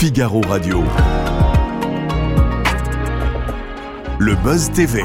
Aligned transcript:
Figaro 0.00 0.40
Radio. 0.42 0.84
Le 4.20 4.36
Buzz 4.44 4.70
TV. 4.70 5.02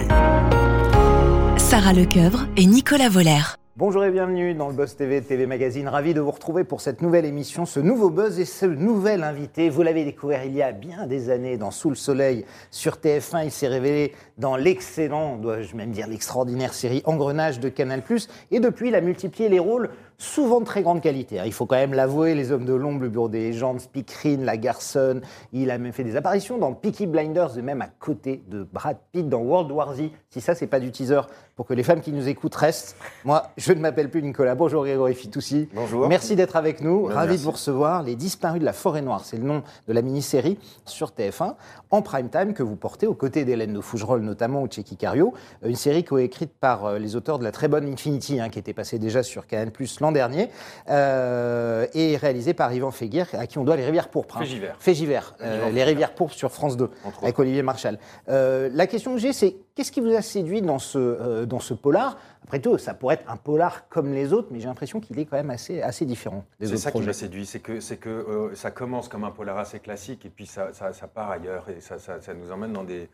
Sarah 1.57 1.93
Lecoeuvre 1.93 2.45
et 2.57 2.67
Nicolas 2.67 3.09
Voller. 3.09 3.41
Bonjour 3.75 4.05
et 4.05 4.11
bienvenue 4.11 4.53
dans 4.53 4.67
le 4.67 4.75
Buzz 4.75 4.95
TV, 4.95 5.19
TV 5.23 5.47
Magazine. 5.47 5.87
Ravi 5.87 6.13
de 6.13 6.21
vous 6.21 6.29
retrouver 6.29 6.63
pour 6.63 6.79
cette 6.79 7.01
nouvelle 7.01 7.25
émission, 7.25 7.65
ce 7.65 7.79
nouveau 7.79 8.11
Buzz 8.11 8.39
et 8.39 8.45
ce 8.45 8.67
nouvel 8.67 9.23
invité. 9.23 9.71
Vous 9.71 9.81
l'avez 9.81 10.05
découvert 10.05 10.45
il 10.45 10.53
y 10.53 10.61
a 10.61 10.71
bien 10.71 11.07
des 11.07 11.31
années 11.31 11.57
dans 11.57 11.71
Sous 11.71 11.89
le 11.89 11.95
Soleil 11.95 12.45
sur 12.69 12.97
TF1. 12.97 13.45
Il 13.45 13.51
s'est 13.51 13.67
révélé 13.67 14.13
dans 14.37 14.55
l'excellent, 14.55 15.37
dois-je 15.37 15.75
même 15.75 15.89
dire 15.89 16.05
l'extraordinaire 16.05 16.75
série 16.75 17.01
Engrenage 17.05 17.59
de 17.59 17.67
Canal+. 17.67 18.03
Et 18.51 18.59
depuis, 18.59 18.89
il 18.89 18.95
a 18.95 19.01
multiplié 19.01 19.49
les 19.49 19.57
rôles 19.57 19.89
souvent 20.17 20.59
de 20.59 20.65
très 20.65 20.81
grande 20.81 21.01
qualité. 21.01 21.39
hein. 21.39 21.43
Il 21.45 21.53
faut 21.53 21.65
quand 21.65 21.75
même 21.75 21.93
l'avouer, 21.93 22.35
Les 22.35 22.51
Hommes 22.51 22.65
de 22.65 22.73
l'Ombre, 22.73 23.01
Le 23.01 23.09
Bureau 23.09 23.29
des 23.29 23.39
légendes, 23.39 23.79
Speakerine, 23.79 24.43
La 24.45 24.57
Garçonne. 24.57 25.21
Il 25.51 25.71
a 25.71 25.77
même 25.77 25.93
fait 25.93 26.03
des 26.03 26.15
apparitions 26.15 26.57
dans 26.57 26.73
Peaky 26.73 27.07
Blinders 27.07 27.57
et 27.57 27.61
même 27.61 27.81
à 27.81 27.87
côté 27.87 28.43
de 28.47 28.63
Brad 28.63 28.97
Pitt 29.11 29.27
dans 29.27 29.41
World 29.41 29.71
War 29.71 29.95
Z. 29.95 30.09
Si 30.29 30.41
ça, 30.41 30.55
c'est 30.55 30.67
pas 30.67 30.79
du 30.79 30.91
teaser 30.91 31.21
pour 31.55 31.67
que 31.67 31.73
les 31.73 31.83
femmes 31.83 32.01
qui 32.01 32.11
nous 32.11 32.27
écoutent 32.27 32.55
restent. 32.55 32.95
Moi, 33.25 33.43
je 33.57 33.73
ne 33.73 33.79
m'appelle 33.79 34.09
plus 34.09 34.23
Nicolas. 34.23 34.55
Bonjour 34.55 34.83
Grégory 34.83 35.13
Fitoussi. 35.13 35.69
Bonjour. 35.73 36.07
Merci 36.07 36.35
d'être 36.35 36.55
avec 36.55 36.81
nous. 36.81 37.07
Ben, 37.07 37.13
Ravi 37.13 37.37
de 37.37 37.41
vous 37.43 37.51
recevoir. 37.51 38.01
Les 38.01 38.15
Disparus 38.15 38.59
de 38.59 38.65
la 38.65 38.73
Forêt 38.73 39.01
Noire, 39.03 39.21
c'est 39.23 39.37
le 39.37 39.43
nom 39.43 39.61
de 39.87 39.93
la 39.93 40.01
mini-série 40.01 40.57
sur 40.85 41.11
TF1 41.11 41.53
en 41.91 42.01
prime 42.01 42.29
time 42.29 42.53
que 42.55 42.63
vous 42.63 42.75
portez 42.75 43.05
aux 43.05 43.13
côtés 43.13 43.45
d'Hélène 43.45 43.73
de 43.73 43.81
Fougerolles 43.81 44.21
notamment 44.23 44.63
ou 44.63 44.67
de 44.67 44.73
Cheikh 44.73 44.97
Cario. 44.97 45.33
Une 45.63 45.75
série 45.75 46.03
coécrite 46.03 46.51
par 46.59 46.85
euh, 46.85 46.97
les 46.97 47.15
auteurs 47.15 47.37
de 47.37 47.43
la 47.43 47.51
très 47.51 47.67
bonne 47.67 47.87
Infinity 47.87 48.39
hein, 48.39 48.49
qui 48.49 48.57
était 48.57 48.73
passée 48.73 48.97
déjà 48.97 49.21
sur 49.21 49.45
Canal 49.45 49.69
Plus 49.71 49.99
l'an 49.99 50.11
dernier 50.11 50.49
euh, 50.89 51.85
et 51.93 52.17
réalisée 52.17 52.53
par 52.53 52.73
Yvan 52.73 52.91
Feguier 52.91 53.25
à 53.33 53.47
qui 53.47 53.57
on 53.57 53.63
doit 53.63 53.75
les 53.75 53.85
rivières 53.85 54.09
pourpres. 54.09 54.37
hein. 54.37 54.41
Fégivert. 54.41 54.75
Fégivert, 54.79 55.35
euh, 55.41 55.69
les 55.69 55.83
rivières 55.83 56.13
pourpres 56.15 56.33
sur 56.33 56.51
France 56.51 56.77
2 56.77 56.89
Entre 57.05 57.23
avec 57.23 57.37
Olivier 57.39 57.61
Marchal. 57.63 57.99
Euh, 58.29 58.69
la 58.73 58.87
question 58.87 59.13
que 59.13 59.19
j'ai, 59.19 59.33
c'est 59.33 59.55
qu'est-ce 59.75 59.91
qui 59.91 60.01
vous 60.01 60.13
a 60.13 60.21
séduit 60.21 60.61
dans 60.61 60.79
ce, 60.79 60.97
euh, 60.97 61.45
dans 61.45 61.59
ce 61.59 61.73
polar? 61.73 62.17
Après 62.43 62.59
tout, 62.59 62.77
ça 62.77 62.93
pourrait 62.93 63.15
être 63.15 63.29
un 63.31 63.37
polar 63.37 63.87
comme 63.89 64.11
les 64.13 64.33
autres, 64.33 64.49
mais 64.51 64.59
j'ai 64.59 64.67
l'impression 64.67 64.99
qu'il 64.99 65.17
est 65.19 65.25
quand 65.25 65.37
même 65.37 65.49
assez, 65.49 65.81
assez 65.81 66.05
différent 66.05 66.45
des 66.59 66.67
C'est 66.67 66.77
ça 66.77 66.89
qui 66.91 66.95
projets. 66.95 67.07
m'a 67.07 67.13
séduit, 67.13 67.45
c'est 67.45 67.59
que, 67.59 67.79
c'est 67.79 67.97
que 67.97 68.09
euh, 68.09 68.55
ça 68.55 68.71
commence 68.71 69.07
comme 69.07 69.23
un 69.23 69.31
polar 69.31 69.57
assez 69.57 69.79
classique 69.79 70.25
et 70.25 70.29
puis 70.29 70.45
ça, 70.45 70.73
ça, 70.73 70.93
ça 70.93 71.07
part 71.07 71.31
ailleurs 71.31 71.69
et 71.69 71.79
ça, 71.81 71.99
ça, 71.99 72.21
ça 72.21 72.33
nous 72.33 72.51
emmène 72.51 72.73
dans 72.73 72.83
des, 72.83 73.09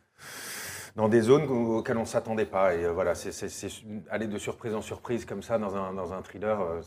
dans 0.96 1.08
des 1.08 1.22
zones 1.22 1.44
auxquelles 1.48 1.98
on 1.98 2.02
ne 2.02 2.06
s'attendait 2.06 2.46
pas. 2.46 2.76
Et 2.76 2.84
euh, 2.86 2.92
voilà, 2.92 3.16
c'est, 3.16 3.32
aller 4.10 4.28
de 4.28 4.38
surprise 4.38 4.74
en 4.76 4.82
surprise 4.82 5.26
comme 5.26 5.44
ça 5.44 5.58
dans 5.60 5.76
un, 5.76 5.94
dans 5.94 6.12
un 6.14 6.22
thriller, 6.22 6.60
euh, 6.62 6.82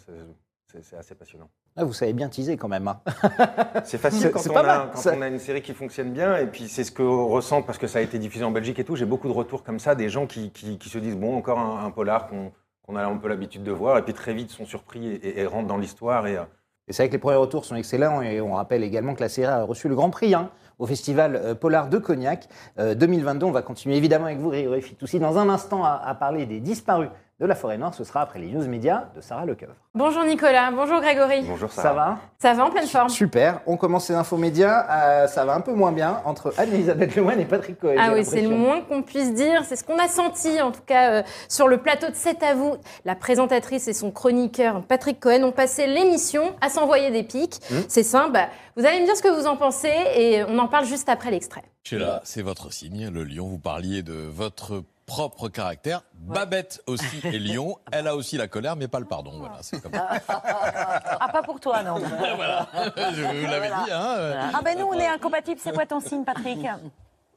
c'est, 0.80 0.96
assez 0.96 1.14
passionnant. 1.14 1.48
Ah, 1.76 1.84
vous 1.84 1.92
savez 1.92 2.12
bien 2.12 2.28
teaser 2.28 2.56
quand 2.56 2.68
même. 2.68 2.88
hein. 2.88 3.00
C'est 3.84 3.98
facile 3.98 4.30
quand, 4.30 4.40
on 4.48 4.52
pas 4.52 4.60
a, 4.60 4.62
mal, 4.62 4.88
quand 4.94 5.00
ça. 5.00 5.14
on 5.16 5.22
a 5.22 5.28
une 5.28 5.38
série 5.38 5.62
qui 5.62 5.74
fonctionne 5.74 6.12
bien 6.12 6.36
et 6.36 6.46
puis 6.46 6.68
c'est 6.68 6.84
ce 6.84 6.92
qu'on 6.92 7.26
ressent 7.26 7.62
parce 7.62 7.78
que 7.78 7.86
ça 7.86 7.98
a 7.98 8.02
été 8.02 8.18
diffusé 8.18 8.44
en 8.44 8.50
Belgique 8.50 8.78
et 8.78 8.84
tout. 8.84 8.96
J'ai 8.96 9.06
beaucoup 9.06 9.28
de 9.28 9.32
retours 9.32 9.62
comme 9.62 9.78
ça, 9.78 9.94
des 9.94 10.08
gens 10.08 10.26
qui, 10.26 10.50
qui- 10.50 10.78
qui 10.78 10.88
se 10.88 10.98
disent 10.98 11.16
bon, 11.16 11.36
encore 11.36 11.58
un, 11.58 11.84
un 11.84 11.90
polar 11.90 12.28
qu'on, 12.28 12.52
a 12.96 13.04
un 13.06 13.16
peu 13.16 13.28
l'habitude 13.28 13.62
de 13.64 13.72
voir 13.72 13.96
et 13.98 14.02
puis 14.02 14.12
très 14.14 14.34
vite 14.34 14.50
sont 14.50 14.66
surpris 14.66 15.06
et, 15.06 15.14
et- 15.14 15.40
et 15.40 15.46
rentrent 15.46 15.68
dans 15.68 15.78
l'histoire. 15.78 16.26
Et, 16.26 16.36
euh, 16.36 16.42
Et 16.88 16.92
c'est 16.92 17.02
vrai 17.04 17.08
que 17.08 17.14
les 17.14 17.18
premiers 17.18 17.36
retours 17.36 17.64
sont 17.64 17.76
excellents 17.76 18.20
et 18.22 18.40
on 18.40 18.52
rappelle 18.54 18.82
également 18.84 19.14
que 19.14 19.20
la 19.22 19.28
série 19.30 19.46
a 19.50 19.62
reçu 19.64 19.88
le 19.88 19.94
Grand 19.94 20.10
Prix 20.10 20.34
hein, 20.34 20.50
au 20.78 20.86
Festival 20.86 21.36
euh, 21.36 21.54
Polar 21.54 21.88
de 21.88 21.96
Cognac 21.98 22.48
euh, 22.78 22.94
2022. 22.94 23.46
On 23.46 23.50
va 23.50 23.62
continuer 23.62 23.96
évidemment 23.96 24.26
avec 24.26 24.38
vous, 24.38 24.50
Grégory 24.50 24.82
Fitoussi, 24.82 25.18
dans 25.20 25.38
un 25.38 25.48
instant 25.48 25.84
à, 25.84 25.92
à 26.04 26.14
parler 26.14 26.44
des 26.44 26.60
disparus 26.60 27.08
de 27.40 27.46
la 27.46 27.54
forêt 27.54 27.76
noire. 27.78 27.92
Ce 27.94 28.04
sera 28.04 28.20
après 28.22 28.38
les 28.38 28.46
news 28.52 28.66
médias 28.68 29.06
de 29.16 29.20
Sarah 29.20 29.44
Lecoeuvre. 29.46 29.74
Bonjour 29.94 30.24
Nicolas, 30.24 30.70
bonjour 30.70 31.00
Grégory. 31.00 31.42
bonjour 31.46 31.70
Ça 31.72 31.82
Sarah. 31.82 31.94
va 32.10 32.18
Ça 32.38 32.54
va 32.54 32.64
en 32.66 32.70
pleine 32.70 32.86
forme 32.86 33.08
Super. 33.08 33.60
On 33.66 33.76
commence 33.76 34.06
ces 34.06 34.14
infos 34.14 34.36
médias. 34.36 34.86
Euh, 34.90 35.26
ça 35.26 35.44
va 35.44 35.54
un 35.54 35.60
peu 35.60 35.72
moins 35.72 35.92
bien 35.92 36.20
entre 36.24 36.54
Anne-Elisabeth 36.56 37.14
Lemoine 37.16 37.40
et 37.40 37.44
Patrick 37.44 37.78
Cohen. 37.80 37.96
Ah 37.98 38.12
oui, 38.14 38.24
c'est 38.24 38.42
le 38.42 38.48
moins 38.50 38.80
qu'on 38.82 39.02
puisse 39.02 39.34
dire. 39.34 39.64
C'est 39.64 39.76
ce 39.76 39.84
qu'on 39.84 39.98
a 39.98 40.08
senti, 40.08 40.60
en 40.62 40.70
tout 40.70 40.82
cas, 40.86 41.10
euh, 41.12 41.22
sur 41.48 41.68
le 41.68 41.78
plateau 41.78 42.06
de 42.08 42.14
C'est 42.14 42.42
à 42.42 42.54
vous. 42.54 42.76
La 43.04 43.16
présentatrice 43.16 43.88
et 43.88 43.92
son 43.92 44.10
chroniqueur, 44.12 44.82
Patrick 44.86 45.18
Cohen, 45.20 45.42
ont 45.42 45.52
passé 45.52 45.86
l'émission 45.86 46.54
à 46.60 46.68
s'envoyer 46.68 47.10
des 47.10 47.22
pics. 47.24 47.60
Mmh. 47.70 47.74
C'est 47.88 48.02
simple. 48.04 48.32
bah, 48.32 48.48
vous 48.76 48.86
allez 48.86 49.00
me 49.00 49.04
dire 49.04 49.16
ce 49.16 49.22
que 49.22 49.28
vous 49.28 49.46
en 49.46 49.56
pensez 49.56 49.92
et 50.16 50.44
on 50.44 50.58
en 50.58 50.68
parle 50.68 50.84
juste 50.84 51.08
après 51.08 51.30
l'extrait. 51.30 51.62
Sheila, 51.84 52.20
c'est 52.24 52.42
votre 52.42 52.72
signe, 52.72 53.10
le 53.12 53.24
lion. 53.24 53.48
Vous 53.48 53.58
parliez 53.58 54.02
de 54.02 54.14
votre 54.14 54.84
propre 55.12 55.48
caractère. 55.50 56.02
Babette 56.14 56.82
aussi 56.86 57.20
est 57.24 57.38
lion. 57.38 57.76
Elle 57.90 58.08
a 58.08 58.16
aussi 58.16 58.38
la 58.38 58.48
colère, 58.48 58.76
mais 58.76 58.88
pas 58.88 58.98
le 58.98 59.04
pardon. 59.04 59.32
Voilà, 59.38 59.60
comme. 59.82 59.92
Ah, 59.94 61.28
pas 61.30 61.42
pour 61.42 61.60
toi, 61.60 61.82
non. 61.82 61.96
voilà. 62.36 62.66
Je 62.96 63.22
vous 63.22 63.46
l'avais 63.46 63.68
dit, 63.68 63.92
hein. 63.92 64.50
Ah 64.54 64.60
ben 64.64 64.78
nous, 64.78 64.86
on 64.86 64.94
est 64.94 65.06
incompatibles. 65.06 65.60
C'est 65.62 65.74
quoi 65.74 65.84
ton 65.84 66.00
signe, 66.00 66.24
Patrick? 66.24 66.66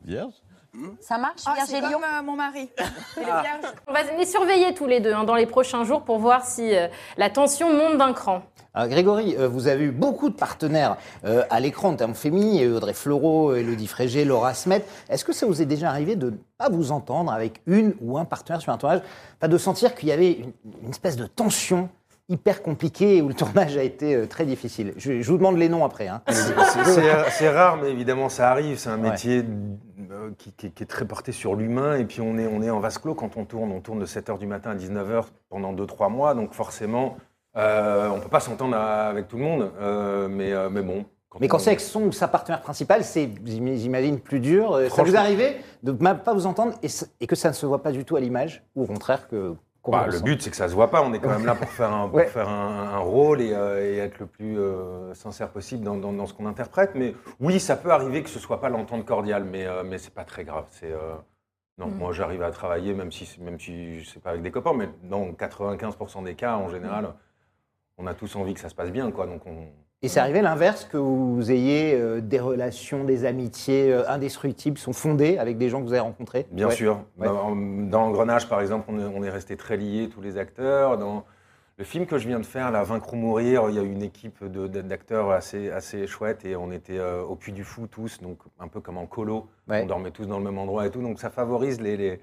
Vierge. 0.04 0.34
Ça 1.00 1.18
marche, 1.18 1.42
Ah, 1.46 1.54
Vierge 1.68 1.82
comme 1.94 2.04
euh, 2.04 2.22
mon 2.24 2.36
mari. 2.36 2.70
On 3.88 3.94
va 3.94 4.04
les 4.18 4.26
surveiller 4.26 4.74
tous 4.74 4.88
les 4.88 5.00
deux 5.00 5.14
hein, 5.14 5.24
dans 5.24 5.36
les 5.36 5.46
prochains 5.46 5.84
jours 5.84 6.02
pour 6.04 6.20
voir 6.20 6.46
si 6.46 6.76
euh, 6.76 6.88
la 7.18 7.30
tension 7.30 7.74
monte 7.74 7.98
d'un 7.98 8.14
cran. 8.14 8.42
Alors, 8.74 8.90
Grégory, 8.90 9.36
euh, 9.38 9.48
vous 9.48 9.68
avez 9.68 9.86
eu 9.86 9.92
beaucoup 9.92 10.30
de 10.30 10.36
partenaires 10.36 10.98
euh, 11.24 11.44
à 11.50 11.60
l'écran 11.62 11.90
en 11.90 11.96
termes 11.96 12.14
féminins. 12.14 12.76
Audrey 12.76 12.94
Fleurot, 12.94 13.56
Elodie 13.56 13.88
Frégé, 13.88 14.26
Laura 14.26 14.54
Smet. 14.54 14.84
Est-ce 15.10 15.24
que 15.24 15.32
ça 15.32 15.46
vous 15.46 15.62
est 15.62 15.66
déjà 15.66 15.90
arrivé 15.90 16.18
de 16.18 16.32
ne 16.32 16.36
pas 16.58 16.70
vous 16.70 16.92
entendre 16.92 17.32
avec 17.32 17.62
une 17.68 17.96
ou 18.02 18.18
un 18.18 18.26
partenaire 18.26 18.62
sur 18.62 18.74
un 18.74 18.78
tournage? 18.78 19.02
Pas 19.40 19.48
de 19.48 19.58
sentir 19.58 19.96
qu'il 19.96 20.10
y 20.10 20.12
avait 20.12 20.34
une, 20.34 20.52
une 20.84 20.90
espèce 20.90 21.16
de 21.16 21.26
tension 21.26 21.90
hyper 22.30 22.62
compliquée 22.64 23.22
où 23.22 23.28
le 23.28 23.34
tournage 23.34 23.78
a 23.78 23.84
été 23.84 24.16
euh, 24.16 24.26
très 24.26 24.46
difficile 24.46 24.94
je, 24.98 25.22
je 25.22 25.32
vous 25.32 25.38
demande 25.38 25.58
les 25.58 25.70
noms 25.70 25.86
après. 25.86 26.08
hein. 26.08 26.22
C'est- 26.30 27.30
C'est 27.32 27.50
rare, 27.50 27.78
mais 27.78 27.92
évidemment, 27.92 28.30
ça 28.30 28.50
arrive. 28.52 28.78
C'est 28.80 28.90
un 28.90 28.98
métier 28.98 29.44
euh, 30.12 30.32
qui, 30.38 30.52
qui- 30.54 30.72
qui 30.72 30.84
est 30.84 30.88
très 30.88 31.06
porté 31.06 31.32
sur 31.32 31.56
l'humain. 31.56 31.98
Et 31.98 32.06
puis, 32.06 32.22
on 32.22 32.38
est, 32.38 32.48
on 32.48 32.62
est 32.62 32.70
en 32.70 32.80
vase 32.80 32.98
clos 32.98 33.14
quand 33.16 33.38
on 33.38 33.46
tourne. 33.46 33.72
On 33.72 33.80
tourne 33.82 34.00
de 34.00 34.06
7h 34.06 34.38
du 34.40 34.48
matin 34.48 34.72
à 34.72 34.76
19h 34.76 35.26
pendant 35.50 35.74
2-3 35.74 36.10
mois. 36.10 36.34
Donc, 36.34 36.54
forcément, 36.54 37.18
euh, 37.58 38.10
on 38.10 38.18
ne 38.18 38.22
peut 38.22 38.30
pas 38.30 38.40
s'entendre 38.40 38.76
avec 38.76 39.28
tout 39.28 39.38
le 39.38 39.44
monde. 39.44 39.72
Euh, 39.80 40.28
mais, 40.28 40.52
euh, 40.54 40.70
mais 40.72 40.82
bon. 40.82 41.06
Mais 41.42 41.48
quand 41.50 41.60
c'est 41.60 41.72
avec 41.72 41.82
son 41.82 42.04
ou 42.04 42.12
sa 42.14 42.28
partenaire 42.30 42.62
principale, 42.62 43.04
c'est, 43.04 43.30
j'im- 43.46 43.76
j'imagine, 43.76 44.20
plus 44.20 44.40
dur. 44.40 44.74
Euh, 44.74 44.88
Ça 44.90 45.04
vous 45.04 45.18
arrivait 45.18 45.58
de 45.84 45.92
ne 45.92 46.14
pas 46.14 46.34
vous 46.34 46.46
entendre 46.48 46.74
et, 46.82 46.88
et 47.20 47.28
que 47.28 47.36
ça 47.36 47.50
ne 47.50 47.54
se 47.54 47.66
voit 47.66 47.84
pas 47.84 47.92
du 47.92 48.06
tout 48.06 48.16
à 48.16 48.20
l'image 48.22 48.64
Ou 48.76 48.84
au 48.84 48.88
contraire 48.88 49.28
que... 49.28 49.54
Bah, 49.92 50.08
le 50.08 50.20
but, 50.20 50.42
c'est 50.42 50.50
que 50.50 50.56
ça 50.56 50.68
se 50.70 50.74
voit 50.74 50.90
pas. 50.90 51.02
On 51.02 51.14
est 51.14 51.20
quand 51.20 51.30
même 51.30 51.46
là 51.46 51.56
pour 51.56 51.70
faire 51.70 51.94
un, 51.94 52.08
pour 52.08 52.16
Ouais. 52.18 52.26
faire 52.28 52.50
un, 52.50 52.90
un 52.94 52.98
rôle 53.00 53.42
et, 53.42 53.54
euh, 53.54 53.84
et 53.84 53.98
être 53.98 54.20
le 54.20 54.26
plus 54.26 54.58
euh, 54.60 55.14
sincère 55.14 55.50
possible 55.50 55.84
dans, 55.84 55.96
dans- 55.98 56.14
dans 56.14 56.26
ce 56.26 56.34
qu'on 56.34 56.46
interprète. 56.48 56.92
Mais 56.96 57.14
oui, 57.40 57.60
ça 57.60 57.76
peut 57.76 57.92
arriver 57.92 58.24
que 58.24 58.30
ce 58.30 58.40
soit 58.40 58.60
pas 58.62 58.70
l'entente 58.70 59.06
cordiale, 59.06 59.44
mais, 59.44 59.66
euh, 59.66 59.84
mais 59.84 59.98
c'est 59.98 60.14
pas 60.14 60.24
très 60.26 60.44
grave. 60.44 60.66
C'est 60.72 60.92
euh, 60.92 61.14
non, 61.78 61.88
Mm. 61.88 61.98
moi 61.98 62.12
j'arrive 62.14 62.42
à 62.44 62.52
travailler, 62.52 62.94
même 62.94 63.12
si 63.12 63.30
même 63.42 63.60
si 63.60 64.04
c'est 64.06 64.22
pas 64.22 64.32
avec 64.32 64.42
des 64.42 64.52
copains, 64.52 64.74
mais 64.74 64.90
dans 65.04 65.32
95% 65.34 66.24
des 66.24 66.36
cas, 66.36 66.56
en 66.56 66.70
général, 66.70 67.14
on 67.98 68.08
a 68.08 68.14
tous 68.14 68.36
envie 68.36 68.54
que 68.54 68.60
ça 68.60 68.70
se 68.70 68.76
passe 68.76 68.92
bien, 68.92 69.12
quoi. 69.12 69.28
Donc 69.28 69.46
on, 69.46 69.68
Et 70.06 70.08
c'est 70.08 70.20
arrivé 70.20 70.44
l'inverse, 70.44 70.86
que 70.86 70.98
vous 70.98 71.52
ayez 71.52 71.96
euh, 71.96 72.22
des 72.22 72.40
relations, 72.40 73.06
des 73.06 73.26
amitiés 73.26 73.92
euh, 73.92 74.08
indestructibles, 74.08 74.78
sont 74.78 74.94
fondées 74.94 75.40
avec 75.40 75.58
des 75.58 75.68
gens 75.68 75.80
que 75.82 75.86
vous 75.88 75.94
avez 75.94 76.02
rencontrés 76.02 76.46
Bien 76.52 76.68
Ouais. 76.68 76.76
sûr. 76.76 77.00
Ouais. 77.18 77.26
Dans, 77.26 77.56
dans 77.56 78.04
Engrenage, 78.04 78.48
par 78.48 78.62
exemple, 78.62 78.86
on 78.90 79.00
est, 79.00 79.04
on 79.16 79.24
est 79.24 79.32
resté 79.32 79.58
très 79.58 79.78
liés, 79.78 80.08
tous 80.14 80.22
les 80.22 80.38
acteurs. 80.38 81.00
Dans 81.00 81.26
le 81.80 81.84
film 81.84 82.06
que 82.06 82.20
je 82.20 82.28
viens 82.28 82.40
de 82.40 82.46
faire, 82.46 82.70
La 82.70 82.84
Vaincre 82.84 83.14
ou 83.14 83.16
Mourir, 83.16 83.64
il 83.70 83.76
y 83.78 83.80
a 83.80 83.82
une 83.82 84.04
équipe 84.04 84.46
d'acteurs 84.46 85.32
assez, 85.32 85.72
assez 85.72 86.06
chouette 86.06 86.46
et 86.46 86.56
on 86.56 86.72
était 86.72 87.00
euh, 87.00 87.24
au 87.24 87.36
Puy 87.36 87.52
du 87.52 87.64
Fou 87.64 87.88
tous, 87.88 88.22
donc 88.22 88.38
un 88.60 88.68
peu 88.68 88.82
comme 88.82 89.00
en 89.00 89.08
colo. 89.08 89.48
Ouais. 89.68 89.82
On 89.82 89.88
dormait 89.88 90.12
tous 90.12 90.28
dans 90.28 90.38
le 90.38 90.44
même 90.44 90.60
endroit 90.60 90.86
et 90.86 90.92
tout, 90.92 91.02
donc 91.02 91.20
ça 91.20 91.32
favorise 91.32 91.82
les, 91.82 91.98
les, 91.98 92.20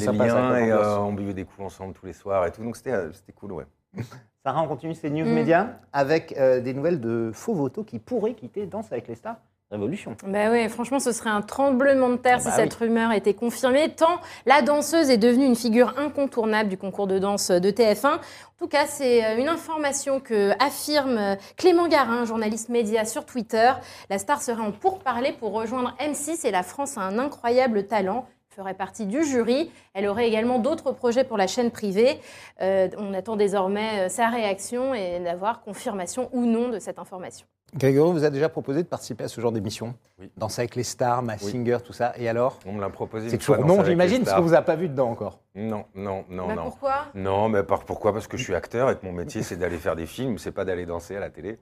sympa, 0.00 0.26
liens 0.26 0.56
et 0.56 0.72
on 0.72 1.12
buvait 1.12 1.34
des 1.34 1.44
coups 1.44 1.60
ensemble 1.66 1.94
tous 1.94 2.06
les 2.06 2.14
soirs 2.14 2.44
et 2.46 2.50
tout, 2.50 2.64
donc 2.64 2.76
c'était 2.76 3.12
c'était 3.12 3.32
cool, 3.32 3.52
ouais. 3.52 3.64
Sarah, 4.44 4.62
on 4.62 4.68
continue 4.68 4.94
ces 4.94 5.10
news 5.10 5.24
Mm. 5.24 5.34
médias 5.34 5.66
avec 5.92 6.34
euh, 6.36 6.60
des 6.60 6.74
nouvelles 6.74 7.00
de 7.00 7.30
faux 7.32 7.54
voto 7.54 7.84
qui 7.84 7.98
pourraient 7.98 8.34
quitter 8.34 8.66
Danse 8.66 8.90
avec 8.90 9.08
les 9.08 9.14
stars. 9.14 9.36
Révolution. 9.70 10.14
Bah 10.26 10.50
ouais, 10.50 10.68
franchement, 10.68 11.00
ce 11.00 11.12
serait 11.12 11.30
un 11.30 11.40
tremblement 11.40 12.10
de 12.10 12.16
terre 12.16 12.40
Ah 12.42 12.44
bah 12.44 12.50
si 12.50 12.56
cette 12.56 12.74
rumeur 12.74 13.10
était 13.12 13.32
confirmée, 13.32 13.88
tant 13.94 14.20
la 14.44 14.60
danseuse 14.60 15.08
est 15.08 15.16
devenue 15.16 15.46
une 15.46 15.56
figure 15.56 15.94
incontournable 15.98 16.68
du 16.68 16.76
concours 16.76 17.06
de 17.06 17.18
danse 17.18 17.50
de 17.50 17.70
TF1. 17.70 18.16
En 18.16 18.18
tout 18.58 18.68
cas, 18.68 18.84
c'est 18.86 19.24
euh, 19.24 19.38
une 19.38 19.48
information 19.48 20.20
que 20.20 20.50
affirme 20.62 21.16
euh, 21.16 21.36
Clément 21.56 21.88
Garin, 21.88 22.26
journaliste 22.26 22.68
média 22.68 23.06
sur 23.06 23.24
Twitter. 23.24 23.72
La 24.10 24.18
star 24.18 24.42
serait 24.42 24.60
en 24.60 24.72
pourparlers 24.72 25.32
pour 25.32 25.52
rejoindre 25.54 25.96
M6 25.98 26.46
et 26.46 26.50
la 26.50 26.62
France 26.64 26.98
a 26.98 27.00
un 27.00 27.18
incroyable 27.18 27.86
talent 27.86 28.26
ferait 28.52 28.74
partie 28.74 29.06
du 29.06 29.24
jury. 29.24 29.70
Elle 29.94 30.06
aurait 30.06 30.28
également 30.28 30.58
d'autres 30.58 30.92
projets 30.92 31.24
pour 31.24 31.36
la 31.36 31.46
chaîne 31.46 31.70
privée. 31.70 32.20
Euh, 32.60 32.88
on 32.98 33.14
attend 33.14 33.36
désormais 33.36 34.06
euh, 34.06 34.08
sa 34.08 34.28
réaction 34.28 34.94
et 34.94 35.20
d'avoir 35.20 35.62
confirmation 35.62 36.28
ou 36.32 36.44
non 36.44 36.68
de 36.68 36.78
cette 36.78 36.98
information. 36.98 37.46
Grégory 37.74 38.12
vous 38.12 38.24
a 38.24 38.28
déjà 38.28 38.50
proposé 38.50 38.82
de 38.82 38.88
participer 38.88 39.24
à 39.24 39.28
ce 39.28 39.40
genre 39.40 39.50
d'émission 39.50 39.94
Oui. 40.18 40.30
Danser 40.36 40.60
avec 40.60 40.76
les 40.76 40.82
stars, 40.82 41.22
Ma 41.22 41.38
Singer, 41.38 41.78
tout 41.82 41.94
ça. 41.94 42.12
Et 42.18 42.28
alors? 42.28 42.58
On 42.66 42.72
me 42.72 42.80
l'a 42.82 42.90
proposé. 42.90 43.30
C'est 43.30 43.38
toujours 43.38 43.64
non, 43.64 43.82
j'imagine, 43.82 44.24
parce 44.24 44.36
qu'on 44.36 44.42
vous 44.42 44.52
a 44.52 44.60
pas 44.60 44.76
vu 44.76 44.90
dedans 44.90 45.08
encore. 45.08 45.40
Non, 45.54 45.86
non, 45.94 46.26
non, 46.28 46.48
Bah, 46.48 46.54
non. 46.54 46.62
pourquoi? 46.64 47.06
Non, 47.14 47.48
mais 47.48 47.62
par, 47.62 47.84
pourquoi? 47.84 48.12
Parce 48.12 48.26
que 48.26 48.36
je 48.36 48.44
suis 48.44 48.54
acteur 48.54 48.90
et 48.90 48.96
que 48.98 49.06
mon 49.06 49.12
métier, 49.12 49.42
c'est 49.42 49.56
d'aller 49.56 49.78
faire 49.78 49.96
des 49.96 50.04
films, 50.04 50.36
c'est 50.36 50.52
pas 50.52 50.66
d'aller 50.66 50.84
danser 50.84 51.16
à 51.16 51.20
la 51.20 51.30
télé. 51.30 51.58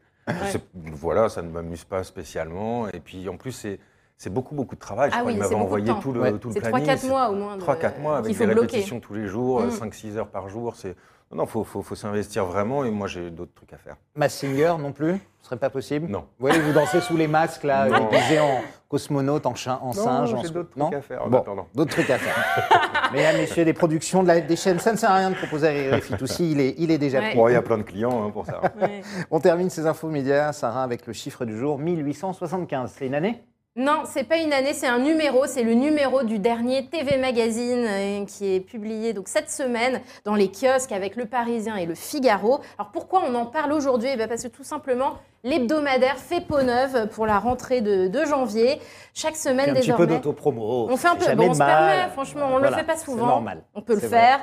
Voilà, 0.75 1.29
ça 1.29 1.43
ne 1.43 1.49
m'amuse 1.49 1.85
pas 1.85 2.03
spécialement. 2.03 2.89
Et 2.89 2.99
puis 2.99 3.29
en 3.29 3.37
plus, 3.37 3.53
c'est 3.53 3.79
c'est 4.23 4.29
beaucoup, 4.29 4.55
beaucoup 4.55 4.75
de 4.75 4.81
travail. 4.81 5.09
Je 5.11 5.15
Ah 5.17 5.21
crois 5.21 5.29
oui, 5.33 5.39
qu'il 5.39 5.45
c'est 5.45 5.49
m'avait 5.49 5.61
de 5.63 5.67
envoyé 5.67 5.93
tout 6.03 6.13
le, 6.13 6.21
Ouais. 6.21 6.33
tout 6.39 6.49
le 6.49 6.55
C'est 6.55 6.61
planning. 6.61 6.87
3-4 6.87 6.99
c'est 6.99 7.09
mois 7.09 7.31
au 7.31 7.35
moins. 7.37 7.57
de- 7.57 7.63
3-4 7.63 7.99
mois 8.03 8.19
avec 8.19 8.31
qu'il 8.31 8.39
des 8.39 8.45
bloquer. 8.53 8.61
répétitions 8.67 9.01
tous 9.01 9.15
les 9.15 9.27
jours, 9.27 9.63
Mm. 9.63 9.71
5-6 9.71 10.19
heures 10.19 10.29
par 10.29 10.51
jour. 10.51 10.77
C'est 10.77 10.95
non, 11.33 11.39
non, 11.39 11.47
faut, 11.47 11.63
faut, 11.65 11.81
faut 11.81 11.95
s'investir 11.95 12.45
vraiment. 12.45 12.85
Et 12.85 12.91
moi, 12.91 13.07
j'ai 13.07 13.31
d'autres 13.31 13.55
trucs 13.55 13.73
à 13.73 13.79
faire. 13.79 13.97
Massinger 14.17 14.75
non 14.79 14.93
plus? 14.93 15.13
Ce 15.41 15.47
serait 15.47 15.57
pas 15.57 15.71
possible? 15.71 16.09
Non. 16.09 16.19
Vous 16.39 16.47
voyez, 16.47 16.59
vous 16.59 16.73
dansez 16.73 17.01
sous 17.01 17.17
les 17.17 17.29
masques, 17.29 17.63
là, 17.65 17.89
Non. 17.89 18.09
déguisé 18.11 18.41
en 18.41 18.61
cosmonaute, 18.89 19.47
en, 19.47 19.55
chien, 19.55 19.79
en 19.81 19.93
singe. 19.93 20.35
en 20.35 20.39
j'ai 20.43 20.49
sou- 20.49 20.53
d'autres 20.55 20.71
non? 20.77 20.87
trucs 20.91 20.99
à 20.99 21.03
faire 21.03 21.25
en 21.25 21.29
Bon, 21.31 21.45
d'autres 21.75 21.93
trucs 21.93 22.11
à 22.11 22.19
faire. 22.19 22.35
Mesdames, 23.15 23.37
messieurs, 23.39 23.65
des 23.65 23.73
productions 23.73 24.23
de 24.23 24.29
la- 24.29 24.41
des 24.41 24.57
chaînes, 24.57 24.81
ça 24.81 24.93
ne 24.93 24.97
sert 24.99 25.11
à 25.13 25.17
rien 25.17 25.31
de 25.31 25.37
proposer 25.37 25.69
à 25.69 25.73
Grégory 25.73 26.01
Fitoussi, 26.03 26.51
il 26.53 26.61
est, 26.61 26.75
il 26.79 26.91
est 26.91 26.99
déjà 26.99 27.21
Ouais. 27.21 27.29
pris. 27.29 27.37
Bon, 27.37 27.49
il 27.49 27.53
y 27.53 27.57
a 27.57 27.63
plein 27.63 27.79
de 27.79 27.85
clients 27.85 28.27
hein, 28.27 28.31
pour 28.31 28.45
ça. 28.45 28.61
Ouais. 28.83 29.01
On 29.31 29.41
termine 29.41 29.71
ces 29.71 29.87
infos 29.87 30.09
médias, 30.09 30.53
Sarah, 30.53 30.83
avec 30.83 31.07
le 31.07 31.13
chiffre 31.13 31.45
du 31.47 31.57
jour, 31.57 31.79
1875. 31.79 32.93
C'est 32.99 33.07
une 33.07 33.15
année 33.15 33.41
Non, 33.77 34.03
c'est 34.05 34.25
pas 34.25 34.39
une 34.39 34.53
année, 34.53 34.73
c'est 34.73 34.89
un 34.89 34.99
numéro. 34.99 35.47
C'est 35.47 35.63
le 35.63 35.75
numéro 35.75 36.25
du 36.25 36.41
dernier 36.41 36.89
TV 36.89 37.17
Magazine 37.19 37.85
euh, 37.87 38.25
qui 38.25 38.57
est 38.57 38.61
publié 38.61 39.13
donc 39.13 39.29
cette 39.29 39.49
semaine 39.49 40.01
dans 40.25 40.35
les 40.35 40.51
kiosques 40.51 40.91
avec 40.91 41.15
Le 41.15 41.25
Parisien 41.27 41.77
et 41.77 41.87
Le 41.87 41.95
Figaro. 41.95 42.59
Alors 42.79 42.91
pourquoi 42.91 43.23
on 43.25 43.33
en 43.37 43.47
parle 43.47 43.73
aujourd'hui? 43.73 44.09
Eh 44.13 44.17
ben, 44.17 44.29
Parce 44.29 44.43
que 44.43 44.49
tout 44.49 44.65
simplement, 44.65 45.19
l'hebdomadaire 45.45 46.17
fait 46.19 46.41
peau 46.41 46.63
neuve 46.63 47.09
pour 47.09 47.27
la 47.27 47.39
rentrée 47.39 47.81
de, 47.81 48.09
de 48.09 48.25
janvier. 48.25 48.81
Chaque 49.15 49.37
semaine 49.37 49.71
un 49.71 49.75
petit 49.75 49.93
peu 49.93 50.07
désormais. 50.07 50.07
d'autopromo. 50.07 50.87
On 50.91 50.97
fait 50.97 51.09
un 51.09 51.17
peu, 51.17 51.25
jamais 51.25 51.45
bon, 51.47 51.51
on 51.51 51.55
se 51.55 51.59
permet, 51.59 52.09
franchement, 52.13 52.43
on 52.47 52.55
ne 52.55 52.59
Voilà, 52.61 52.71
le 52.71 52.77
fait 52.77 52.87
pas 52.87 52.97
c'est 52.97 53.05
souvent. 53.07 53.27
normal. 53.27 53.63
On 53.75 53.83
peut 53.83 53.95
le 53.95 54.01
C'est 54.01 54.09
faire. 54.09 54.41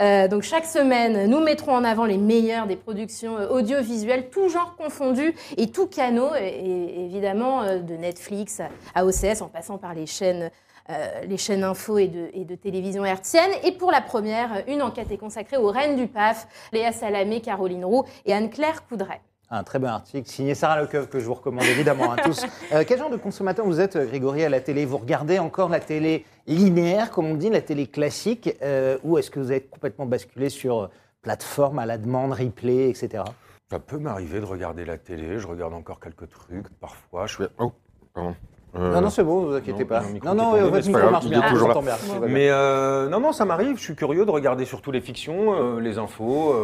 Euh, 0.00 0.28
donc 0.28 0.42
chaque 0.42 0.66
semaine, 0.66 1.28
nous 1.30 1.40
mettrons 1.40 1.74
en 1.74 1.84
avant 1.84 2.04
les 2.04 2.18
meilleures 2.18 2.66
des 2.66 2.76
productions 2.76 3.38
euh, 3.38 3.48
audiovisuelles, 3.48 4.28
tout 4.30 4.48
genre 4.48 4.76
confondu 4.76 5.34
et 5.56 5.70
tout 5.70 5.88
et, 6.36 6.46
et 6.46 7.04
évidemment 7.04 7.62
euh, 7.62 7.78
de 7.78 7.94
Netflix 7.94 8.60
à 8.94 9.04
OCS, 9.04 9.42
en 9.42 9.48
passant 9.48 9.78
par 9.78 9.94
les 9.94 10.06
chaînes. 10.06 10.50
euh, 10.90 11.06
les 11.26 11.36
chaînes 11.36 11.62
info 11.62 11.98
et 11.98 12.08
de, 12.08 12.30
et 12.32 12.44
de 12.44 12.54
télévision 12.56 13.04
hertzienne. 13.04 13.50
Et 13.64 13.72
pour 13.72 13.90
la 13.92 14.00
première, 14.00 14.64
une 14.66 14.82
enquête 14.82 15.10
est 15.12 15.18
consacrée 15.18 15.56
aux 15.56 15.70
reines 15.70 15.94
du 15.96 16.08
PAF, 16.08 16.48
Léa 16.72 16.90
Salamé, 16.92 17.40
Caroline 17.40 17.84
Roux 17.84 18.04
et 18.26 18.32
Anne-Claire 18.32 18.84
Coudray. 18.88 19.20
Un 19.52 19.64
très 19.64 19.80
bon 19.80 19.88
article 19.88 20.28
signé 20.28 20.54
Sarah 20.54 20.80
Lecoeur 20.80 21.10
que 21.10 21.18
je 21.18 21.24
vous 21.24 21.34
recommande 21.34 21.64
évidemment 21.64 22.12
à 22.12 22.16
tous. 22.16 22.46
Euh, 22.72 22.84
quel 22.86 22.98
genre 22.98 23.10
de 23.10 23.16
consommateur 23.16 23.66
vous 23.66 23.80
êtes, 23.80 23.96
euh, 23.96 24.06
Grégory, 24.06 24.44
à 24.44 24.48
la 24.48 24.60
télé? 24.60 24.84
Vous 24.84 24.98
regardez 24.98 25.40
encore 25.40 25.68
la 25.68 25.80
télé 25.80 26.24
linéaire, 26.46 27.10
comme 27.10 27.26
on 27.26 27.34
dit, 27.34 27.50
la 27.50 27.60
télé 27.60 27.88
classique, 27.88 28.56
euh, 28.62 28.96
ou 29.02 29.18
est-ce 29.18 29.28
que 29.28 29.40
vous 29.40 29.50
êtes 29.50 29.68
complètement 29.68 30.06
basculé 30.06 30.50
sur 30.50 30.88
plateforme 31.22 31.80
à 31.80 31.86
la 31.86 31.98
demande, 31.98 32.32
replay, 32.32 32.90
etc. 32.90 33.24
Ça 33.68 33.80
peut 33.80 33.98
m'arriver 33.98 34.38
de 34.38 34.44
regarder 34.44 34.84
la 34.84 34.98
télé. 34.98 35.40
Je 35.40 35.48
regarde 35.48 35.74
encore 35.74 35.98
quelques 35.98 36.28
trucs 36.28 36.68
parfois. 36.80 37.26
Je 37.26 37.36
fais. 37.36 37.48
Oh, 37.58 37.72
pardon. 38.14 38.36
Euh, 38.76 38.92
Non, 38.94 39.00
non, 39.00 39.10
c'est 39.10 39.24
bon, 39.24 39.46
vous 39.46 39.54
inquiétez 39.54 39.80
non, 39.82 39.86
pas. 39.86 40.02
Non, 40.24 40.34
non, 40.34 40.50
tombé, 40.52 40.70
votre 40.70 40.86
micro 40.86 41.10
marche 41.10 41.26
bien. 41.26 41.42
toujours 41.50 41.68
là. 41.68 41.80
bien. 41.80 41.96
Mais 42.28 42.50
euh, 42.50 43.08
non, 43.08 43.18
non, 43.18 43.32
ça 43.32 43.44
m'arrive. 43.44 43.76
Je 43.78 43.82
suis 43.82 43.96
curieux 43.96 44.24
de 44.24 44.30
regarder 44.30 44.64
surtout 44.64 44.92
les 44.92 45.00
fictions, 45.00 45.54
euh, 45.54 45.80
les 45.80 45.98
infos. 45.98 46.54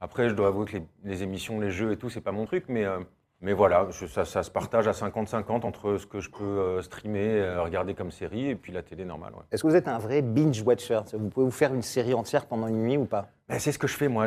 Après, 0.00 0.28
je 0.28 0.34
dois 0.34 0.48
avouer 0.48 0.66
que 0.66 0.76
les, 0.78 0.82
les 1.04 1.22
émissions, 1.22 1.60
les 1.60 1.70
jeux 1.70 1.92
et 1.92 1.96
tout, 1.96 2.10
c'est 2.10 2.20
pas 2.20 2.32
mon 2.32 2.44
truc, 2.46 2.64
mais. 2.68 2.84
euh, 2.84 2.98
mais 3.40 3.52
voilà, 3.52 3.86
je- 3.90 4.06
ça, 4.06 4.24
ça 4.24 4.42
se 4.42 4.50
partage 4.50 4.88
à 4.88 4.92
50-50 4.92 5.64
entre 5.64 5.96
ce 5.96 6.06
que 6.06 6.18
je 6.18 6.28
peux 6.28 6.42
euh, 6.42 6.82
streamer, 6.82 7.40
euh, 7.40 7.62
regarder 7.62 7.94
comme 7.94 8.10
série, 8.10 8.48
et 8.50 8.56
puis 8.56 8.72
la 8.72 8.82
télé 8.82 9.04
normale. 9.04 9.32
ouais. 9.34 9.42
Est-ce 9.52 9.62
que 9.62 9.68
vous 9.68 9.76
êtes 9.76 9.86
un 9.86 9.98
vrai 9.98 10.22
binge 10.22 10.60
watcher 10.62 10.98
Vous 11.12 11.28
pouvez 11.28 11.46
vous 11.46 11.52
faire 11.52 11.72
une 11.72 11.82
série 11.82 12.14
entière 12.14 12.46
pendant 12.46 12.66
une 12.66 12.82
nuit 12.82 12.96
ou 12.96 13.04
pas? 13.04 13.28
Ben, 13.48 13.60
c'est 13.60 13.70
ce 13.70 13.78
que 13.78 13.86
je 13.86 13.94
fais 13.94 14.08
moi. 14.08 14.24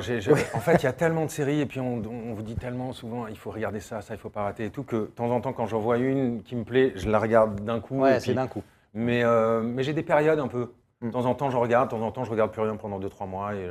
En 0.53 0.59
fait, 0.61 0.75
il 0.75 0.83
y 0.83 0.87
a 0.87 0.93
tellement 0.93 1.25
de 1.25 1.29
séries 1.29 1.59
et 1.59 1.65
puis 1.65 1.81
on, 1.81 1.95
on 1.97 2.33
vous 2.33 2.41
dit 2.41 2.55
tellement 2.55 2.93
souvent 2.93 3.27
il 3.27 3.37
faut 3.37 3.51
regarder 3.51 3.81
ça, 3.81 3.99
ça 3.99 4.13
il 4.13 4.17
faut 4.17 4.29
pas 4.29 4.43
rater 4.43 4.63
et 4.63 4.69
tout 4.69 4.83
que 4.83 4.95
de 4.95 5.05
temps 5.07 5.29
en 5.29 5.41
temps 5.41 5.51
quand 5.51 5.65
j'en 5.65 5.79
vois 5.81 5.97
une 5.97 6.41
qui 6.41 6.55
me 6.55 6.63
plaît, 6.63 6.93
je 6.95 7.09
la 7.09 7.19
regarde 7.19 7.59
d'un 7.65 7.81
coup. 7.81 7.99
Ouais, 7.99 8.17
c'est 8.21 8.33
d'un 8.33 8.47
coup. 8.47 8.63
Mais, 8.93 9.23
mais 9.61 9.83
j'ai 9.83 9.91
des 9.93 10.03
périodes 10.03 10.39
un 10.39 10.47
peu. 10.47 10.71
De 11.01 11.09
temps 11.11 11.25
en 11.25 11.35
temps 11.35 11.49
je 11.49 11.57
regarde, 11.57 11.89
de 11.89 11.95
temps 11.97 12.01
en 12.01 12.11
temps 12.13 12.23
je 12.23 12.31
regarde 12.31 12.51
plus 12.53 12.61
rien 12.61 12.77
pendant 12.77 12.97
2-3 12.97 13.27
mois. 13.27 13.55
Et, 13.55 13.67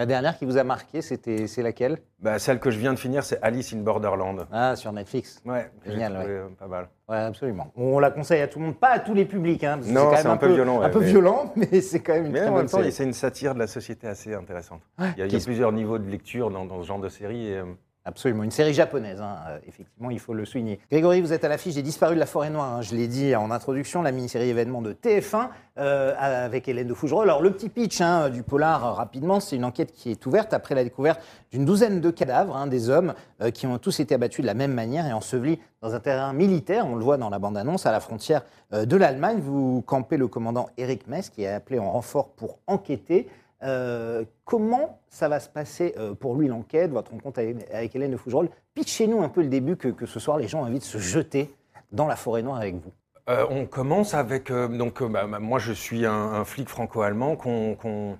La 0.00 0.06
dernière 0.06 0.38
qui 0.38 0.46
vous 0.46 0.56
a 0.56 0.64
marqué, 0.64 1.02
c'était 1.02 1.46
c'est 1.46 1.62
laquelle? 1.62 1.98
Bah, 2.20 2.38
celle 2.38 2.58
que 2.58 2.70
je 2.70 2.78
viens 2.78 2.94
de 2.94 2.98
finir, 2.98 3.22
c'est 3.22 3.38
Alice 3.42 3.74
in 3.74 3.80
Borderland. 3.80 4.46
Ah, 4.50 4.74
sur 4.74 4.90
Netflix. 4.94 5.42
Ouais, 5.44 5.70
Génial, 5.84 6.14
trouvé, 6.14 6.32
euh, 6.32 6.48
pas 6.58 6.68
mal. 6.68 6.88
Ouais, 7.06 7.18
absolument. 7.18 7.70
On 7.76 7.98
la 7.98 8.10
conseille 8.10 8.40
à 8.40 8.48
tout 8.48 8.60
le 8.60 8.64
monde, 8.64 8.78
pas 8.80 8.92
à 8.92 8.98
tous 9.00 9.12
les 9.12 9.26
publics. 9.26 9.62
Hein, 9.62 9.74
parce 9.76 9.88
que 9.88 9.92
Non, 9.92 10.10
c'est 10.16 10.26
un 10.26 10.38
peu 10.38 10.54
violent, 10.54 10.80
Un 10.80 10.88
peu 10.88 11.00
mais- 11.00 11.06
violent, 11.06 11.52
mais 11.56 11.82
c'est 11.82 12.00
quand 12.00 12.14
même 12.14 12.24
une 12.24 12.32
Mais 12.32 12.38
très 12.38 12.48
en 12.48 12.52
bonne 12.52 12.60
même 12.62 12.70
temps, 12.70 12.78
série. 12.78 12.92
c'est 12.92 13.04
une 13.04 13.12
satire 13.12 13.52
de 13.52 13.58
la 13.58 13.66
société 13.66 14.06
assez 14.06 14.32
intéressante. 14.32 14.80
Il 14.98 15.04
y 15.04 15.06
a, 15.06 15.10
il 15.16 15.18
y 15.18 15.22
a 15.24 15.28
qui 15.28 15.36
est- 15.36 15.44
plusieurs 15.44 15.70
niveaux 15.70 15.98
de 15.98 16.08
lecture 16.08 16.50
dans, 16.50 16.64
dans 16.64 16.80
ce 16.80 16.86
genre 16.86 17.00
de 17.00 17.10
série. 17.10 17.48
Et, 17.48 17.56
euh, 17.58 17.64
Absolument, 18.06 18.44
une 18.44 18.50
série 18.50 18.72
japonaise, 18.72 19.20
hein, 19.20 19.36
euh, 19.46 19.58
effectivement, 19.68 20.08
il 20.08 20.18
faut 20.18 20.32
le 20.32 20.46
souligner. 20.46 20.80
Grégory, 20.90 21.20
vous 21.20 21.34
êtes 21.34 21.44
à 21.44 21.48
l'affiche 21.48 21.74
des 21.74 21.82
Disparus 21.82 22.14
de 22.14 22.20
la 22.20 22.24
Forêt 22.24 22.48
Noire, 22.48 22.76
hein, 22.76 22.80
je 22.80 22.94
l'ai 22.94 23.06
dit 23.06 23.36
en 23.36 23.50
introduction, 23.50 24.00
la 24.00 24.10
mini-série 24.10 24.48
événement 24.48 24.80
de 24.80 24.94
TF1 24.94 25.50
euh, 25.76 26.14
avec 26.18 26.66
Hélène 26.66 26.88
de 26.88 26.94
Fougerolles. 26.94 27.28
Alors, 27.28 27.42
le 27.42 27.50
petit 27.50 27.68
pitch 27.68 28.00
hein, 28.00 28.30
du 28.30 28.42
polar, 28.42 28.86
euh, 28.86 28.92
rapidement, 28.92 29.38
c'est 29.38 29.56
une 29.56 29.66
enquête 29.66 29.92
qui 29.92 30.10
est 30.10 30.24
ouverte 30.24 30.54
après 30.54 30.74
la 30.74 30.82
découverte 30.82 31.20
d'une 31.52 31.66
douzaine 31.66 32.00
de 32.00 32.10
cadavres, 32.10 32.66
des 32.68 32.88
hommes 32.88 33.12
qui 33.52 33.66
ont 33.66 33.76
tous 33.78 34.00
été 34.00 34.14
abattus 34.14 34.40
de 34.40 34.46
la 34.46 34.54
même 34.54 34.72
manière 34.72 35.06
et 35.06 35.12
ensevelis 35.12 35.58
dans 35.82 35.94
un 35.94 36.00
terrain 36.00 36.32
militaire, 36.32 36.86
on 36.86 36.94
le 36.94 37.04
voit 37.04 37.16
dans 37.18 37.28
la 37.28 37.38
bande-annonce, 37.38 37.84
à 37.86 37.92
la 37.92 38.00
frontière 38.00 38.42
de 38.72 38.96
l'Allemagne. 38.96 39.40
Vous 39.40 39.82
campez 39.82 40.16
le 40.16 40.28
commandant 40.28 40.68
Eric 40.78 41.06
Mess, 41.08 41.28
qui 41.28 41.42
est 41.42 41.48
appelé 41.48 41.78
en 41.78 41.90
renfort 41.90 42.28
pour 42.30 42.58
enquêter. 42.66 43.28
Euh, 43.62 44.24
comment 44.44 45.00
ça 45.08 45.28
va 45.28 45.38
se 45.40 45.48
passer 45.48 45.94
euh, 45.98 46.14
pour 46.14 46.34
lui 46.34 46.48
l'enquête, 46.48 46.90
votre 46.90 47.10
rencontre 47.10 47.40
avec, 47.40 47.94
Hélène 47.94 48.12
de 48.12 48.16
Fougerolles? 48.16 48.48
Pitchez-nous 48.74 49.22
un 49.22 49.28
peu 49.28 49.42
le 49.42 49.48
début 49.48 49.76
que, 49.76 49.88
que 49.88 50.06
ce 50.06 50.18
soir 50.18 50.38
les 50.38 50.48
gens 50.48 50.60
ont 50.60 50.64
envie 50.66 50.78
de 50.78 50.84
se 50.84 50.98
jeter 50.98 51.54
dans 51.92 52.06
la 52.06 52.16
forêt 52.16 52.42
noire 52.42 52.56
avec 52.56 52.76
vous. 52.76 52.92
Euh, 53.28 53.44
on 53.50 53.66
commence 53.66 54.14
avec. 54.14 54.50
donc, 54.50 55.02
bah, 55.02 55.26
bah, 55.26 55.38
moi, 55.38 55.58
je 55.58 55.72
suis 55.72 56.06
un, 56.06 56.12
un 56.12 56.44
flic 56.44 56.68
franco-allemand 56.68 57.36
qu'on 57.36 58.16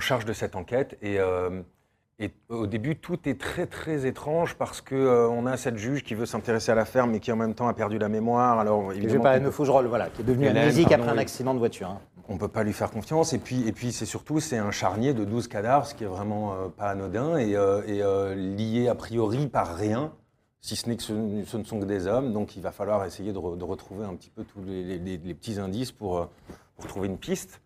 charge 0.00 0.24
de 0.24 0.32
cette 0.32 0.56
enquête. 0.56 0.98
Et, 1.02 1.18
et 2.18 2.30
au 2.50 2.68
début, 2.68 2.94
tout 2.96 3.18
est 3.28 3.40
très, 3.40 3.66
très 3.66 4.06
étrange 4.06 4.54
parce 4.54 4.80
qu'on 4.80 5.46
a 5.46 5.56
cette 5.56 5.76
juge 5.76 6.04
qui 6.04 6.14
veut 6.14 6.26
s'intéresser 6.26 6.70
à 6.70 6.76
l'affaire, 6.76 7.08
mais 7.08 7.18
qui 7.18 7.32
en 7.32 7.36
même 7.36 7.54
temps 7.54 7.66
a 7.66 7.74
perdu 7.74 7.98
la 7.98 8.08
mémoire. 8.08 8.60
Alors, 8.60 8.90
Je 8.90 8.96
vais 8.96 9.02
évidemment, 9.04 9.22
parler 9.24 9.40
on 9.40 9.44
de 9.46 9.50
Fougerolles, 9.50 9.86
voilà, 9.86 10.08
qui 10.10 10.20
est 10.20 10.24
devenu 10.24 10.44
Hélène, 10.44 10.58
amnésique 10.58 10.88
pardon, 10.90 11.02
après 11.02 11.16
un 11.16 11.18
accident 11.20 11.54
de 11.54 11.58
voiture. 11.58 11.88
hein. 11.88 12.00
On 12.32 12.36
ne 12.36 12.40
peut 12.40 12.48
pas 12.48 12.64
lui 12.64 12.72
faire 12.72 12.90
confiance. 12.90 13.32
Et 13.34 13.38
puis, 13.38 13.68
et 13.68 13.72
puis 13.72 13.92
c'est 13.92 14.06
surtout, 14.06 14.40
c'est 14.40 14.56
un 14.58 14.70
charnier 14.70 15.12
de 15.14 15.24
12 15.24 15.48
cadavres, 15.48 15.86
ce 15.86 15.94
qui 15.94 16.04
est 16.04 16.08
vraiment 16.08 16.54
euh, 16.54 16.68
pas 16.68 16.88
anodin 16.90 17.36
et, 17.36 17.54
euh, 17.54 17.82
et, 17.86 18.02
euh, 18.02 18.34
lié 18.34 18.88
a 18.88 18.94
priori 18.94 19.46
par 19.48 19.76
rien, 19.76 20.12
si 20.62 20.74
ce 20.76 20.88
n'est 20.88 20.96
que 20.96 21.02
ce, 21.02 21.12
ce 21.46 21.56
ne 21.58 21.64
sont 21.64 21.78
que 21.78 21.84
des 21.84 22.06
hommes. 22.06 22.32
Donc 22.32 22.56
il 22.56 22.62
va 22.62 22.72
falloir 22.72 23.04
essayer 23.04 23.32
de, 23.32 23.38
re- 23.38 23.58
de 23.58 23.64
retrouver 23.64 24.04
un 24.06 24.14
petit 24.14 24.30
peu 24.30 24.44
tous 24.44 24.62
les, 24.64 24.82
les- 24.82 24.98
les- 24.98 25.18
les 25.18 25.34
petits 25.34 25.58
indices 25.60 25.92
pour, 25.92 26.28
pour 26.76 26.86
trouver 26.86 27.08
une 27.08 27.18
piste. 27.18 27.60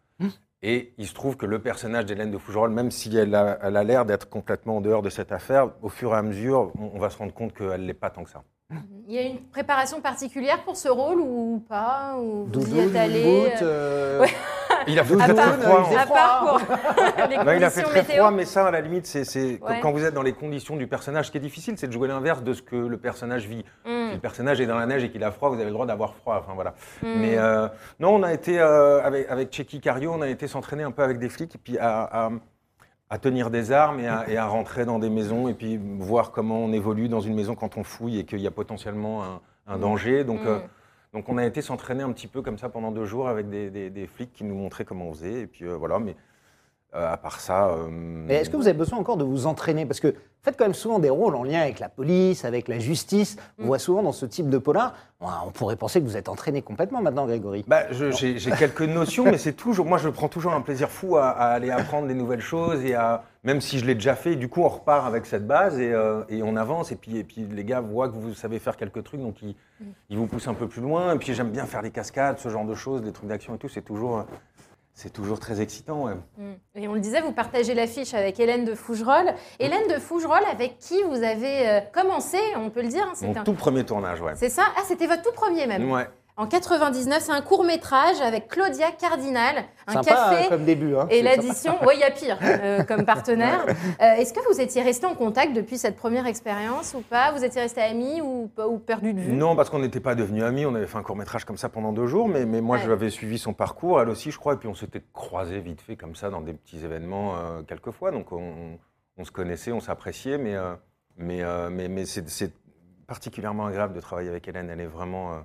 Et 0.62 0.94
il 0.98 1.06
se 1.06 1.14
trouve 1.14 1.36
que 1.36 1.46
le 1.46 1.60
personnage 1.60 2.06
d'Hélène 2.06 2.30
de 2.32 2.38
Fougerolles, 2.38 2.70
même 2.72 2.90
si 2.90 3.14
elle 3.16 3.34
a 3.34 3.58
elle 3.62 3.76
a 3.76 3.84
l'air 3.84 4.04
d'être 4.06 4.28
complètement 4.28 4.78
en 4.78 4.80
dehors 4.80 5.02
de 5.02 5.10
cette 5.10 5.30
affaire, 5.30 5.70
au 5.82 5.88
fur 5.90 6.12
et 6.12 6.16
à 6.16 6.22
mesure, 6.22 6.72
on, 6.80 6.92
on 6.94 6.98
va 6.98 7.10
se 7.10 7.18
rendre 7.18 7.34
compte 7.34 7.52
qu'elle 7.54 7.82
ne 7.82 7.86
l'est 7.86 7.94
pas 7.94 8.10
tant 8.10 8.24
que 8.24 8.30
ça. 8.30 8.42
Il 9.08 9.14
y 9.14 9.18
a 9.18 9.22
une 9.22 9.40
préparation 9.42 10.00
particulière 10.00 10.64
pour 10.64 10.76
ce 10.76 10.88
rôle 10.88 11.20
ou 11.20 11.64
pas 11.68 12.16
ou 12.18 12.48
Vous 12.52 12.74
y 12.74 12.80
êtes 12.80 12.96
allé 12.96 13.22
boot, 13.22 13.62
euh, 13.62 14.20
Ouais. 14.22 14.28
Il 14.88 14.98
a 14.98 15.04
fait 15.04 15.16
très, 15.16 15.28
il 15.28 15.36
froid. 15.36 15.88
hein. 15.90 15.96
À 15.98 16.06
part 16.06 16.40
pour 16.46 16.58
les 17.28 17.36
Non, 17.38 17.52
il 17.52 17.64
a 17.64 17.70
fait 17.70 17.82
conditions 17.82 17.88
très 17.88 18.02
météo. 18.02 18.16
froid, 18.16 18.30
mais 18.32 18.44
ça, 18.44 18.66
à 18.66 18.70
la 18.72 18.80
limite, 18.80 19.06
c'est 19.06 19.24
c'est- 19.24 19.60
Ouais. 19.62 19.80
quand 19.80 19.90
vous 19.92 20.04
êtes 20.04 20.14
dans 20.14 20.22
les 20.22 20.32
conditions 20.32 20.76
du 20.76 20.86
personnage, 20.88 21.26
ce 21.26 21.30
qui 21.30 21.38
est 21.38 21.40
difficile, 21.40 21.74
c'est 21.78 21.86
de 21.86 21.92
jouer 21.92 22.08
l'inverse 22.08 22.42
de 22.42 22.52
ce 22.52 22.62
que 22.62 22.76
le 22.76 22.96
personnage 22.98 23.46
vit. 23.46 23.64
Mm. 23.84 24.08
Si 24.08 24.14
le 24.14 24.20
personnage 24.20 24.60
est 24.60 24.66
dans 24.66 24.76
la 24.78 24.86
neige 24.86 25.04
et 25.04 25.10
qu'il 25.10 25.22
a 25.24 25.30
froid, 25.30 25.48
vous 25.48 25.54
avez 25.56 25.66
le 25.66 25.70
droit 25.72 25.86
d'avoir 25.86 26.14
froid. 26.16 26.36
Enfin 26.40 26.54
voilà. 26.54 26.74
Mm. 27.02 27.06
Mais 27.20 27.38
euh, 27.38 27.68
non, 28.00 28.14
on 28.16 28.22
a 28.24 28.32
été 28.32 28.60
euh, 28.60 29.02
avec 29.04 29.28
avec 29.30 29.52
Checky 29.52 29.80
Cario, 29.80 30.12
on 30.12 30.22
a 30.22 30.28
été 30.28 30.46
s'entraîner 30.48 30.82
un 30.82 30.90
peu 30.92 31.02
avec 31.04 31.18
des 31.18 31.28
flics 31.28 31.54
et 31.54 31.58
puis 31.58 31.78
à, 31.78 32.02
à- 32.26 32.30
à 33.08 33.18
tenir 33.18 33.50
des 33.50 33.70
armes 33.72 34.00
et 34.00 34.08
à, 34.08 34.28
et 34.28 34.36
à 34.36 34.46
rentrer 34.46 34.84
dans 34.84 34.98
des 34.98 35.10
maisons 35.10 35.46
et 35.48 35.54
puis 35.54 35.78
voir 35.98 36.32
comment 36.32 36.58
on 36.58 36.72
évolue 36.72 37.08
dans 37.08 37.20
une 37.20 37.34
maison 37.34 37.54
quand 37.54 37.76
on 37.76 37.84
fouille 37.84 38.18
et 38.18 38.24
qu'il 38.24 38.40
y 38.40 38.46
a 38.46 38.50
potentiellement 38.50 39.22
un, 39.24 39.40
un 39.68 39.78
danger. 39.78 40.24
Donc 40.24 40.42
Mm. 40.42 40.46
euh, 40.48 40.58
donc 41.12 41.28
on 41.28 41.38
a 41.38 41.46
été 41.46 41.62
s'entraîner 41.62 42.02
un 42.02 42.12
petit 42.12 42.26
peu 42.26 42.42
comme 42.42 42.58
ça 42.58 42.68
pendant 42.68 42.90
deux 42.90 43.06
jours 43.06 43.28
avec 43.28 43.48
des, 43.48 43.70
des- 43.70 43.90
des 43.90 44.06
flics 44.06 44.32
qui 44.32 44.44
nous 44.44 44.54
montraient 44.56 44.84
comment 44.84 45.06
on 45.06 45.12
faisait. 45.14 45.40
Et 45.42 45.46
puis 45.46 45.64
euh, 45.64 45.76
voilà, 45.76 45.98
mais 45.98 46.14
à 46.96 47.16
part 47.16 47.40
ça. 47.40 47.68
euh, 47.68 47.86
Mais 47.90 48.34
est-ce 48.36 48.50
que 48.50 48.56
vous 48.56 48.66
avez 48.68 48.78
besoin 48.78 48.98
encore 48.98 49.16
de 49.16 49.24
vous 49.24 49.46
entraîner? 49.46 49.86
Parce 49.86 50.00
que 50.00 50.08
vous 50.08 50.14
faites 50.42 50.56
quand 50.56 50.64
même 50.64 50.74
souvent 50.74 50.98
des 50.98 51.10
rôles 51.10 51.34
en 51.36 51.42
lien 51.42 51.60
avec 51.60 51.78
la 51.80 51.88
police, 51.88 52.44
avec 52.44 52.68
la 52.68 52.78
justice. 52.78 53.36
On 53.58 53.64
Mm. 53.64 53.66
voit 53.66 53.78
souvent 53.78 54.02
dans 54.02 54.12
ce 54.12 54.26
type 54.26 54.48
de 54.48 54.58
polar, 54.58 54.94
on 55.20 55.50
pourrait 55.50 55.76
penser 55.76 56.00
que 56.00 56.06
vous 56.06 56.16
êtes 56.16 56.28
entraîné 56.28 56.62
complètement 56.62 57.02
maintenant, 57.02 57.26
Grégory. 57.26 57.64
bah, 57.66 57.90
je- 57.90 58.10
j'ai 58.12 58.38
j'ai 58.38 58.50
quelques 58.52 58.82
notions, 58.82 59.24
mais 59.24 59.38
c'est 59.38 59.54
toujours. 59.54 59.86
Moi, 59.86 59.98
je 59.98 60.08
prends 60.08 60.28
toujours 60.28 60.52
un 60.52 60.60
plaisir 60.60 60.88
fou 60.90 61.16
à, 61.16 61.30
à 61.30 61.46
aller 61.48 61.70
apprendre 61.70 62.06
des 62.06 62.14
nouvelles 62.14 62.40
choses 62.40 62.84
et 62.84 62.94
à. 62.94 63.24
Même 63.44 63.60
si 63.60 63.78
je 63.78 63.86
l'ai 63.86 63.94
déjà 63.94 64.16
fait, 64.16 64.34
du 64.34 64.48
coup, 64.48 64.62
on 64.62 64.68
repart 64.68 65.06
avec 65.06 65.24
cette 65.24 65.46
base 65.46 65.78
et, 65.78 65.92
euh, 65.92 66.22
et 66.28 66.42
on 66.42 66.56
avance. 66.56 66.90
Et 66.90 66.96
puis, 66.96 67.16
et 67.16 67.22
puis, 67.22 67.46
les 67.48 67.62
gars 67.64 67.80
voient 67.80 68.08
que 68.08 68.14
vous 68.16 68.34
savez 68.34 68.58
faire 68.58 68.76
quelques 68.76 69.04
trucs, 69.04 69.20
donc 69.20 69.40
ils, 69.40 69.54
ils 70.10 70.18
vous 70.18 70.26
poussent 70.26 70.48
un 70.48 70.54
peu 70.54 70.66
plus 70.66 70.82
loin. 70.82 71.14
Et 71.14 71.18
puis, 71.18 71.32
j'aime 71.32 71.50
bien 71.50 71.64
faire 71.64 71.80
des 71.82 71.92
cascades, 71.92 72.38
ce 72.40 72.48
genre 72.48 72.64
de 72.64 72.74
choses, 72.74 73.02
des 73.02 73.12
trucs 73.12 73.28
d'action 73.28 73.54
et 73.54 73.58
tout. 73.58 73.68
C'est 73.68 73.82
toujours. 73.82 74.24
C'est 74.98 75.10
toujours 75.12 75.38
très 75.38 75.60
excitant. 75.60 76.04
ouais. 76.04 76.14
Mm. 76.38 76.52
Et 76.76 76.88
on 76.88 76.94
le 76.94 77.00
disait, 77.00 77.20
vous 77.20 77.32
partagez 77.32 77.74
l'affiche 77.74 78.14
avec 78.14 78.40
Hélène 78.40 78.64
de 78.64 78.74
Fougerolles. 78.74 79.34
Hélène 79.60 79.86
de 79.88 79.98
Fougerolles, 80.00 80.46
avec 80.50 80.78
qui 80.78 81.02
vous 81.02 81.22
avez 81.22 81.68
euh, 81.68 81.80
commencé, 81.92 82.38
on 82.56 82.70
peut 82.70 82.80
le 82.80 82.88
dire. 82.88 83.04
hein, 83.06 83.12
Mon 83.20 83.36
un- 83.36 83.44
tout 83.44 83.52
premier 83.52 83.84
tournage, 83.84 84.22
ouais. 84.22 84.32
C'est 84.36 84.48
ça? 84.48 84.62
Ah, 84.74 84.80
c'était 84.86 85.06
votre 85.06 85.20
tout 85.20 85.34
premier 85.34 85.66
même? 85.66 85.90
Ouais. 85.90 86.08
En 86.38 86.46
99, 86.46 87.22
c'est 87.22 87.32
un 87.32 87.40
court 87.40 87.64
métrage 87.64 88.20
avec 88.20 88.48
Claudia 88.48 88.92
Cardinal, 88.92 89.64
un 89.86 89.92
Sympa 89.94 90.10
café. 90.10 90.44
euh, 90.44 90.48
comme 90.50 90.64
début. 90.66 90.94
Hein. 90.94 91.06
Et 91.08 91.22
l'addition, 91.22 91.78
oui, 91.86 91.94
il 91.94 92.00
y 92.00 92.02
a 92.02 92.10
pire 92.10 92.38
euh, 92.42 92.82
comme 92.84 93.06
partenaire. 93.06 93.64
Euh, 93.66 94.12
Est-ce 94.16 94.34
que 94.34 94.40
vous 94.52 94.60
étiez 94.60 94.82
resté 94.82 95.06
en 95.06 95.14
contact 95.14 95.54
depuis 95.54 95.78
cette 95.78 95.96
première 95.96 96.26
expérience 96.26 96.92
ou 96.92 97.00
pas? 97.00 97.32
Vous 97.32 97.42
étiez 97.42 97.62
resté 97.62 97.80
amis 97.80 98.20
ou, 98.20 98.50
perdu 98.86 99.14
de 99.14 99.20
vue? 99.20 99.32
Non, 99.32 99.56
parce 99.56 99.70
qu'on 99.70 99.78
n'était 99.78 100.00
pas 100.00 100.14
devenus 100.14 100.42
amis. 100.44 100.66
On 100.66 100.74
avait 100.74 100.86
fait 100.86 100.98
un 100.98 101.02
court 101.02 101.16
métrage 101.16 101.46
comme 101.46 101.56
ça 101.56 101.70
pendant 101.70 101.92
deux 101.94 102.06
jours, 102.06 102.28
mais, 102.28 102.44
mais 102.44 102.60
moi, 102.60 102.76
Ouais. 102.76 102.82
j'avais 102.84 103.08
suivi 103.08 103.38
son 103.38 103.54
parcours, 103.54 103.98
elle 104.02 104.10
aussi, 104.10 104.30
je 104.30 104.38
crois, 104.38 104.52
et 104.52 104.56
puis 104.58 104.68
on 104.68 104.74
s'était 104.74 105.02
croisés 105.14 105.60
vite 105.60 105.80
fait 105.80 105.96
comme 105.96 106.14
ça 106.14 106.28
dans 106.28 106.42
des 106.42 106.52
petits 106.52 106.84
événements 106.84 107.34
euh, 107.36 107.62
quelques 107.62 107.92
fois. 107.92 108.10
Donc 108.10 108.32
on, 108.32 108.76
on 109.16 109.24
se 109.24 109.30
connaissait, 109.30 109.72
on 109.72 109.80
s'appréciait, 109.80 110.36
mais, 110.36 110.54
euh, 110.54 110.74
mais, 111.16 111.42
euh, 111.42 111.70
mais, 111.70 111.88
mais 111.88 112.04
c'est 112.04 112.28
c'est 112.28 112.52
particulièrement 113.06 113.64
agréable 113.66 113.94
de 113.94 114.00
travailler 114.00 114.28
avec 114.28 114.46
Hélène. 114.48 114.68
Elle 114.68 114.82
est 114.82 114.86
vraiment 114.86 115.32
euh, 115.32 115.36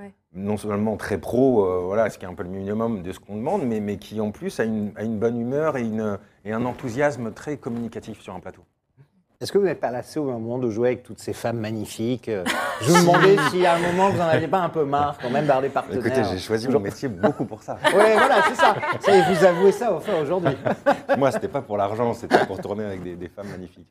Ouais. 0.00 0.14
non 0.32 0.56
seulement 0.56 0.96
très 0.96 1.18
pro, 1.18 1.64
euh, 1.64 1.80
voilà, 1.84 2.08
ce 2.08 2.18
qui 2.18 2.24
est 2.24 2.28
un 2.28 2.34
peu 2.34 2.42
le 2.42 2.48
minimum 2.48 3.02
de 3.02 3.12
ce 3.12 3.20
qu'on 3.20 3.36
demande, 3.36 3.64
mais, 3.64 3.80
mais 3.80 3.98
qui 3.98 4.20
en 4.20 4.30
plus 4.30 4.58
a 4.58 4.64
une, 4.64 4.92
a 4.96 5.02
une 5.02 5.18
bonne 5.18 5.38
humeur 5.38 5.76
et, 5.76 5.82
une, 5.82 6.18
et 6.44 6.52
un 6.52 6.64
enthousiasme 6.64 7.32
très 7.32 7.58
communicatif 7.58 8.20
sur 8.20 8.34
un 8.34 8.40
plateau. 8.40 8.62
Est-ce 9.42 9.52
que 9.52 9.58
vous 9.58 9.64
n'êtes 9.64 9.80
pas 9.80 9.90
lassé 9.90 10.20
au 10.20 10.24
moment 10.24 10.58
de 10.58 10.68
jouer 10.68 10.88
avec 10.88 11.02
toutes 11.02 11.18
ces 11.18 11.32
femmes 11.32 11.58
magnifiques 11.60 12.28
euh, 12.28 12.44
Je 12.82 12.92
me 12.92 13.00
demandais 13.00 13.36
si 13.50 13.64
à 13.64 13.76
un 13.76 13.78
moment 13.78 14.10
vous 14.10 14.18
n'en 14.18 14.26
aviez 14.26 14.48
pas 14.48 14.58
un 14.58 14.68
peu 14.68 14.84
marre 14.84 15.16
quand 15.16 15.30
même 15.30 15.46
d'avoir 15.46 15.62
des 15.62 15.70
partenaires. 15.70 16.06
Écoutez, 16.06 16.24
j'ai 16.30 16.38
choisi 16.38 16.68
mon 16.68 16.78
métier 16.78 17.08
beaucoup 17.08 17.46
pour 17.46 17.62
ça. 17.62 17.78
Oui, 17.86 17.90
voilà, 17.92 18.42
c'est 18.46 18.54
ça. 18.54 18.74
vous 19.32 19.44
avouez 19.44 19.72
ça 19.72 19.94
enfin 19.94 20.12
aujourd'hui. 20.20 20.54
Moi, 21.16 21.32
c'était 21.32 21.48
pas 21.48 21.62
pour 21.62 21.78
l'argent, 21.78 22.12
c'était 22.12 22.44
pour 22.44 22.60
tourner 22.60 22.84
avec 22.84 23.02
des, 23.02 23.16
des 23.16 23.28
femmes 23.28 23.48
magnifiques. 23.48 23.88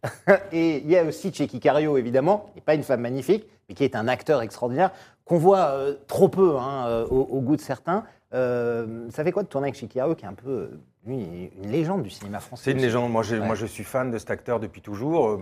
Et 0.52 0.84
il 0.84 0.92
y 0.92 0.96
a 0.96 1.04
aussi 1.04 1.32
Checky 1.32 1.60
Cario, 1.60 1.98
évidemment, 1.98 2.46
qui 2.52 2.60
n'est 2.60 2.66
pas 2.66 2.76
une 2.76 2.84
femme 2.84 3.02
magnifique, 3.02 3.48
mais 3.68 3.74
qui 3.74 3.84
est 3.84 3.96
un 3.96 4.08
acteur 4.08 4.44
extraordinaire, 4.44 4.92
qu'on 5.30 5.38
voit 5.38 5.68
euh, 5.74 5.94
trop 6.08 6.28
peu 6.28 6.58
hein, 6.58 6.88
euh, 6.88 7.06
au, 7.08 7.20
au 7.22 7.40
goût 7.42 7.56
de 7.56 7.62
certains. 7.62 8.04
Euh, 8.34 9.08
ça 9.12 9.24
fait 9.24 9.32
quoi 9.32 9.44
de 9.44 9.48
tourner 9.48 9.68
avec 9.68 9.76
Cario, 9.88 10.16
qui 10.16 10.26
est 10.26 10.28
un 10.28 10.34
peu, 10.34 10.72
lui, 11.06 11.52
une 11.64 11.72
légende 11.72 12.02
du 12.02 12.10
cinéma 12.10 12.40
français 12.40 12.64
C'est 12.66 12.72
une 12.72 12.80
légende. 12.80 13.12
Moi, 13.12 13.24
Ouais. 13.36 13.46
moi, 13.46 13.54
je 13.56 13.68
suis 13.68 13.84
fan 13.84 14.10
de 14.10 14.18
cet 14.18 14.32
acteur 14.32 14.60
depuis 14.60 14.82
toujours. 14.82 15.40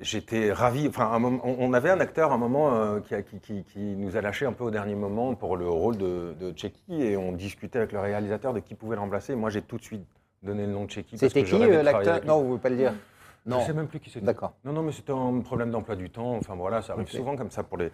J'étais 0.00 0.52
ravi. 0.52 0.88
Enfin, 0.88 1.10
un 1.12 1.18
moment- 1.18 1.40
on 1.44 1.72
avait 1.74 1.90
un 1.90 2.00
acteur 2.00 2.32
à 2.32 2.34
un 2.34 2.38
moment 2.38 2.74
euh, 2.74 3.00
qui, 3.00 3.14
a- 3.14 3.20
qui- 3.22 3.40
qui- 3.40 3.62
qui 3.64 3.78
nous 3.78 4.16
a 4.16 4.22
lâché 4.22 4.46
un 4.46 4.52
peu 4.52 4.64
au 4.64 4.70
dernier 4.70 4.94
moment 4.94 5.34
pour 5.34 5.56
le 5.58 5.68
rôle 5.68 5.98
de, 5.98 6.34
de 6.40 6.50
et 7.02 7.16
on 7.18 7.32
discutait 7.32 7.78
avec 7.78 7.92
le 7.92 8.00
réalisateur 8.00 8.54
de 8.54 8.60
qui 8.60 8.74
pouvait 8.74 8.96
le 8.96 9.02
remplacer. 9.02 9.34
Moi, 9.34 9.50
j'ai 9.50 9.60
tout 9.62 9.76
de 9.76 9.82
suite 9.82 10.06
donné 10.42 10.64
le 10.66 10.72
nom 10.72 10.86
de 10.86 10.90
parce 11.18 11.32
C'était 11.32 11.44
qui 11.44 11.50
l'acteur? 11.82 12.24
Non, 12.26 12.38
vous 12.38 12.42
ne 12.44 12.48
pouvez 12.48 12.60
pas 12.60 12.68
le 12.70 12.76
dire. 12.76 12.94
Je 13.46 13.50
Non. 13.50 13.60
ne 13.60 13.64
sais 13.64 13.72
même 13.72 13.86
plus 13.88 14.00
qui 14.00 14.10
c'était. 14.10 14.26
D'accord. 14.26 14.52
Non, 14.64 14.72
non, 14.72 14.82
mais 14.82 14.92
c'était 14.92 15.12
un 15.12 15.40
problème 15.40 15.70
d'emploi 15.70 15.96
du 15.96 16.10
temps. 16.10 16.36
Enfin, 16.36 16.54
voilà, 16.56 16.82
ça 16.82 16.92
arrive 16.92 17.08
souvent 17.08 17.36
comme 17.36 17.50
ça 17.50 17.62
pour 17.62 17.78
les. 17.78 17.90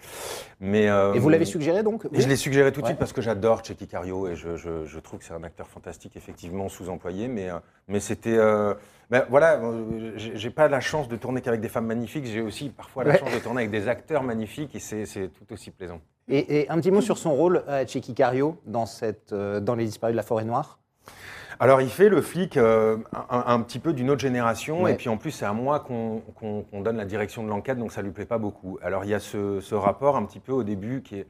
Mais, 0.59 0.88
euh, 0.88 1.15
Et 1.15 1.19
vous 1.21 1.29
l'avez 1.29 1.45
suggéré 1.45 1.83
donc 1.85 2.05
et 2.12 2.21
je 2.21 2.29
l'ai 2.29 2.35
suggéré 2.37 2.73
tout 2.73 2.81
de 2.81 2.87
Ouais. 2.87 2.91
suite 2.91 2.99
parce 2.99 3.12
que 3.12 3.23
j'adore 3.23 3.62
Checky 3.65 3.87
Cario 3.87 4.26
et 4.26 4.35
je, 4.35 4.57
je- 4.57 4.85
je 4.85 4.99
trouve 4.99 5.21
que 5.21 5.25
c'est 5.25 5.35
un 5.35 5.45
acteur 5.45 5.69
fantastique, 5.69 6.17
effectivement 6.17 6.69
sous-employé, 6.69 7.29
mais, 7.29 7.49
euh, 7.50 7.59
mais 7.87 8.00
c'était. 8.00 8.37
euh, 8.37 8.75
ben 9.09 9.25
voilà, 9.31 9.61
euh, 9.62 10.12
j'ai 10.17 10.50
pas 10.50 10.67
la 10.67 10.81
chance 10.81 11.07
de 11.07 11.15
tourner 11.15 11.41
qu'avec 11.41 11.61
des 11.61 11.69
femmes 11.69 11.87
magnifiques, 11.87 12.25
j'ai 12.26 12.41
aussi 12.41 12.71
parfois 12.71 13.05
la 13.05 13.12
Ouais. 13.12 13.19
chance 13.19 13.33
de 13.33 13.38
tourner 13.38 13.61
avec 13.61 13.71
des 13.71 13.87
acteurs 13.87 14.25
magnifiques 14.25 14.75
et 14.75 14.81
c'est 14.81 15.29
tout 15.29 15.53
aussi 15.53 15.71
plaisant. 15.71 16.00
Et, 16.29 16.62
et 16.62 16.71
un 16.71 16.76
petit 16.81 16.91
mot 16.91 17.00
sur 17.00 17.19
son 17.19 17.33
rôle 17.35 17.62
à 17.69 17.87
Checky 17.87 18.15
Cario 18.15 18.57
dans, 18.67 18.85
cette, 18.85 19.33
dans 19.33 19.76
Les 19.76 19.85
Disparus 19.85 20.12
de 20.12 20.17
la 20.17 20.25
Forêt 20.25 20.45
Noire? 20.45 20.81
Alors 21.58 21.80
il 21.80 21.88
fait 21.88 22.08
le 22.08 22.20
flic 22.20 22.56
euh, 22.56 22.98
un, 23.30 23.44
un 23.46 23.60
petit 23.60 23.78
peu 23.78 23.92
d'une 23.92 24.10
autre 24.10 24.20
génération 24.20 24.82
Ouais. 24.82 24.92
et 24.92 24.96
puis 24.96 25.08
en 25.08 25.16
plus 25.16 25.30
c'est 25.30 25.46
à 25.46 25.52
moi 25.52 25.80
qu'on 25.80 26.22
donne 26.82 26.96
la 26.96 27.04
direction 27.04 27.42
de 27.44 27.48
l'enquête 27.48 27.78
donc 27.78 27.92
ça 27.92 28.02
lui 28.02 28.10
plaît 28.10 28.26
pas 28.26 28.38
beaucoup. 28.38 28.78
Alors 28.82 29.04
il 29.04 29.10
y 29.10 29.14
a 29.14 29.20
ce, 29.20 29.60
ce 29.60 29.75
rapport 29.75 30.16
un 30.16 30.25
petit 30.26 30.40
peu 30.40 30.52
au 30.52 30.62
début 30.64 31.02
qui 31.02 31.16
est 31.20 31.26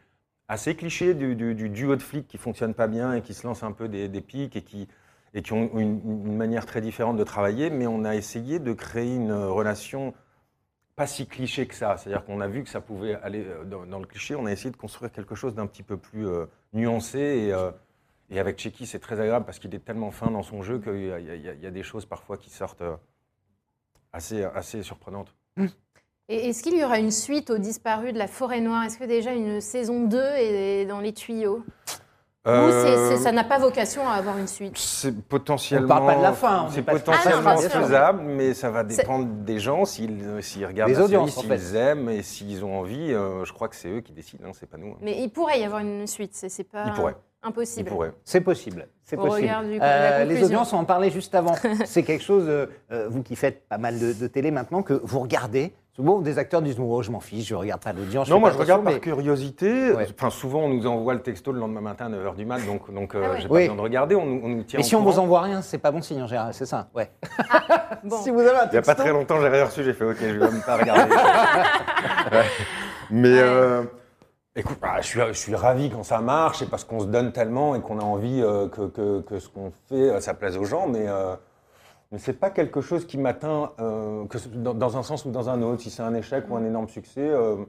assez 0.49 0.75
cliché 0.77 1.15
du, 1.15 1.35
du- 1.37 1.55
du 1.55 1.69
duo 1.69 1.97
de 1.97 2.03
flics 2.03 2.27
qui 2.29 2.39
fonctionne 2.39 2.75
pas 2.75 2.87
bien 2.89 3.15
et 3.15 3.23
qui 3.23 3.35
se 3.35 3.47
lance 3.47 3.63
un 3.63 3.73
peu 3.73 3.89
des, 3.89 4.09
des 4.09 4.21
pics 4.21 4.57
et 4.57 4.63
qui, 4.63 4.89
et 5.35 5.43
qui 5.43 5.53
ont 5.53 5.71
une, 5.79 6.01
une 6.27 6.37
manière 6.37 6.67
très 6.67 6.81
différente 6.81 7.17
de 7.17 7.25
travailler 7.25 7.71
mais 7.71 7.87
on 7.87 8.05
a 8.05 8.15
essayé 8.17 8.59
de 8.59 8.73
créer 8.73 9.15
une 9.15 9.33
relation 9.33 10.15
pas 10.97 11.07
si 11.07 11.27
cliché 11.27 11.67
que 11.67 11.75
ça. 11.75 11.97
C'est-à-dire 11.99 12.25
qu'on 12.25 12.41
a 12.41 12.49
vu 12.49 12.63
que 12.65 12.71
ça 12.71 12.81
pouvait 12.81 13.15
aller 13.17 13.45
euh, 13.47 13.65
dans, 13.65 13.85
dans 13.85 13.99
le 13.99 14.07
cliché, 14.07 14.35
on 14.35 14.47
a 14.47 14.53
essayé 14.53 14.71
de 14.71 14.77
construire 14.79 15.13
quelque 15.13 15.35
chose 15.35 15.55
d'un 15.55 15.67
petit 15.67 15.83
peu 15.83 15.99
plus 15.99 16.27
euh, 16.27 16.47
nuancé 16.73 17.19
et, 17.19 17.53
euh, 17.53 17.71
et 18.31 18.39
avec 18.41 18.59
Checky, 18.59 18.87
c'est 18.87 18.99
très 18.99 19.21
agréable 19.21 19.45
parce 19.45 19.59
qu'il 19.59 19.75
est 19.75 19.85
tellement 19.85 20.11
fin 20.11 20.31
dans 20.31 20.43
son 20.43 20.63
jeu 20.63 20.79
qu'il 20.79 21.07
y, 21.07 21.13
a- 21.13 21.19
il 21.19 21.27
y 21.27 21.49
a- 21.49 21.53
il 21.55 21.61
y 21.63 21.67
a 21.67 21.71
des 21.71 21.83
choses 21.83 22.07
parfois 22.07 22.37
qui 22.37 22.51
sortent 22.51 22.83
euh, 22.83 22.97
assez, 24.13 24.43
assez 24.45 24.83
surprenantes. 24.83 25.35
Et 26.29 26.49
est-ce 26.49 26.63
qu'il 26.63 26.77
y 26.77 26.85
aura 26.85 26.99
une 26.99 27.13
suite 27.13 27.51
aux 27.51 27.59
disparus 27.59 28.13
de 28.13 28.19
la 28.19 28.27
forêt 28.27 28.61
noire? 28.61 28.83
Est-ce 28.85 28.99
que 28.99 29.05
déjà 29.05 29.33
une 29.33 29.61
saison 29.61 30.05
2 30.07 30.19
est 30.37 30.85
dans 30.87 31.01
les 31.01 31.13
tuyaux? 31.13 31.63
Ou 32.49 32.71
c'est- 32.71 33.17
ça 33.17 33.33
n'a 33.33 33.43
pas 33.43 33.59
vocation 33.59 34.09
à 34.09 34.13
avoir 34.15 34.39
une 34.39 34.47
suite? 34.47 34.79
C'est 34.79 35.21
potentiellement. 35.21 35.87
On 35.87 35.89
parle 35.89 36.07
pas 36.07 36.17
de 36.17 36.23
la 36.23 36.33
fin, 36.33 36.69
C'est 36.71 36.83
potentiellement 36.83 37.51
Ah 37.51 37.55
non, 37.55 37.61
faisable, 37.69 38.23
mais 38.23 38.55
ça 38.55 38.71
va 38.71 38.85
dépendre 38.85 39.27
des 39.45 39.59
gens 39.59 39.85
s'ils 39.85 40.23
euh, 40.23 40.41
regardent 40.67 40.93
la 40.93 41.03
audiences, 41.05 41.39
en 41.39 41.41
s'ils 41.41 41.59
fait. 41.59 41.77
aiment 41.77 42.09
et 42.09 42.23
s'ils 42.23 42.65
ont 42.65 42.79
envie. 42.79 43.13
euh, 43.13 43.45
je 43.45 43.53
crois 43.53 43.69
que 43.69 43.75
c'est 43.75 43.89
eux 43.89 44.01
qui 44.01 44.13
décident, 44.13 44.49
hein, 44.49 44.53
c'est 44.55 44.69
pas 44.71 44.77
nous. 44.79 44.93
hein. 44.93 44.99
Mais 45.01 45.21
il 45.23 45.29
pourrait 45.31 45.59
y 45.61 45.65
avoir 45.65 45.81
une 45.81 46.07
suite, 46.07 46.35
c'est 46.35 46.63
pas 46.65 46.85
Ils 46.87 46.93
pourraient. 46.93 47.17
Impossible. 47.47 47.91
C'est 48.25 48.41
possible. 48.41 48.89
C'est 49.05 49.17
du- 49.17 49.79
la 49.79 50.25
les 50.25 50.43
audiences, 50.45 50.73
on 50.73 50.79
en 50.79 50.85
parlait 50.85 51.11
juste 51.11 51.35
avant. 51.35 51.55
c'est 51.85 52.03
quelque 52.03 52.25
chose, 52.25 52.45
euh, 52.49 52.67
euh, 52.91 53.07
vous 53.09 53.23
qui 53.23 53.37
faites 53.37 53.69
pas 53.69 53.79
mal 53.79 53.99
de, 54.01 54.13
de 54.13 54.27
télé 54.27 54.51
maintenant, 54.51 54.83
que 54.83 54.95
vous 55.05 55.21
regardez. 55.21 55.73
Souvent, 55.95 56.21
des 56.21 56.39
acteurs 56.39 56.61
disent 56.61 56.77
oh, 56.79 57.01
je 57.03 57.11
m'en 57.11 57.21
fiche, 57.21 57.47
je 57.49 57.55
regarde 57.55 57.83
pas 57.83 57.95
l'audience. 57.95 58.29
Non, 58.29 58.39
moi 58.39 58.51
je 58.51 58.59
regarde 58.59 58.85
par 58.85 59.01
curiosité. 59.01 59.93
Ouais. 59.93 60.07
Enfin, 60.15 60.29
souvent 60.29 60.65
on 60.65 60.69
nous 60.69 60.87
envoie 60.87 61.15
le 61.15 61.21
texto 61.23 61.53
le 61.53 61.59
lendemain 61.61 61.81
matin 61.81 62.07
à 62.07 62.11
9h 62.11 62.35
du 62.37 62.45
mat, 62.45 62.59
donc, 62.67 62.93
donc 62.93 63.15
euh, 63.15 63.23
Ah 63.25 63.31
ouais. 63.31 63.41
j'ai 63.41 63.49
pas 63.49 63.55
Oui. 63.55 63.61
besoin 63.63 63.77
de 63.77 63.81
regarder, 63.81 64.15
on, 64.15 64.27
nous- 64.27 64.41
on 64.45 64.49
nous 64.49 64.63
tient 64.65 64.79
Mais 64.79 64.83
si 64.83 64.95
on 64.95 65.01
vous 65.01 65.11
courant. 65.13 65.23
envoie 65.23 65.41
rien, 65.43 65.63
c'est 65.63 65.79
pas 65.79 65.91
bon 65.93 66.03
signe 66.03 66.21
en 66.23 66.27
général, 66.27 66.53
c'est 66.53 66.67
ça. 66.67 66.89
Ouais. 66.95 67.11
Bon. 68.05 68.17
Si 68.23 68.31
vous 68.31 68.41
avez 68.41 68.51
un 68.59 68.67
Il 68.67 68.73
n'y 68.73 68.79
a 68.79 68.83
pas 68.83 68.95
très 68.95 69.11
longtemps, 69.11 69.41
j'avais 69.41 69.63
reçu, 69.63 69.83
j'ai 69.83 69.95
fait 69.95 70.05
OK, 70.05 70.17
je 70.21 70.27
vais 70.27 70.39
même 70.51 70.63
pas 70.67 70.77
regarder. 70.77 71.15
Ouais. 72.33 72.45
Mais 73.11 73.39
euh, 73.39 73.83
écoute, 74.57 74.79
bah, 74.81 75.01
je, 75.01 75.07
suis, 75.07 75.21
je 75.21 75.33
suis 75.33 75.55
ravi 75.55 75.91
quand 75.91 76.03
ça 76.03 76.21
marche, 76.21 76.63
et 76.63 76.67
parce 76.67 76.85
qu'on 76.85 77.01
se 77.01 77.07
donne 77.07 77.33
tellement 77.33 77.75
et 77.75 77.81
qu'on 77.81 77.99
a 77.99 78.05
envie 78.05 78.41
euh, 78.43 78.69
que, 78.69 78.89
que- 78.89 79.21
que 79.21 79.39
ce 79.39 79.49
qu'on 79.49 79.71
fait, 79.89 80.11
euh, 80.11 80.21
ça 80.21 80.35
plaise 80.35 80.57
aux 80.57 80.65
gens, 80.65 80.87
mais, 80.89 81.07
euh, 81.07 81.37
mais 82.11 82.19
c'est 82.19 82.33
pas 82.35 82.51
quelque 82.51 82.81
chose 82.81 83.07
qui 83.07 83.19
m'atteint 83.19 83.73
que 84.29 84.39
ce- 84.39 84.49
dans, 84.49 84.75
dans 84.75 84.97
un 84.97 85.03
sens 85.03 85.25
ou 85.25 85.31
dans 85.31 85.49
un 85.51 85.63
autre. 85.63 85.83
Si 85.83 85.91
c'est 85.91 86.03
un 86.03 86.15
échec 86.15 86.45
ou 86.49 86.57
un 86.57 86.65
énorme 86.65 86.89
succès, 86.89 87.29
euh, 87.29 87.65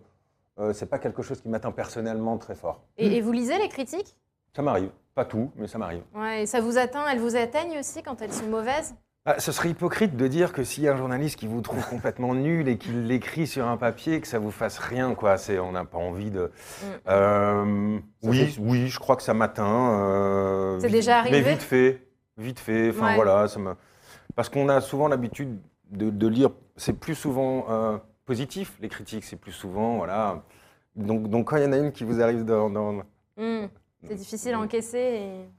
c'est 0.74 0.89
pas 0.89 0.98
quelque 1.00 1.22
chose 1.22 1.39
qui 1.41 1.50
m'atteint 1.50 1.72
personnellement 1.72 2.38
très 2.38 2.56
fort. 2.56 2.82
Et, 2.98 3.17
et 3.17 3.22
vous 3.22 3.32
lisez 3.32 3.58
les 3.60 3.70
critiques? 3.70 4.15
Ça 4.56 4.62
m'arrive, 4.63 4.89
pas 5.13 5.25
tout, 5.25 5.51
mais 5.56 5.67
ça 5.67 5.77
m'arrive. 5.77 6.01
ouais, 6.15 6.44
et 6.44 6.46
ça 6.48 6.62
vous 6.62 6.77
atteint 6.79 7.06
Elles 7.08 7.20
vous 7.20 7.36
atteignent 7.36 7.77
aussi 7.79 8.01
quand 8.01 8.22
elles 8.24 8.34
sont 8.34 8.48
mauvaises? 8.48 8.96
Ah, 9.29 9.41
ce 9.41 9.51
serait 9.51 9.69
hypocrite 9.69 10.15
de 10.15 10.25
dire 10.27 10.53
que 10.53 10.63
s'il 10.63 10.86
y 10.86 10.88
a 10.88 10.93
un 10.93 10.96
journaliste 10.98 11.38
qui 11.38 11.48
vous 11.48 11.60
trouve 11.60 11.86
complètement 11.89 12.34
nul 12.34 12.69
et 12.69 12.77
qu'il 12.77 13.07
l'écrit 13.07 13.46
sur 13.46 13.67
un 13.67 13.75
papier, 13.75 14.22
que 14.22 14.27
ça 14.27 14.39
vous 14.39 14.51
fasse 14.51 14.77
rien, 14.79 15.15
quoi. 15.15 15.38
C'est, 15.38 15.60
on 15.60 15.74
n'a 15.74 15.84
pas 15.84 15.98
envie 15.98 16.31
de. 16.31 16.50
Euh, 17.10 18.00
Ça 18.24 18.29
oui, 18.29 18.46
fait- 18.46 18.62
oui, 18.62 18.88
je 18.88 18.98
crois 19.00 19.17
que 19.17 19.24
ça 19.24 19.34
m'atteint. 19.34 20.00
euh, 20.00 20.79
C'est 20.79 20.88
vite- 20.88 20.96
déjà 20.96 21.19
arrivé 21.19 21.41
Mais 21.41 21.51
vite 21.51 21.62
fait, 21.62 22.07
vite 22.38 22.60
fait. 22.60 22.91
Enfin 22.91 23.07
Ouais. 23.10 23.15
voilà, 23.15 23.48
ça 23.50 23.60
me. 23.60 23.75
Parce 24.36 24.48
qu'on 24.50 24.69
a 24.69 24.79
souvent 24.79 25.07
l'habitude 25.10 25.60
de, 25.91 26.10
de 26.10 26.27
lire. 26.27 26.50
C'est 26.77 26.93
plus 26.93 27.15
souvent 27.15 27.65
euh, 27.69 27.98
positif 28.25 28.77
les 28.81 28.88
critiques. 28.88 29.25
C'est 29.25 29.36
plus 29.36 29.51
souvent 29.51 29.98
voilà. 29.98 30.43
Donc, 30.96 31.27
donc 31.29 31.48
quand 31.50 31.57
il 31.57 31.63
y 31.63 31.65
en 31.65 31.74
a 31.74 31.77
une 31.77 31.91
qui 31.91 32.03
vous 32.05 32.22
arrive 32.22 32.46
dans, 32.46 32.69
dans- 32.69 33.03
Hmm, 33.36 33.67
C'est 34.07 34.15
difficile 34.15 34.53
à 34.53 34.60
encaisser. 34.60 34.98
et- 34.98 35.50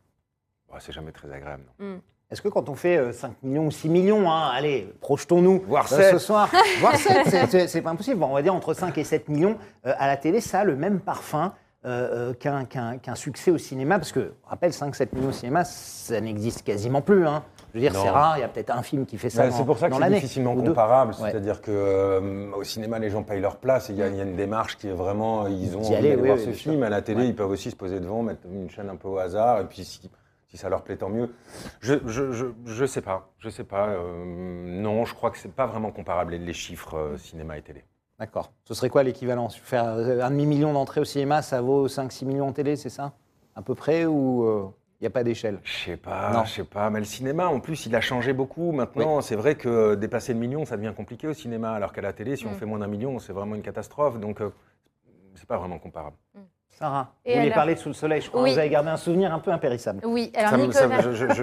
Oh, 0.73 0.77
c'est 0.81 0.93
jamais 0.93 1.13
très 1.13 1.31
agréable. 1.31 1.65
non. 1.79 2.01
Est-ce 2.31 2.43
que 2.43 2.49
quand 2.49 2.69
on 2.69 2.75
fait 2.75 2.99
euh, 2.99 3.13
5 3.13 3.43
millions 3.43 3.67
ou 3.67 3.71
6 3.71 3.89
millions, 3.89 4.31
hein, 4.31 4.51
allez, 4.55 4.93
projetons-nous 5.01 5.65
euh, 5.71 6.13
ce 6.13 6.19
soir, 6.19 6.51
voire 6.81 6.95
7, 6.97 7.69
c'est 7.69 7.81
pas 7.81 7.91
impossible. 7.91 8.19
Bon, 8.21 8.27
on 8.27 8.35
va 8.35 8.43
dire 8.43 8.55
entre 8.55 8.75
5 8.75 8.97
et 8.99 9.05
7 9.05 9.29
millions 9.29 9.57
euh, 9.87 9.95
à 9.99 10.07
la 10.07 10.17
télé, 10.19 10.41
ça 10.43 10.61
a 10.61 10.65
le 10.65 10.77
même 10.77 11.01
parfum 11.01 11.55
euh, 11.87 12.33
euh, 12.45 12.97
qu'un 12.99 13.15
succès 13.15 13.51
au 13.51 13.57
cinéma. 13.57 13.99
Parce 13.99 14.13
que, 14.13 14.35
on 14.47 14.51
rappelle, 14.51 14.73
5-7 14.73 15.09
millions 15.15 15.31
au 15.31 15.33
cinéma, 15.33 15.65
ça 15.65 16.21
n'existe 16.21 16.65
quasiment 16.65 17.01
plus. 17.01 17.27
hein. 17.27 17.43
Je 17.73 17.79
veux 17.79 17.81
dire, 17.81 17.93
c'est 17.95 18.09
rare, 18.11 18.37
il 18.37 18.41
y 18.41 18.45
a 18.45 18.49
peut-être 18.49 18.75
un 18.77 18.83
film 18.83 19.05
qui 19.07 19.19
fait 19.19 19.29
ça 19.31 19.51
c'est 19.51 19.65
pour 19.65 19.79
ça 19.79 19.89
que 19.91 19.97
c'est 19.97 20.11
difficilement 20.11 20.55
comparable. 20.55 21.13
Ouais. 21.21 21.31
C'est-à-dire 21.31 21.61
que 21.63 21.71
euh, 21.71 22.51
au 22.57 22.65
cinéma, 22.65 22.99
les 22.99 23.09
gens 23.11 23.23
payent 23.23 23.41
leur 23.41 23.57
place. 23.57 23.89
et 23.89 23.93
Il 23.95 23.99
y, 23.99 24.03
a- 24.03 24.09
il 24.09 24.17
y 24.17 24.21
a 24.21 24.25
une 24.25 24.37
démarche 24.37 24.77
qui 24.79 24.89
est 24.89 24.93
vraiment. 24.93 25.47
Ils 25.47 25.77
ont 25.77 25.81
envie 25.81 25.95
aller, 25.95 26.11
d'aller 26.11 26.21
oui, 26.23 26.27
voir 26.29 26.39
oui, 26.39 26.45
ce 26.47 26.51
film. 26.53 26.77
sûr. 26.77 26.85
À 26.85 26.89
la 26.91 27.01
télé, 27.03 27.21
Ouais. 27.23 27.29
ils 27.29 27.37
peuvent 27.37 27.51
aussi 27.51 27.71
se 27.71 27.77
poser 27.77 28.01
devant, 28.01 28.23
mettre 28.23 28.41
une 28.51 28.69
chaîne 28.71 28.89
un 28.91 28.97
peu 28.97 29.09
au 29.09 29.19
hasard. 29.19 29.61
Et 29.61 29.65
puis 29.65 29.85
si, 29.85 30.11
si 30.49 30.57
ça 30.57 30.69
leur 30.69 30.83
plaît, 30.83 30.97
tant 30.97 31.09
mieux. 31.11 31.33
Je 31.81 31.95
je, 32.07 32.33
je, 32.33 32.47
je 32.65 32.85
sais 32.87 33.03
pas. 33.03 33.31
Je 33.39 33.49
sais 33.51 33.65
pas. 33.65 33.89
euh, 33.89 34.25
non, 34.67 35.05
je 35.05 35.15
crois 35.15 35.31
que 35.31 35.39
c'est 35.39 35.53
pas 35.53 35.67
vraiment 35.67 35.91
comparable 35.91 36.35
les, 36.35 36.53
chiffres 36.53 36.97
euh, 36.97 37.17
cinéma 37.19 37.59
et 37.59 37.63
télé. 37.63 37.85
D'accord. 38.19 38.51
Ce 38.65 38.75
serait 38.75 38.89
quoi 38.89 39.03
l'équivalent? 39.03 39.49
Faire 39.51 39.85
euh, 39.85 40.21
un 40.23 40.31
demi-million 40.31 40.73
d'entrées 40.73 41.01
au 41.01 41.05
cinéma, 41.05 41.43
ça 41.43 41.61
vaut 41.61 41.87
5-6 41.87 42.25
millions 42.25 42.49
en 42.49 42.53
télé, 42.53 42.77
c'est 42.77 42.89
ça? 42.89 43.13
À 43.55 43.63
peu 43.63 43.75
près 43.75 44.07
ou, 44.07 44.45
euh, 44.45 44.69
Il 45.01 45.05
n'y 45.05 45.07
a 45.07 45.11
pas 45.11 45.23
d'échelle? 45.23 45.61
Je 45.63 45.73
sais 45.85 45.97
pas, 45.97 46.33
Non. 46.33 46.45
je 46.45 46.51
sais 46.55 46.65
pas. 46.65 46.91
Mais 46.91 46.99
le 46.99 47.05
cinéma, 47.05 47.47
en 47.47 47.61
plus, 47.61 47.87
il 47.87 47.95
a 47.95 48.01
changé 48.01 48.33
beaucoup. 48.33 48.73
Maintenant, 48.73 49.21
c'est 49.21 49.37
vrai 49.37 49.55
que 49.55 49.95
dépasser 49.95 50.33
le 50.33 50.41
million, 50.41 50.65
ça 50.65 50.77
devient 50.77 50.93
compliqué 50.97 51.29
au 51.29 51.35
cinéma. 51.35 51.73
Alors 51.73 51.93
qu'à 51.93 52.01
la 52.03 52.13
télé, 52.13 52.35
si 52.37 52.47
on 52.47 52.53
Mm. 52.53 52.55
fait 52.55 52.67
moins 52.67 52.79
d'un 52.81 52.89
million, 52.89 53.19
c'est 53.21 53.33
vraiment 53.33 53.55
une 53.55 53.63
catastrophe. 53.63 54.19
Donc, 54.19 54.41
euh, 54.41 54.51
c'est 55.37 55.47
pas 55.47 55.59
vraiment 55.59 55.79
comparable. 55.79 56.17
Sarah, 56.79 57.09
Et 57.25 57.33
vous 57.35 57.41
voulez 57.41 57.51
parler 57.53 57.75
de 57.75 57.81
Sous 57.81 57.89
le 57.89 57.95
Soleil, 57.95 58.21
je 58.21 58.29
crois. 58.29 58.41
Oui. 58.43 58.53
Vous 58.53 58.59
avez 58.59 58.69
gardé 58.69 58.89
un 58.89 58.97
souvenir 58.97 59.35
un 59.35 59.41
peu 59.41 59.51
impérissable. 59.51 60.01
Oui, 60.05 60.31
alors 60.37 60.51
Ça 60.51 60.57
me- 60.59 60.71
ça 60.71 60.87
me- 60.87 60.95
Nicolas, 60.97 61.13
je, 61.13 61.27
je- 61.27 61.35
je- 61.35 61.43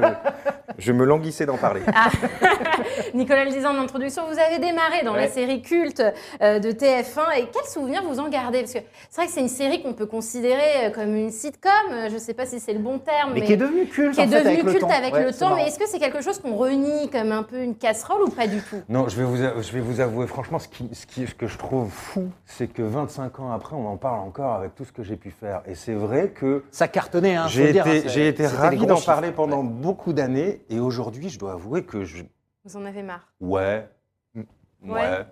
je 0.77 0.91
me 0.91 1.05
languissais 1.05 1.45
d'en 1.45 1.57
parler. 1.57 1.81
Nicolas 3.13 3.45
le 3.45 3.51
disait 3.51 3.65
en 3.65 3.77
introduction, 3.77 4.23
vous 4.31 4.39
avez 4.39 4.59
démarré 4.59 5.03
dans 5.03 5.15
la 5.15 5.27
série 5.27 5.61
culte 5.61 6.03
euh, 6.41 6.59
de 6.59 6.71
TF1 6.71 7.37
et 7.39 7.47
quels 7.51 7.65
souvenirs 7.71 8.03
vous 8.07 8.19
en 8.19 8.29
gardez? 8.29 8.59
Parce 8.61 8.73
que 8.73 8.79
c'est 9.09 9.21
vrai 9.21 9.27
que 9.27 9.31
c'est 9.33 9.41
une 9.41 9.47
série 9.47 9.81
qu'on 9.81 9.93
peut 9.93 10.05
considérer 10.05 10.85
euh, 10.85 10.89
comme 10.91 11.15
une 11.15 11.31
sitcom, 11.31 11.71
euh, 11.91 12.09
je 12.09 12.15
ne 12.15 12.19
sais 12.19 12.33
pas 12.33 12.45
si 12.45 12.59
c'est 12.59 12.73
le 12.73 12.79
bon 12.79 12.99
terme, 12.99 13.31
Mais 13.33 13.41
qui 13.41 13.53
est 13.53 13.57
devenu 13.57 13.85
culte 13.87 14.15
qui 14.15 14.21
est 14.21 14.27
devenue 14.27 14.63
culte 14.63 14.79
temps. 14.81 14.89
avec 14.89 15.13
Ouais, 15.13 15.25
le 15.25 15.33
temps, 15.33 15.55
mais 15.55 15.67
est-ce 15.67 15.79
que 15.79 15.87
c'est 15.87 15.99
quelque 15.99 16.21
chose 16.21 16.39
qu'on 16.39 16.55
renie 16.55 17.09
comme 17.09 17.31
un 17.31 17.43
peu 17.43 17.57
une 17.61 17.75
casserole 17.75 18.23
ou 18.23 18.29
pas 18.29 18.47
du 18.47 18.59
tout? 18.61 18.81
Non, 18.89 19.07
je 19.07 19.15
vais 19.17 19.23
vous, 19.23 19.43
a- 19.43 19.61
je 19.61 19.71
vais 19.71 19.79
vous 19.79 19.99
avouer, 20.01 20.27
franchement, 20.27 20.59
ce, 20.59 20.67
qui, 20.67 20.89
ce, 20.93 21.05
qui- 21.05 21.27
ce 21.27 21.35
que 21.35 21.47
je 21.47 21.57
trouve 21.57 21.89
fou, 21.89 22.29
c'est 22.45 22.67
que 22.67 22.81
25 22.81 23.39
ans 23.39 23.51
après, 23.51 23.75
on 23.75 23.87
en 23.87 23.97
parle 23.97 24.19
encore 24.19 24.53
avec 24.55 24.75
tout 24.75 24.83
ce 24.85 24.91
que 24.91 25.03
j'ai 25.03 25.15
pu 25.15 25.31
faire. 25.31 25.61
Et 25.67 25.75
c'est 25.75 25.93
vrai 25.93 26.29
que 26.29 26.63
Ça 26.71 26.87
cartonnait, 26.87 27.35
hein, 27.35 27.45
j'ai 27.47 27.79
hein, 27.79 27.85
été, 27.85 28.09
j'ai 28.09 28.27
été 28.27 28.43
des 28.43 28.47
ravi 28.47 28.85
d'en 28.85 28.99
parler 28.99 29.31
pendant 29.31 29.59
Ouais. 29.61 29.69
beaucoup 29.69 30.11
d'années. 30.13 30.61
Et 30.69 30.79
aujourd'hui, 30.79 31.29
je 31.29 31.37
dois 31.39 31.53
avouer 31.53 31.83
que 31.85 32.03
je. 32.03 32.23
Vous 32.63 32.77
en 32.77 32.85
avez 32.85 33.03
marre. 33.03 33.31
Ouais. 33.39 33.87
Ouais. 34.35 34.43
Ouais. 34.83 35.25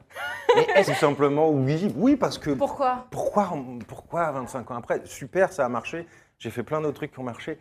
Tout 0.86 0.94
simplement, 0.94 1.50
oui. 1.50 1.92
Oui, 1.96 2.16
parce 2.16 2.38
que. 2.38 2.52
Pourquoi? 2.52 3.08
Pourquoi, 3.12 3.52
pourquoi 3.88 4.32
25 4.32 4.72
ans 4.72 4.76
après? 4.76 5.02
Super, 5.06 5.52
ça 5.52 5.66
a 5.66 5.70
marché. 5.70 6.08
J'ai 6.40 6.50
fait 6.50 6.64
plein 6.64 6.82
d'autres 6.82 6.96
trucs 6.96 7.12
qui 7.14 7.20
ont 7.20 7.24
marché. 7.24 7.58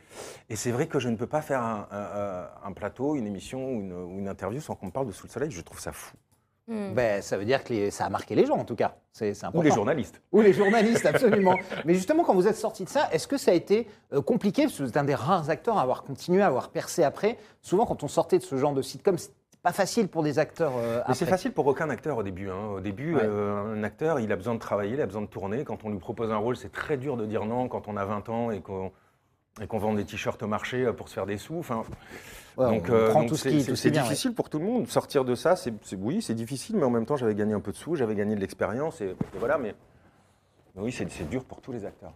Et 0.48 0.56
c'est 0.56 0.70
vrai 0.72 0.86
que 0.86 0.98
je 0.98 1.08
ne 1.08 1.16
peux 1.16 1.26
pas 1.26 1.40
faire 1.42 1.62
un, 1.62 1.86
un- 1.92 2.48
un 2.68 2.72
plateau, 2.72 3.14
une 3.14 3.26
émission 3.26 3.64
ou 3.64 3.80
une, 3.80 3.92
ou 3.92 4.18
une 4.18 4.28
interview 4.28 4.60
sans 4.60 4.74
qu'on 4.74 4.86
me 4.86 4.90
parle 4.90 5.06
de 5.06 5.12
Sous 5.12 5.26
le 5.26 5.32
Soleil. 5.32 5.50
Je 5.50 5.60
trouve 5.60 5.78
ça 5.80 5.92
fou. 5.92 6.16
Hmm. 6.68 6.94
Ben, 6.94 7.20
ça 7.22 7.36
veut 7.36 7.44
dire 7.44 7.64
que 7.64 7.72
les- 7.72 7.90
ça 7.90 8.04
a 8.06 8.08
marqué 8.08 8.34
les 8.36 8.46
gens, 8.46 8.56
en 8.56 8.64
tout 8.64 8.76
cas. 8.76 8.94
C'est 9.12 9.32
Ou 9.52 9.62
les 9.62 9.70
journalistes. 9.72 10.22
Ou 10.30 10.40
les 10.42 10.52
journalistes, 10.52 11.04
absolument. 11.04 11.56
Mais 11.84 11.94
justement, 11.94 12.22
quand 12.22 12.34
vous 12.34 12.46
êtes 12.46 12.56
sorti 12.56 12.84
de 12.84 12.88
ça, 12.88 13.08
est-ce 13.12 13.26
que 13.26 13.36
ça 13.36 13.50
a 13.50 13.54
été 13.54 13.88
euh, 14.12 14.22
compliqué? 14.22 14.62
Parce 14.62 14.78
que 14.78 14.82
vous 14.84 14.88
êtes 14.88 14.96
un 14.96 15.04
des 15.04 15.14
rares 15.16 15.50
acteurs 15.50 15.76
à 15.78 15.82
avoir 15.82 16.04
continué, 16.04 16.40
à 16.40 16.46
avoir 16.46 16.68
percé 16.70 17.02
après. 17.02 17.36
Souvent, 17.62 17.84
quand 17.84 18.04
on 18.04 18.08
sortait 18.08 18.38
de 18.38 18.44
ce 18.44 18.56
genre 18.56 18.74
de 18.74 18.80
sitcom, 18.82 19.16
pas 19.62 19.72
facile 19.72 20.06
pour 20.08 20.22
des 20.22 20.38
acteurs. 20.38 20.72
euh, 20.76 21.02
Mais 21.08 21.14
c'est 21.14 21.26
facile 21.26 21.52
pour 21.52 21.66
aucun 21.66 21.90
acteur 21.90 22.16
au 22.18 22.22
début. 22.22 22.48
hein. 22.48 22.66
Au 22.76 22.80
début, 22.80 23.14
Ouais. 23.16 23.22
euh, 23.24 23.74
un 23.76 23.82
acteur, 23.82 24.20
il 24.20 24.30
a 24.32 24.36
besoin 24.36 24.54
de 24.54 24.60
travailler, 24.60 24.94
il 24.94 25.00
a 25.00 25.06
besoin 25.06 25.22
de 25.22 25.26
tourner. 25.26 25.64
Quand 25.64 25.84
on 25.84 25.90
lui 25.90 25.98
propose 25.98 26.30
un 26.30 26.36
rôle, 26.36 26.56
c'est 26.56 26.72
très 26.72 26.96
dur 26.96 27.16
de 27.16 27.26
dire 27.26 27.44
non 27.44 27.66
quand 27.68 27.88
on 27.88 27.96
a 27.96 28.04
20 28.04 28.28
ans 28.28 28.50
et 28.52 28.60
qu'on 28.60 28.92
qu'on 29.68 29.76
vend 29.78 29.92
des 29.92 30.04
t-shirts 30.06 30.42
au 30.42 30.46
marché 30.46 30.84
euh, 30.86 30.92
pour 30.94 31.08
se 31.10 31.14
faire 31.14 31.26
des 31.26 31.36
sous. 31.36 31.58
Enfin, 31.58 31.84
Ouais, 32.56 32.66
donc, 32.70 32.84
on 32.88 32.92
euh, 32.92 33.10
prend 33.10 33.20
donc 33.20 33.28
tout 33.30 33.36
ce 33.36 33.44
c'est- 33.44 33.50
qui, 33.50 33.88
ouais. 33.88 34.02
difficile 34.02 34.34
pour 34.34 34.48
tout 34.50 34.58
le 34.58 34.64
monde. 34.66 34.86
Sortir 34.88 35.24
de 35.24 35.34
ça, 35.34 35.56
c'est 35.56 35.72
c'est- 35.82 35.96
oui, 35.96 36.20
c'est 36.22 36.34
difficile, 36.34 36.76
mais 36.76 36.84
en 36.84 36.90
même 36.90 37.06
temps, 37.06 37.16
j'avais 37.16 37.34
gagné 37.34 37.54
un 37.54 37.60
peu 37.60 37.72
de 37.72 37.76
sous, 37.76 37.94
j'avais 37.96 38.14
gagné 38.14 38.34
de 38.34 38.40
l'expérience 38.40 39.00
et, 39.00 39.06
et 39.06 39.38
voilà. 39.38 39.56
Mais, 39.58 39.74
mais 40.74 40.82
oui, 40.82 40.92
c'est 40.92 41.10
c'est 41.10 41.28
dur 41.28 41.44
pour 41.44 41.60
tous 41.60 41.72
les 41.72 41.84
acteurs. 41.84 42.12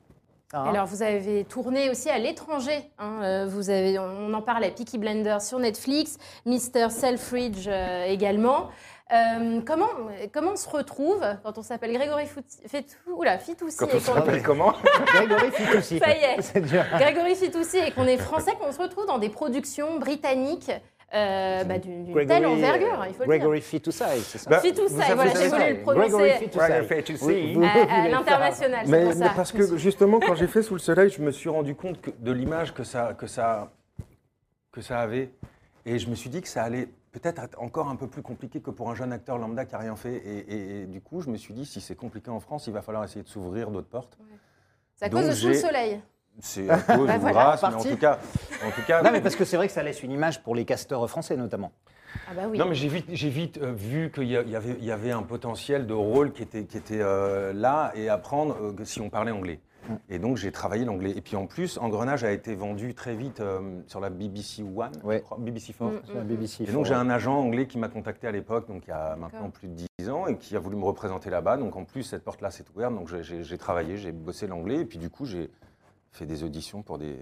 Sarah 0.50 0.70
Alors, 0.70 0.86
vous 0.86 1.02
avez 1.02 1.44
tourné 1.44 1.90
aussi 1.90 2.08
à 2.08 2.18
l'étranger. 2.18 2.88
hein, 3.00 3.18
euh, 3.22 3.46
vous 3.46 3.68
avez, 3.68 3.98
on 3.98 4.32
en 4.32 4.42
parlait, 4.42 4.70
Peaky 4.70 4.96
Blender 4.98 5.38
sur 5.40 5.58
Netflix, 5.58 6.18
Mr. 6.46 6.90
Selfridge 6.90 7.66
euh, 7.66 8.04
également. 8.04 8.68
Euh, 9.12 9.60
comment, 9.64 9.86
comment 10.32 10.52
on 10.52 10.56
se 10.56 10.68
retrouve 10.68 11.22
quand 11.44 11.58
on 11.58 11.62
s'appelle 11.62 11.92
Grégory 11.92 12.24
Fetou- 12.24 12.96
oula, 13.14 13.38
Fitoussi 13.38 13.76
Quand 13.78 13.86
et 13.86 14.00
on 14.08 14.12
rappelle 14.12 14.42
comment 14.44 14.72
Grégory 15.14 15.52
Fitoussi. 15.52 15.98
Ça 16.00 16.10
y 16.16 16.24
est. 16.24 16.36
C'est 16.42 16.60
dur. 16.60 16.82
Grégory 16.98 17.36
Fitoussi 17.36 17.78
et 17.78 17.92
qu'on 17.92 18.06
est 18.06 18.16
français, 18.18 18.52
qu'on 18.60 18.72
se 18.72 18.80
retrouve 18.80 19.06
dans 19.06 19.18
des 19.18 19.28
productions 19.28 19.98
britanniques 20.00 20.72
euh, 21.14 21.62
bah, 21.62 21.78
d'une 21.78 22.26
telle 22.26 22.46
envergure, 22.46 23.04
il 23.08 23.14
faut 23.14 23.22
le 23.22 23.26
dire. 23.26 23.38
Grégory 23.38 23.60
Fitoussi, 23.60 24.02
c'est 24.24 24.38
ça 24.38 24.50
Bah, 24.50 24.58
Fitoussi, 24.58 24.94
voilà, 24.94 25.30
j'ai 25.36 25.48
voulu 25.50 25.68
le 25.74 25.82
prononcer 25.82 26.30
à, 26.32 27.94
à 28.02 28.08
l'international. 28.08 28.80
c'est 28.84 28.90
Mais, 28.90 29.04
pour 29.04 29.14
mais 29.14 29.26
ça. 29.26 29.32
parce 29.36 29.52
que 29.52 29.76
justement, 29.76 30.18
quand 30.18 30.34
j'ai 30.34 30.48
fait 30.48 30.62
Sous 30.62 30.74
le 30.74 30.80
Soleil, 30.80 31.10
je 31.10 31.22
me 31.22 31.30
suis 31.30 31.48
rendu 31.48 31.76
compte 31.76 32.00
que- 32.00 32.10
de 32.18 32.32
l'image 32.32 32.74
que 32.74 32.82
ça, 32.82 33.14
que, 33.16 33.28
ça, 33.28 33.70
que 34.72 34.80
ça 34.80 34.98
avait. 34.98 35.30
Et 35.84 36.00
je 36.00 36.10
me 36.10 36.16
suis 36.16 36.28
dit 36.28 36.42
que 36.42 36.48
ça 36.48 36.64
allait 36.64 36.88
peut-être 37.18 37.42
être 37.42 37.60
encore 37.62 37.88
un 37.88 37.96
peu 37.96 38.06
plus 38.06 38.22
compliqué 38.22 38.60
que 38.60 38.70
pour 38.70 38.90
un 38.90 38.94
jeune 38.94 39.12
acteur 39.12 39.38
lambda 39.38 39.64
qui 39.64 39.72
n'a 39.72 39.78
rien 39.78 39.96
fait. 39.96 40.14
Et, 40.16 40.38
et- 40.38 40.82
et 40.82 40.86
du 40.86 41.00
coup, 41.00 41.20
je 41.20 41.30
me 41.30 41.36
suis 41.36 41.54
dit, 41.54 41.64
si 41.64 41.80
c'est 41.80 41.94
compliqué 41.96 42.30
en 42.30 42.40
France, 42.40 42.66
il 42.66 42.72
va 42.72 42.82
falloir 42.82 43.04
essayer 43.04 43.22
de 43.22 43.28
s'ouvrir 43.28 43.70
d'autres 43.70 43.88
portes. 43.88 44.18
C'est 44.96 45.06
à 45.06 45.10
cause 45.10 45.26
de 45.28 45.32
Sous 45.32 45.48
le 45.48 45.54
Soleil. 45.54 46.00
C'est 46.40 46.68
à 46.68 46.78
cause 46.78 47.06
Bah 47.06 47.16
ou 47.16 47.20
voilà, 47.20 47.56
grâce, 47.56 47.62
mais 47.62 47.74
en 47.74 47.82
tout 47.82 47.96
cas... 47.96 48.18
En 48.66 48.70
tout 48.70 48.82
cas 48.86 49.02
Non, 49.02 49.10
mais 49.12 49.20
parce 49.20 49.36
que 49.36 49.44
c'est 49.44 49.56
vrai 49.56 49.66
que 49.68 49.72
ça 49.72 49.82
laisse 49.82 50.02
une 50.02 50.12
image 50.12 50.42
pour 50.42 50.54
les 50.54 50.64
casteurs 50.64 51.08
français, 51.08 51.36
notamment. 51.36 51.72
Ah 52.28 52.34
bah 52.34 52.42
oui. 52.50 52.58
Non, 52.58 52.66
mais 52.66 52.74
j'ai 52.74 52.88
vite, 52.88 53.06
j'ai 53.10 53.28
vite 53.28 53.58
euh, 53.58 53.72
vu 53.72 54.10
qu'il 54.10 54.24
y, 54.24 54.36
avait, 54.36 54.76
il 54.78 54.84
y 54.84 54.90
avait 54.92 55.10
un 55.10 55.22
potentiel 55.22 55.86
de 55.86 55.92
rôle 55.94 56.32
qui 56.32 56.42
était, 56.42 56.64
qui 56.64 56.76
était 56.78 57.00
euh, 57.00 57.52
là 57.52 57.92
et 57.94 58.08
à 58.08 58.16
prendre 58.16 58.56
euh, 58.60 58.84
si 58.84 59.00
on 59.00 59.10
parlait 59.10 59.32
anglais. 59.32 59.60
Et 60.08 60.18
donc 60.18 60.36
j'ai 60.36 60.52
travaillé 60.52 60.84
l'anglais. 60.84 61.12
Et 61.16 61.20
puis 61.20 61.36
en 61.36 61.46
plus, 61.46 61.78
Engrenage 61.78 62.24
a 62.24 62.32
été 62.32 62.54
vendu 62.54 62.94
très 62.94 63.14
vite 63.14 63.40
euh, 63.40 63.80
sur 63.86 64.00
la 64.00 64.10
BBC 64.10 64.62
One, 64.62 64.92
je 65.08 65.18
crois, 65.18 65.38
BBC 65.38 65.72
Four. 65.72 65.90
Mm. 65.90 66.00
Sur 66.04 66.14
la 66.16 66.24
BBC. 66.24 66.64
Et 66.64 66.72
donc 66.72 66.86
j'ai 66.86 66.94
un 66.94 67.10
agent 67.10 67.36
anglais 67.36 67.66
qui 67.66 67.78
m'a 67.78 67.88
contacté 67.88 68.26
à 68.26 68.32
l'époque, 68.32 68.68
donc 68.68 68.84
il 68.86 68.90
y 68.90 68.92
a 68.92 69.16
maintenant 69.16 69.50
plus 69.50 69.68
de 69.68 69.74
10 69.98 70.10
ans, 70.10 70.26
et 70.26 70.36
qui 70.36 70.56
a 70.56 70.58
voulu 70.58 70.76
me 70.76 70.84
représenter 70.84 71.30
là-bas. 71.30 71.56
Donc 71.56 71.76
en 71.76 71.84
plus, 71.84 72.02
cette 72.02 72.24
porte-là 72.24 72.50
s'est 72.50 72.64
ouverte, 72.74 72.94
donc 72.94 73.08
j'ai 73.08 73.58
travaillé, 73.58 73.96
j'ai 73.96 74.12
bossé 74.12 74.46
l'anglais, 74.46 74.80
et 74.80 74.84
puis 74.84 74.98
du 74.98 75.10
coup, 75.10 75.24
j'ai 75.24 75.50
fait 76.10 76.26
des 76.26 76.44
auditions 76.44 76.82
pour 76.82 76.98
des, 76.98 77.16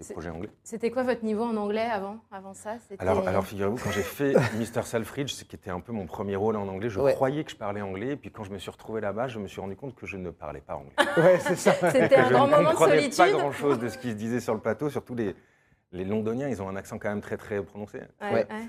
des 0.00 0.06
C'est- 0.06 0.14
projets 0.14 0.30
anglais. 0.30 0.48
C'était 0.64 0.90
quoi 0.90 1.02
votre 1.02 1.22
niveau 1.24 1.42
en 1.44 1.56
anglais 1.56 1.82
avant, 1.92 2.16
avant 2.32 2.54
ça? 2.54 2.76
Alors, 2.98 3.28
alors 3.28 3.44
figurez-vous, 3.44 3.76
quand 3.76 3.90
j'ai 3.90 4.02
fait 4.02 4.32
Mr. 4.58 4.82
Selfridge, 4.84 5.30
ce 5.32 5.44
qui 5.44 5.54
était 5.56 5.68
un 5.70 5.80
peu 5.80 5.92
mon 5.92 6.06
premier 6.06 6.36
rôle 6.36 6.56
en 6.56 6.66
anglais, 6.68 6.88
je 6.88 6.98
Ouais. 6.98 7.12
croyais 7.12 7.44
que 7.44 7.50
je 7.50 7.56
parlais 7.56 7.82
anglais, 7.82 8.12
et 8.12 8.16
puis 8.16 8.30
quand 8.30 8.42
je 8.44 8.50
me 8.50 8.58
suis 8.58 8.70
retrouvé 8.70 9.02
là-bas, 9.02 9.28
je 9.28 9.38
me 9.38 9.46
suis 9.46 9.60
rendu 9.60 9.76
compte 9.76 9.94
que 9.94 10.06
je 10.06 10.16
ne 10.16 10.30
parlais 10.30 10.62
pas 10.62 10.76
anglais. 10.76 10.94
Ouais, 11.18 11.38
c'est 11.38 11.54
ça. 11.56 11.74
C'était 11.90 12.16
un 12.16 12.28
je 12.28 12.32
grand 12.32 12.46
ne 12.46 12.50
moment 12.56 12.70
de 12.70 12.74
comprenais 12.76 12.96
solitude. 13.10 13.16
pas 13.18 13.30
grand-chose 13.30 13.78
de 13.78 13.88
ce 13.88 13.98
qui 13.98 14.08
se 14.10 14.14
disait 14.16 14.40
sur 14.40 14.54
le 14.54 14.60
plateau, 14.60 14.88
surtout 14.88 15.14
les, 15.14 15.36
les 15.92 16.04
Londoniens, 16.06 16.48
ils 16.48 16.62
ont 16.62 16.68
un 16.68 16.76
accent 16.76 16.98
quand 16.98 17.10
même 17.10 17.20
très 17.20 17.36
très 17.36 17.62
prononcé. 17.62 17.98
Ouais, 17.98 18.32
Ouais. 18.32 18.32
ouais. 18.50 18.64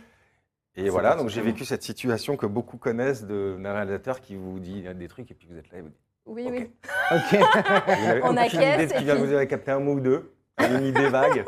Et 0.76 0.90
voilà, 0.90 1.16
donc 1.16 1.30
j'ai 1.30 1.42
vécu 1.42 1.64
cette 1.66 1.84
situation 1.84 2.36
que 2.38 2.46
beaucoup 2.46 2.78
connaissent 2.78 3.26
de- 3.26 3.58
d'un 3.58 3.74
réalisateur 3.74 4.20
qui 4.22 4.36
vous 4.36 4.60
dit 4.60 4.84
des 4.96 5.08
trucs, 5.08 5.32
et 5.32 5.34
puis 5.34 5.48
vous 5.50 5.58
êtes 5.58 5.70
là 5.72 5.78
et 5.78 5.82
vous 5.82 5.90
dites, 5.90 6.00
Oui, 6.26 6.46
Ok. 6.46 6.52
oui. 6.54 6.70
Ok. 7.12 7.40
On 8.24 8.38
acquiesce, 8.38 8.76
idée 8.76 8.88
de 8.88 8.94
qui 8.98 9.04
vient, 9.06 9.16
vous 9.16 9.32
avez 9.34 9.48
capté 9.48 9.72
un 9.72 9.80
mot 9.80 9.94
ou 9.94 10.00
deux, 10.02 10.34
une 10.60 10.86
idée 10.86 11.10
vague. 11.10 11.46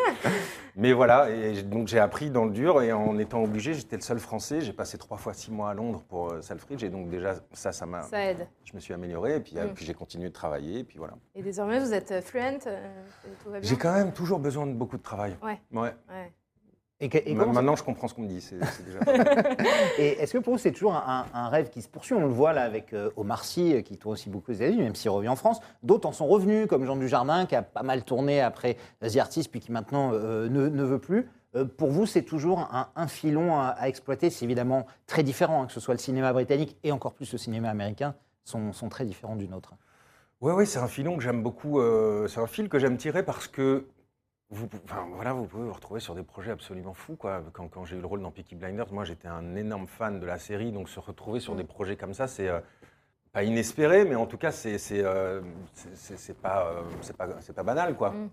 Mais 0.75 0.91
voilà, 0.91 1.29
et 1.29 1.61
donc 1.61 1.87
j'ai 1.87 1.99
appris 1.99 2.31
dans 2.31 2.45
le 2.45 2.51
dur 2.51 2.81
et 2.81 2.91
en 2.91 3.19
étant 3.19 3.43
obligé, 3.43 3.75
j'étais 3.75 3.95
le 3.95 4.01
seul 4.01 4.17
français. 4.19 4.61
J'ai 4.61 4.73
passé 4.73 4.97
trois 4.97 5.17
fois 5.17 5.33
six 5.33 5.51
mois 5.51 5.69
à 5.69 5.73
Londres 5.75 6.03
pour 6.09 6.31
euh, 6.31 6.41
Selfridge 6.41 6.83
et 6.83 6.89
donc 6.89 7.09
déjà 7.09 7.35
ça, 7.51 7.71
ça 7.71 7.85
m'a, 7.85 8.01
Ça 8.01 8.23
aide. 8.25 8.47
je 8.63 8.73
me 8.73 8.79
suis 8.79 8.91
amélioré 8.93 9.35
et 9.35 9.39
puis, 9.39 9.57
euh, 9.57 9.67
Mm. 9.67 9.73
puis 9.75 9.85
j'ai 9.85 9.93
continué 9.93 10.29
de 10.29 10.33
travailler 10.33 10.79
et 10.79 10.83
puis 10.83 10.97
voilà. 10.97 11.13
Et 11.35 11.43
désormais, 11.43 11.79
vous 11.79 11.93
êtes 11.93 12.11
euh, 12.11 12.21
fluent 12.21 12.39
euh, 12.65 12.87
bien 13.51 13.59
J'ai 13.61 13.75
quand 13.77 13.93
même 13.93 14.13
toujours 14.13 14.39
besoin 14.39 14.65
de 14.65 14.73
beaucoup 14.73 14.97
de 14.97 15.03
travail. 15.03 15.37
Ouais. 15.43 15.61
Ouais. 15.71 15.93
Ouais. 16.09 16.33
Et, 17.03 17.09
que- 17.09 17.17
et 17.25 17.35
Maintenant, 17.35 17.75
je 17.75 17.83
comprends 17.83 18.07
ce 18.07 18.13
qu'on 18.13 18.21
me 18.21 18.27
dit. 18.27 18.39
C'est, 18.39 18.55
c'est 18.65 18.85
déjà. 18.85 18.99
pas 18.99 19.17
mal. 19.17 19.57
Et 19.99 20.21
est-ce 20.21 20.33
que 20.33 20.37
pour 20.37 20.53
vous, 20.53 20.59
c'est 20.59 20.71
toujours 20.71 20.95
un, 20.95 21.25
un 21.33 21.49
rêve 21.49 21.69
qui 21.69 21.81
se 21.81 21.89
poursuit? 21.89 22.15
On 22.15 22.21
le 22.21 22.27
voit 22.27 22.53
là 22.53 22.63
avec 22.63 22.93
euh, 22.93 23.09
Omar 23.17 23.43
Sy, 23.43 23.73
euh, 23.73 23.81
qui 23.81 23.97
tourne 23.97 24.13
aussi 24.13 24.29
beaucoup 24.29 24.51
aux 24.51 24.55
États-Unis, 24.55 24.81
même 24.83 24.95
s'il 24.95 25.09
revient 25.09 25.27
en 25.27 25.35
France. 25.35 25.59
D'autres 25.83 26.07
en 26.07 26.13
sont 26.13 26.27
revenus, 26.27 26.65
comme 26.67 26.85
Jean 26.85 26.95
Dujardin, 26.95 27.45
qui 27.45 27.55
a 27.55 27.61
pas 27.61 27.83
mal 27.83 28.03
tourné 28.03 28.39
après 28.41 28.77
The 29.01 29.17
Artist, 29.17 29.51
puis 29.51 29.59
qui 29.59 29.71
maintenant 29.71 30.11
euh, 30.13 30.47
ne, 30.47 30.69
ne 30.69 30.83
veut 30.83 30.99
plus. 30.99 31.29
Euh, 31.55 31.65
pour 31.65 31.89
vous, 31.91 32.05
c'est 32.05 32.21
toujours 32.23 32.59
un, 32.71 32.87
un 32.95 33.07
filon 33.07 33.59
à, 33.59 33.67
à 33.77 33.87
exploiter. 33.89 34.29
C'est 34.29 34.45
évidemment 34.45 34.85
très 35.05 35.23
différent, 35.23 35.63
hein, 35.63 35.65
que 35.67 35.73
ce 35.73 35.79
soit 35.81 35.93
le 35.93 35.99
cinéma 35.99 36.31
britannique 36.31 36.77
et 36.83 36.91
encore 36.93 37.13
plus 37.13 37.31
le 37.31 37.37
cinéma 37.37 37.69
américain, 37.69 38.15
sont, 38.45 38.71
sont 38.71 38.87
très 38.89 39.03
différents 39.05 39.35
du 39.35 39.47
nôtre. 39.49 39.73
Oui, 40.41 40.51
oui, 40.55 40.65
c'est 40.65 40.79
un 40.79 40.87
filon 40.87 41.15
que 41.17 41.23
j'aime 41.23 41.43
beaucoup. 41.43 41.79
euh, 41.79 42.27
c'est 42.27 42.39
un 42.39 42.47
fil 42.47 42.69
que 42.69 42.79
j'aime 42.79 42.97
tirer 42.97 43.23
parce 43.23 43.47
que 43.47 43.85
vous, 44.49 44.67
enfin, 44.85 45.07
voilà, 45.13 45.33
vous 45.33 45.45
pouvez 45.45 45.63
vous 45.63 45.73
retrouver 45.73 45.99
sur 45.99 46.13
des 46.15 46.23
projets 46.23 46.51
absolument 46.51 46.93
fous. 46.93 47.15
Quoi. 47.15 47.43
Quand, 47.53 47.67
quand 47.69 47.85
j'ai 47.85 47.95
eu 47.97 48.01
le 48.01 48.05
rôle 48.05 48.21
dans 48.21 48.31
Peaky 48.31 48.55
Blinders, 48.55 48.91
moi 48.93 49.03
j'étais 49.03 49.27
un 49.27 49.55
énorme 49.55 49.87
fan 49.87 50.19
de 50.19 50.25
la 50.25 50.37
série, 50.37 50.71
donc 50.71 50.89
se 50.89 50.99
retrouver 50.99 51.39
sur 51.39 51.53
Mm. 51.53 51.57
des 51.57 51.63
projets 51.63 51.95
comme 51.97 52.13
ça, 52.13 52.27
c'est 52.27 52.47
euh, 52.49 52.59
pas 53.31 53.43
inespéré, 53.43 54.05
mais 54.05 54.15
en 54.15 54.27
tout 54.27 54.37
cas, 54.37 54.51
c'est 54.51 54.77
euh, 54.91 55.41
pas, 56.41 56.67
euh, 56.67 56.83
pas, 57.17 57.27
pas 57.27 57.63
banal. 57.63 57.95
Quoi. 57.95 58.11
Mm. 58.11 58.29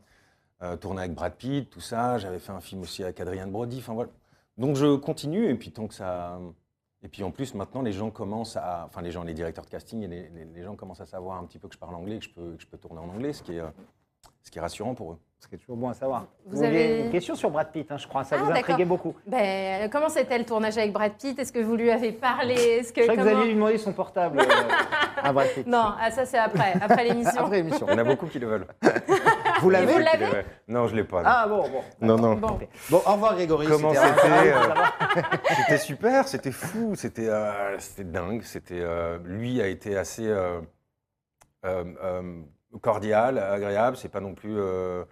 Euh, 0.62 0.76
tourner 0.76 1.00
avec 1.00 1.14
Brad 1.14 1.34
Pitt, 1.36 1.70
tout 1.70 1.80
ça. 1.80 2.18
J'avais 2.18 2.38
fait 2.38 2.52
un 2.52 2.60
film 2.60 2.82
aussi 2.82 3.02
avec 3.02 3.18
Adrien 3.20 3.46
Brody. 3.46 3.78
Enfin, 3.78 3.94
voilà. 3.94 4.10
Donc 4.58 4.76
je 4.76 4.96
continue, 4.96 5.48
et 5.48 5.54
puis 5.54 5.72
tant 5.72 5.86
que 5.86 5.94
ça. 5.94 6.38
Et 7.02 7.08
puis 7.08 7.22
en 7.24 7.30
plus, 7.30 7.54
maintenant, 7.54 7.80
les 7.80 7.92
gens 7.92 8.10
commencent 8.10 8.58
à. 8.58 8.84
Enfin, 8.86 9.00
les 9.00 9.10
gens, 9.10 9.22
les 9.22 9.32
directeurs 9.32 9.64
de 9.64 9.70
casting, 9.70 10.02
et 10.02 10.06
les, 10.06 10.28
les- 10.28 10.44
les 10.44 10.62
gens 10.62 10.76
commencent 10.76 11.00
à 11.00 11.06
savoir 11.06 11.38
un 11.38 11.44
petit 11.46 11.58
peu 11.58 11.66
que 11.66 11.72
je 11.74 11.78
parle 11.78 11.94
anglais, 11.94 12.18
que 12.18 12.24
je 12.26 12.30
peux, 12.30 12.56
que 12.56 12.62
je 12.62 12.66
peux 12.66 12.76
tourner 12.76 13.00
en 13.00 13.08
anglais, 13.08 13.32
ce 13.32 13.42
qui 13.42 13.54
est, 13.56 13.60
euh, 13.60 13.70
ce 14.42 14.50
qui 14.50 14.58
est 14.58 14.62
rassurant 14.62 14.94
pour 14.94 15.12
eux. 15.12 15.18
Ce 15.42 15.48
qui 15.48 15.54
est 15.54 15.58
toujours 15.58 15.76
bon 15.78 15.88
à 15.88 15.94
savoir. 15.94 16.26
Vous 16.44 16.62
avez- 16.62 17.04
une 17.06 17.10
question 17.10 17.34
sur 17.34 17.50
Brad 17.50 17.72
Pitt, 17.72 17.90
hein, 17.90 17.96
je 17.96 18.06
crois. 18.06 18.24
Ça 18.24 18.36
Ah, 18.38 18.42
vous 18.42 18.50
intriguait 18.50 18.84
beaucoup. 18.84 19.14
Ben, 19.26 19.88
comment 19.88 20.10
c'était 20.10 20.36
le 20.38 20.44
tournage 20.44 20.76
avec 20.76 20.92
Brad 20.92 21.12
Pitt? 21.14 21.38
Est-ce 21.38 21.50
que 21.50 21.60
vous 21.60 21.76
lui 21.76 21.90
avez 21.90 22.12
parlé? 22.12 22.52
Est-ce 22.54 22.92
que 22.92 23.00
Je 23.00 23.06
crois 23.06 23.16
que 23.16 23.20
vous 23.22 23.26
comment- 23.26 23.40
alliez 23.40 23.48
lui 23.48 23.54
demander 23.54 23.78
son 23.78 23.94
portable 23.94 24.38
euh, 24.38 24.44
à 25.22 25.32
Brad 25.32 25.48
Pitt. 25.54 25.66
Non, 25.66 25.94
ah, 25.98 26.10
ça 26.10 26.26
c'est 26.26 26.36
après, 26.36 26.74
après 26.78 27.04
l'émission. 27.04 27.40
Après 27.46 27.56
l'émission. 27.56 27.86
Il 27.88 27.92
y 27.92 27.94
en 27.94 27.98
a 27.98 28.04
beaucoup 28.04 28.26
qui 28.26 28.38
le 28.38 28.48
veulent. 28.48 28.66
Vous 29.62 29.70
l'avez 29.70 29.86
vous 29.94 29.98
l'avez 29.98 30.26
Ouais. 30.26 30.44
Non, 30.68 30.86
je 30.88 30.94
l'ai 30.96 31.04
pas. 31.04 31.22
non. 31.22 31.28
Ah 31.32 31.46
bon, 31.48 31.62
bon. 31.70 31.82
non, 32.02 32.16
non. 32.18 32.34
Bon. 32.34 32.58
Bon, 32.90 32.96
au 33.06 33.12
revoir 33.12 33.34
Grégory. 33.34 33.66
Comment 33.66 33.94
c'était 33.94 34.08
c'était 35.48 35.72
euh, 35.72 35.78
super, 35.78 36.28
c'était 36.28 36.52
fou, 36.52 36.94
c'était 36.96 37.28
euh, 37.28 37.78
c'était 37.78 38.04
dingue. 38.04 38.42
C'était 38.42 38.80
euh, 38.80 39.18
lui 39.24 39.60
a 39.62 39.68
été 39.68 39.96
assez 39.96 40.26
euh, 40.26 40.60
euh, 41.64 41.84
euh, 42.02 42.40
cordial, 42.78 43.38
agréable. 43.38 43.96
C'est 43.96 44.08
pas 44.08 44.20
non 44.20 44.34
plus 44.34 44.54
euh, 44.56 45.04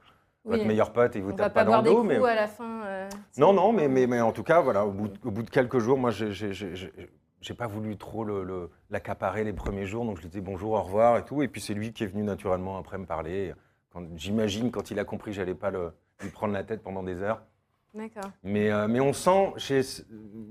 votre 0.45 0.65
meilleur 0.65 0.93
pote 0.93 1.15
et 1.17 1.19
il 1.19 1.23
vous 1.25 1.31
On 1.33 1.37
va 1.37 1.45
tape 1.45 1.55
pas 1.55 1.65
pas 1.65 1.71
dans 1.71 1.83
le 1.83 1.91
dos, 1.91 2.03
mais 2.03 2.17
à 2.17 2.35
la 2.35 2.47
fin. 2.47 2.83
euh, 2.87 3.09
non, 3.37 3.53
non, 3.53 3.73
mais, 3.73 3.89
mais, 3.89 4.07
mais 4.07 4.21
en 4.21 4.33
tout 4.33 4.43
cas, 4.45 4.61
voilà, 4.61 4.87
au 4.87 4.91
bout 4.93 5.09
de, 5.09 5.19
au 5.25 5.31
bout 5.31 5.43
de 5.43 5.51
quelques 5.51 5.79
jours, 5.79 5.99
moi, 5.99 6.11
j'ai- 6.11 7.55
pas 7.57 7.67
voulu 7.67 7.97
trop 7.97 8.25
le- 8.25 8.45
le- 8.45 8.71
l'accaparer 8.91 9.43
les 9.45 9.53
premiers 9.53 9.87
jours, 9.87 10.05
donc 10.05 10.17
je 10.19 10.23
lui 10.23 10.29
disais 10.29 10.41
bonjour, 10.43 10.73
au 10.73 10.83
revoir 10.83 11.19
et 11.19 11.25
tout. 11.25 11.43
Et 11.43 11.49
puis 11.49 11.61
c'est 11.61 11.75
lui 11.75 11.93
qui 11.93 12.05
est 12.05 12.09
venu 12.09 12.23
naturellement 12.23 12.79
après 12.79 12.99
me 12.99 13.07
parler. 13.07 13.55
J'imagine 14.17 14.71
quand 14.71 14.91
il 14.91 14.99
a 14.99 15.05
compris 15.05 15.31
que 15.33 15.37
j'allais 15.37 15.55
pas 15.55 15.71
le- 15.71 15.93
lui 16.23 16.31
prendre 16.31 16.53
la 16.53 16.63
tête 16.63 16.83
pendant 16.83 17.03
des 17.03 17.21
heures. 17.23 17.41
D'accord. 17.95 18.31
Mais, 18.45 18.71
euh, 18.71 18.87
mais 18.87 19.01
on 19.01 19.13
sent 19.13 19.53
chez, 19.57 19.81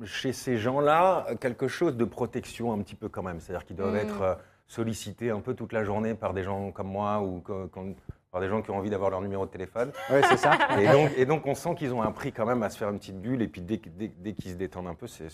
chez 0.03 0.33
ces 0.33 0.57
gens-là 0.57 1.27
quelque 1.39 1.67
chose 1.67 1.95
de 1.95 2.03
protection 2.03 2.73
un 2.73 2.79
petit 2.79 2.95
peu 2.95 3.09
quand 3.09 3.21
même. 3.23 3.39
C'est-à-dire 3.39 3.63
qu'ils 3.65 3.75
doivent 3.75 3.93
Mm. 3.93 3.97
être 3.97 4.37
sollicités 4.67 5.29
un 5.31 5.39
peu 5.39 5.53
toute 5.53 5.73
la 5.73 5.83
journée 5.83 6.13
par 6.13 6.33
des 6.33 6.43
gens 6.43 6.71
comme 6.71 6.87
moi 6.87 7.21
ou 7.21 7.39
comme- 7.39 7.95
par 8.31 8.41
des 8.41 8.49
gens 8.49 8.61
qui 8.61 8.69
ont 8.71 8.77
envie 8.77 8.89
d'avoir 8.89 9.09
leur 9.09 9.21
numéro 9.21 9.45
de 9.45 9.51
téléphone. 9.51 9.91
Ouais, 10.11 10.21
c'est 10.29 10.37
ça. 10.37 10.57
Et 10.79 10.87
donc, 10.91 11.11
et 11.17 11.25
donc 11.25 11.45
on 11.47 11.55
sent 11.55 11.75
qu'ils 11.75 11.93
ont 11.93 12.01
appris 12.01 12.31
quand 12.33 12.45
même 12.45 12.61
à 12.61 12.69
se 12.69 12.77
faire 12.77 12.89
une 12.89 12.99
petite 12.99 13.19
bulle. 13.19 13.41
Et 13.41 13.47
puis 13.47 13.61
dès, 13.61 13.77
dès, 13.97 14.09
dès 14.09 14.33
qu'ils 14.33 14.51
se 14.51 14.57
détendent 14.57 14.87
un 14.87 14.95
peu, 14.95 15.07
c'est 15.07 15.27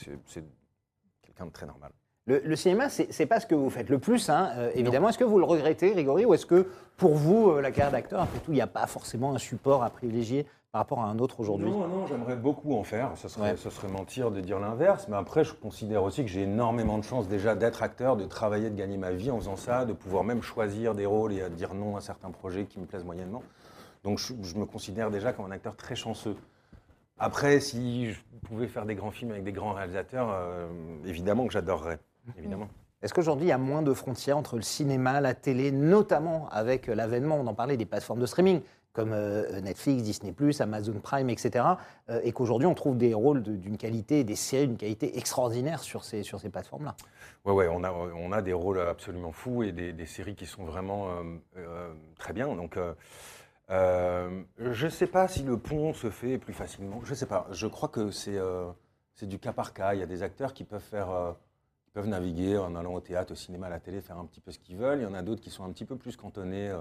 quelqu'un 1.23 1.45
de 1.47 1.51
très 1.51 1.65
normal. 1.65 1.91
Le, 2.25 2.39
le 2.45 2.55
cinéma, 2.55 2.87
c'est 2.87 3.11
c'est 3.11 3.25
pas 3.25 3.41
ce 3.41 3.45
que 3.47 3.55
vous 3.55 3.69
faites 3.69 3.89
le 3.89 3.99
plus, 3.99 4.29
hein, 4.29 4.51
euh, 4.55 4.71
évidemment. 4.75 5.09
Est-ce 5.09 5.17
que 5.17 5.25
vous 5.25 5.39
le 5.39 5.43
regrettez, 5.43 5.91
Grégory, 5.91 6.23
ou 6.23 6.33
est-ce 6.33 6.45
que 6.45 6.69
pour 6.95 7.15
vous, 7.15 7.49
euh, 7.49 7.61
la 7.61 7.71
carrière 7.71 7.91
d'acteur, 7.91 8.21
après 8.21 8.39
tout, 8.39 8.51
il 8.51 8.55
n'y 8.55 8.61
a 8.61 8.67
pas 8.67 8.87
forcément 8.87 9.35
un 9.35 9.39
support 9.39 9.83
à 9.83 9.89
privilégier 9.89 10.45
par 10.73 10.79
rapport 10.79 11.01
à 11.01 11.05
un 11.05 11.19
autre 11.19 11.39
aujourd'hui 11.39 11.69
Non, 11.69 11.87
non, 11.87 12.07
j'aimerais 12.07 12.35
beaucoup 12.35 12.73
en 12.73 12.83
faire. 12.83 13.11
Ce 13.15 13.27
serait, 13.27 13.51
Ouais. 13.51 13.57
ce 13.57 13.69
serait 13.69 13.89
mentir 13.89 14.31
de 14.31 14.41
dire 14.41 14.59
l'inverse. 14.59 15.07
Mais 15.07 15.15
après, 15.15 15.43
je 15.43 15.53
considère 15.53 16.01
aussi 16.03 16.23
que 16.23 16.29
j'ai 16.31 16.41
énormément 16.41 16.97
de 16.97 17.03
chance 17.03 17.27
déjà 17.27 17.53
d'être 17.53 17.83
acteur, 17.83 18.17
de 18.17 18.25
travailler, 18.25 18.71
de 18.71 18.75
gagner 18.75 18.97
ma 18.97 19.11
vie 19.11 19.29
en 19.29 19.37
faisant 19.37 19.55
ça, 19.55 19.85
de 19.85 19.93
pouvoir 19.93 20.23
même 20.23 20.41
choisir 20.41 20.95
des 20.95 21.05
rôles 21.05 21.31
et 21.33 21.43
à 21.43 21.49
dire 21.49 21.75
non 21.75 21.95
à 21.95 22.01
certains 22.01 22.31
projets 22.31 22.65
qui 22.65 22.79
me 22.79 22.85
plaisent 22.87 23.03
moyennement. 23.05 23.43
Donc 24.03 24.17
je, 24.17 24.33
je 24.41 24.55
me 24.55 24.65
considère 24.65 25.11
déjà 25.11 25.31
comme 25.31 25.45
un 25.45 25.51
acteur 25.51 25.75
très 25.75 25.95
chanceux. 25.95 26.35
Après, 27.19 27.59
si 27.59 28.11
je 28.11 28.19
pouvais 28.47 28.65
faire 28.67 28.87
des 28.87 28.95
grands 28.95 29.11
films 29.11 29.29
avec 29.29 29.43
des 29.43 29.51
grands 29.51 29.73
réalisateurs, 29.73 30.31
euh, 30.33 30.65
évidemment 31.05 31.45
que 31.45 31.53
j'adorerais. 31.53 31.99
Évidemment. 32.39 32.67
Est-ce 33.03 33.13
qu'aujourd'hui, 33.13 33.45
il 33.45 33.49
y 33.49 33.53
a 33.53 33.59
moins 33.59 33.83
de 33.83 33.93
frontières 33.93 34.37
entre 34.39 34.55
le 34.55 34.63
cinéma, 34.63 35.21
la 35.21 35.35
télé, 35.35 35.71
notamment 35.71 36.47
avec 36.49 36.89
euh, 36.89 36.95
l'avènement, 36.95 37.35
on 37.35 37.45
en 37.45 37.53
parlait, 37.53 37.77
des 37.77 37.85
plateformes 37.85 38.19
de 38.21 38.25
streaming 38.25 38.61
comme 38.93 39.11
euh, 39.11 39.59
Netflix, 39.61 40.03
Disney+, 40.03 40.33
Amazon 40.59 40.99
Prime, 41.01 41.29
etc. 41.29 41.65
euh, 42.09 42.21
et 42.23 42.31
qu'aujourd'hui, 42.31 42.67
on 42.67 42.75
trouve 42.75 42.95
des 42.95 43.13
rôles 43.13 43.41
d'une 43.41 43.77
qualité, 43.77 44.23
des 44.23 44.35
séries 44.35 44.67
d'une 44.67 44.77
qualité 44.77 45.17
extraordinaire 45.17 45.81
sur 45.81 46.03
ces, 46.03 46.21
sur 46.21 46.39
ces 46.39 46.49
plateformes-là. 46.49 46.95
Ouais, 47.43 47.53
ouais, 47.53 47.67
on 47.67 47.83
a, 47.83 47.91
on 47.91 48.31
a 48.31 48.41
des 48.43 48.53
rôles 48.53 48.79
absolument 48.79 49.31
fous 49.31 49.63
et 49.63 49.71
des, 49.71 50.05
séries 50.05 50.35
qui 50.35 50.45
sont 50.45 50.63
vraiment 50.63 51.09
euh, 51.57 51.93
très 52.19 52.33
bien. 52.33 52.55
Donc, 52.55 52.77
je 53.69 54.85
ne 54.85 54.89
sais 54.89 55.07
pas 55.07 55.27
si 55.27 55.41
le 55.41 55.57
pont 55.57 55.93
se 55.93 56.11
fait 56.11 56.37
plus 56.37 56.53
facilement. 56.53 57.01
Je 57.03 57.09
ne 57.09 57.15
sais 57.15 57.25
pas. 57.25 57.47
Je 57.51 57.65
crois 57.65 57.89
que 57.89 58.11
c'est 58.11 58.37
du 59.23 59.39
cas 59.39 59.53
par 59.53 59.73
cas. 59.73 59.95
Il 59.95 59.99
y 59.99 60.03
a 60.03 60.05
des 60.05 60.21
acteurs 60.21 60.53
qui 60.53 60.63
peuvent 60.63 60.79
faire, 60.79 61.35
peuvent 61.93 62.07
naviguer 62.07 62.57
en 62.59 62.75
allant 62.75 62.93
au 62.93 63.01
théâtre, 63.01 63.33
au 63.33 63.35
cinéma, 63.35 63.67
à 63.67 63.69
la 63.71 63.79
télé, 63.79 64.01
faire 64.01 64.19
un 64.19 64.25
petit 64.25 64.39
peu 64.39 64.51
ce 64.51 64.59
qu'ils 64.59 64.77
veulent. 64.77 64.99
Il 64.99 65.03
y 65.03 65.07
en 65.07 65.15
a 65.15 65.23
d'autres 65.23 65.41
qui 65.41 65.49
sont 65.49 65.63
un 65.63 65.71
petit 65.71 65.85
peu 65.85 65.95
plus 65.95 66.15
cantonnés. 66.15 66.71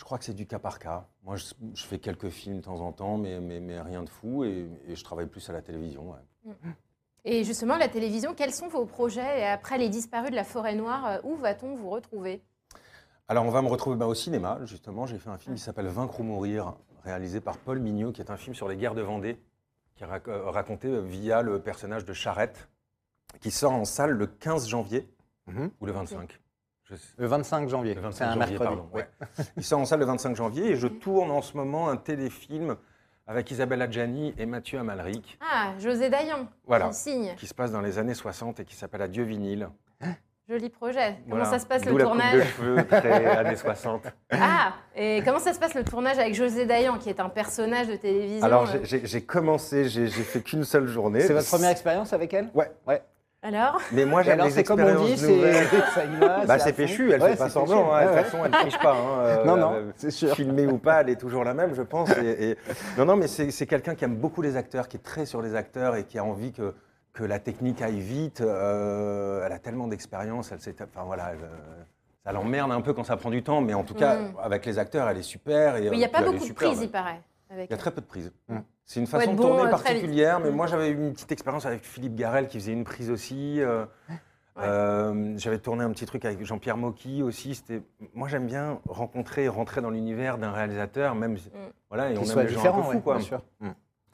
Je 0.00 0.04
crois 0.06 0.16
que 0.16 0.24
c'est 0.24 0.32
du 0.32 0.46
cas 0.46 0.58
par 0.58 0.78
cas. 0.78 1.06
Moi, 1.24 1.36
je, 1.36 1.44
je 1.74 1.84
fais 1.84 1.98
quelques 1.98 2.30
films 2.30 2.56
de 2.56 2.62
temps 2.62 2.80
en 2.80 2.90
temps, 2.90 3.18
mais, 3.18 3.38
mais, 3.38 3.60
mais 3.60 3.78
rien 3.82 4.02
de 4.02 4.08
fou. 4.08 4.44
Et, 4.44 4.66
et 4.88 4.96
je 4.96 5.04
travaille 5.04 5.26
plus 5.26 5.46
à 5.50 5.52
la 5.52 5.60
télévision. 5.60 6.10
ouais. 6.12 6.54
Et 7.26 7.44
justement, 7.44 7.76
la 7.76 7.86
télévision, 7.88 8.32
quels 8.34 8.54
sont 8.54 8.68
vos 8.68 8.86
projets 8.86 9.40
Et 9.40 9.44
après 9.44 9.76
les 9.76 9.90
disparus 9.90 10.30
de 10.30 10.36
la 10.36 10.44
forêt 10.44 10.74
noire, 10.74 11.06
euh, 11.06 11.18
où 11.24 11.36
va-t-on 11.36 11.74
vous 11.74 11.90
retrouver? 11.90 12.40
Alors, 13.28 13.44
on 13.44 13.50
va 13.50 13.60
me 13.60 13.68
retrouver 13.68 13.96
bah, 13.96 14.06
au 14.06 14.14
cinéma, 14.14 14.58
justement. 14.64 15.04
J'ai 15.04 15.18
fait 15.18 15.28
un 15.28 15.36
film 15.36 15.54
qui 15.54 15.60
s'appelle 15.60 15.88
Vaincre 15.88 16.18
ou 16.18 16.22
mourir, 16.22 16.76
réalisé 17.04 17.42
par 17.42 17.58
Paul 17.58 17.78
Mignot, 17.78 18.12
qui 18.12 18.22
est 18.22 18.30
un 18.30 18.38
film 18.38 18.54
sur 18.54 18.68
les 18.68 18.76
guerres 18.78 18.94
de 18.94 19.02
Vendée, 19.02 19.38
qui 19.96 20.04
est 20.04 20.06
rac- 20.06 20.28
euh, 20.30 20.48
raconté 20.50 20.88
euh, 20.88 21.00
via 21.00 21.42
le 21.42 21.60
personnage 21.60 22.06
de 22.06 22.14
Charette, 22.14 22.70
qui 23.42 23.50
sort 23.50 23.72
en 23.72 23.84
salle 23.84 24.12
le 24.12 24.26
15 24.26 24.66
janvier 24.66 25.06
Mhm. 25.46 25.70
ou 25.78 25.84
le 25.84 25.92
25. 25.92 26.40
Je 26.90 26.96
Le 27.18 27.26
25 27.26 27.68
janvier, 27.68 27.94
Le 27.94 28.00
c'est 28.00 28.24
25 28.24 28.24
un 28.24 28.28
janvier, 28.28 28.38
mercredi. 28.58 28.64
pardon. 28.64 28.88
ouais. 28.92 29.08
Il 29.56 29.64
sort 29.64 29.80
en 29.80 29.84
salle 29.84 30.00
le 30.00 30.06
25 30.06 30.36
janvier 30.36 30.70
et 30.72 30.76
je 30.76 30.86
tourne 30.88 31.30
en 31.30 31.42
ce 31.42 31.56
moment 31.56 31.88
un 31.88 31.96
téléfilm 31.96 32.76
avec 33.26 33.50
Isabelle 33.50 33.80
Adjani 33.82 34.34
et 34.38 34.46
Mathieu 34.46 34.78
Amalric, 34.80 35.38
Ah, 35.40 35.72
José 35.78 36.10
Dayan, 36.10 36.48
Voilà. 36.66 36.88
qui 36.88 36.94
signe. 36.94 37.34
qui 37.36 37.46
se 37.46 37.54
passe 37.54 37.70
dans 37.70 37.80
les 37.80 37.98
années 37.98 38.14
60 38.14 38.58
et 38.60 38.64
qui 38.64 38.74
s'appelle 38.74 39.02
Adieu 39.02 39.22
vinyle. 39.22 39.68
Joli 40.48 40.68
projet. 40.68 41.18
Comment 41.28 41.36
Voilà. 41.36 41.44
ça 41.44 41.60
se 41.60 41.66
passe 41.66 41.84
le 41.84 41.92
la 41.96 42.04
coupe 42.04 42.14
de 42.16 42.20
tournage 42.22 42.48
cheveux 42.56 42.84
très 42.88 43.26
années 43.26 43.54
60. 43.54 44.02
Ah, 44.32 44.72
et 44.96 45.22
comment 45.24 45.38
ça 45.38 45.52
se 45.52 45.60
passe 45.60 45.74
le 45.74 45.84
tournage 45.84 46.18
avec 46.18 46.34
José 46.34 46.66
Dayan, 46.66 46.98
qui 46.98 47.08
est 47.08 47.20
un 47.20 47.28
personnage 47.28 47.86
de 47.86 47.94
télévision 47.94 48.44
Alors, 48.44 48.68
euh, 48.68 48.78
j'ai- 48.82 49.22
commencé, 49.22 49.88
j'ai 49.88 50.08
j'ai 50.08 50.22
fait 50.24 50.40
qu'une 50.40 50.64
seule 50.64 50.88
journée. 50.88 51.20
C'est 51.20 51.34
votre 51.34 51.46
première 51.48 51.70
expérience 51.70 52.12
avec 52.12 52.34
elle? 52.34 52.50
Ouais. 52.52 52.68
Ouais. 52.84 53.00
Alors? 53.42 53.80
Mais 53.92 54.04
moi, 54.04 54.22
j'aime 54.22 54.38
les 54.42 54.50
c'est 54.50 54.64
comme 54.64 54.80
on 54.80 54.84
expériences 54.86 55.10
dit, 55.12 55.16
c'est 55.18 55.34
nouvelles. 55.34 55.66
ça 55.94 56.04
y 56.04 56.16
va. 56.16 56.44
Bah, 56.44 56.58
c'est 56.58 56.74
péchu, 56.74 57.10
elle 57.10 57.22
Ouais, 57.22 57.30
fait 57.30 57.36
pas 57.36 57.48
semblant. 57.48 57.90
hein. 57.92 58.02
De 58.04 58.10
Ouais, 58.10 58.16
toute 58.16 58.24
façon, 58.26 58.44
elle 58.44 58.50
ne 58.50 58.56
triche 58.56 58.78
pas. 58.78 58.92
hein. 58.92 58.96
Euh, 59.20 59.44
Non, 59.46 59.56
non, 59.56 59.72
euh, 59.74 59.90
c'est 59.96 60.10
sûr. 60.10 60.34
Filmée 60.34 60.66
ou 60.66 60.76
pas, 60.76 61.00
elle 61.00 61.08
est 61.10 61.16
toujours 61.16 61.42
la 61.44 61.54
même, 61.54 61.74
je 61.74 61.80
pense. 61.82 62.10
Et, 62.18 62.50
et- 62.50 62.56
Non, 62.98 63.06
non, 63.06 63.16
mais 63.16 63.28
c'est 63.28 63.66
quelqu'un 63.66 63.94
qui 63.94 64.04
aime 64.04 64.16
beaucoup 64.16 64.42
les 64.42 64.56
acteurs, 64.56 64.88
qui 64.88 64.98
est 64.98 65.02
très 65.02 65.24
sur 65.24 65.40
les 65.40 65.54
acteurs 65.54 65.96
et 65.96 66.04
qui 66.04 66.18
a 66.18 66.24
envie 66.24 66.52
que, 66.52 66.74
que 67.14 67.24
la 67.24 67.38
technique 67.38 67.80
aille 67.80 68.00
vite. 68.00 68.42
Euh, 68.42 69.42
elle 69.46 69.52
a 69.52 69.58
tellement 69.58 69.88
d'expérience, 69.88 70.52
elle 70.52 70.60
s'est- 70.60 70.76
Enfin, 70.82 71.04
voilà, 71.06 71.30
elle, 71.32 71.38
euh, 71.44 71.82
ça 72.26 72.32
l'emmerde 72.32 72.70
un 72.72 72.82
peu 72.82 72.92
quand 72.92 73.04
ça 73.04 73.16
prend 73.16 73.30
du 73.30 73.42
temps, 73.42 73.62
mais 73.62 73.72
en 73.72 73.84
tout 73.84 73.94
cas, 73.94 74.16
Mm. 74.16 74.32
avec 74.42 74.66
les 74.66 74.78
acteurs, 74.78 75.08
elle 75.08 75.16
est 75.16 75.22
super. 75.22 75.76
et, 75.76 75.86
Il 75.86 75.92
n'y 75.98 76.04
a 76.04 76.08
pas 76.10 76.22
beaucoup 76.22 76.46
de 76.46 76.52
prises, 76.52 76.80
il 76.82 76.90
paraît. 76.90 77.20
Il 77.52 77.66
y 77.70 77.72
a 77.74 77.76
très 77.78 77.90
peu 77.90 78.02
de 78.02 78.06
prises. 78.06 78.30
Mm. 78.48 78.58
C'est 78.92 78.98
une 78.98 79.06
façon 79.06 79.34
de 79.34 79.36
bon, 79.36 79.44
tourner 79.44 79.62
euh, 79.68 79.70
particulière, 79.70 80.40
mais 80.40 80.50
Mm. 80.50 80.54
moi 80.56 80.66
j'avais 80.66 80.88
eu 80.88 80.94
une 80.94 81.12
petite 81.12 81.30
expérience 81.30 81.64
avec 81.64 81.84
Philippe 81.84 82.16
Garel 82.16 82.48
qui 82.48 82.58
faisait 82.58 82.72
une 82.72 82.82
prise 82.82 83.08
aussi. 83.08 83.60
euh, 83.60 83.84
Ouais. 84.08 84.16
euh, 84.64 85.34
j'avais 85.38 85.60
tourné 85.60 85.84
un 85.84 85.90
petit 85.92 86.06
truc 86.06 86.24
avec 86.24 86.44
Jean-Pierre 86.44 86.76
Mocky 86.76 87.22
aussi. 87.22 87.54
C'était, 87.54 87.82
moi 88.14 88.26
j'aime 88.26 88.46
bien 88.48 88.80
rencontrer, 88.88 89.46
rentrer 89.46 89.80
dans 89.80 89.90
l'univers 89.90 90.38
d'un 90.38 90.50
réalisateur, 90.50 91.14
même 91.14 91.36
voilà, 91.88 92.10
et 92.10 92.18
on 92.18 92.22
aime 92.24 92.26
les 92.26 92.26
gens 92.26 92.40
un 92.40 92.44
différent, 92.46 92.82
peu 92.82 92.88
ouais, 92.88 92.94
fous, 92.96 93.00
quoi. 93.00 93.16
bien 93.18 93.24
sûr. 93.24 93.42
Mm. 93.60 93.68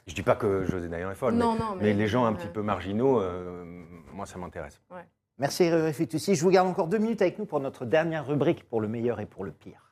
Je 0.09 0.15
dis 0.15 0.23
pas 0.23 0.35
que 0.37 0.67
José 0.67 0.89
Dayan 0.91 1.11
est 1.11 1.15
folle, 1.15 1.33
Non, 1.37 1.55
mais, 1.55 1.59
non, 1.59 1.65
mais 1.77 1.83
mais- 1.85 1.93
les 1.95 2.07
gens 2.07 2.27
un 2.27 2.33
ouais. 2.33 2.37
petit 2.37 2.49
peu 2.49 2.61
marginaux, 2.61 3.19
euh, 3.23 3.65
moi 4.13 4.27
ça 4.27 4.37
m'intéresse. 4.39 4.83
Merci 5.39 5.71
Fitoussi. 5.95 6.35
Je 6.35 6.43
vous 6.43 6.51
garde 6.51 6.69
encore 6.69 6.89
deux 6.89 6.99
minutes 6.99 7.23
avec 7.23 7.39
nous 7.39 7.47
pour 7.47 7.61
notre 7.61 7.87
dernière 7.87 8.27
rubrique 8.27 8.69
pour 8.69 8.83
le 8.83 8.89
meilleur 8.89 9.21
et 9.21 9.27
pour 9.27 9.43
le 9.43 9.53
pire. 9.53 9.91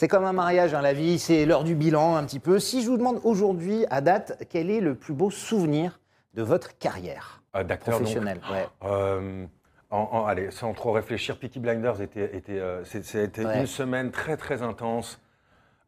C'est 0.00 0.06
comme 0.06 0.24
un 0.24 0.32
mariage, 0.32 0.74
hein, 0.74 0.80
la 0.80 0.92
vie, 0.92 1.18
c'est 1.18 1.44
l'heure 1.44 1.64
du 1.64 1.74
bilan 1.74 2.14
un 2.14 2.22
petit 2.22 2.38
peu. 2.38 2.60
Si 2.60 2.82
je 2.82 2.88
vous 2.88 2.96
demande 2.98 3.18
aujourd'hui, 3.24 3.84
à 3.90 4.00
date, 4.00 4.44
quel 4.48 4.70
est 4.70 4.78
le 4.78 4.94
plus 4.94 5.12
beau 5.12 5.28
souvenir 5.28 5.98
de 6.34 6.42
votre 6.44 6.78
carrière 6.78 7.42
Euh, 7.56 7.64
donc. 7.64 7.80
professionnelle 7.80 8.40
ouais. 8.52 8.68
Euh, 8.84 9.44
en- 9.90 10.08
en- 10.12 10.24
allez, 10.26 10.52
sans 10.52 10.72
trop 10.72 10.92
réfléchir, 10.92 11.36
Peaky 11.36 11.58
Blinders 11.58 12.00
était, 12.00 12.36
était, 12.36 12.60
euh, 12.60 12.84
c'était 12.84 13.44
Ouais. 13.44 13.58
une 13.58 13.66
semaine 13.66 14.12
très 14.12 14.36
très 14.36 14.62
intense 14.62 15.20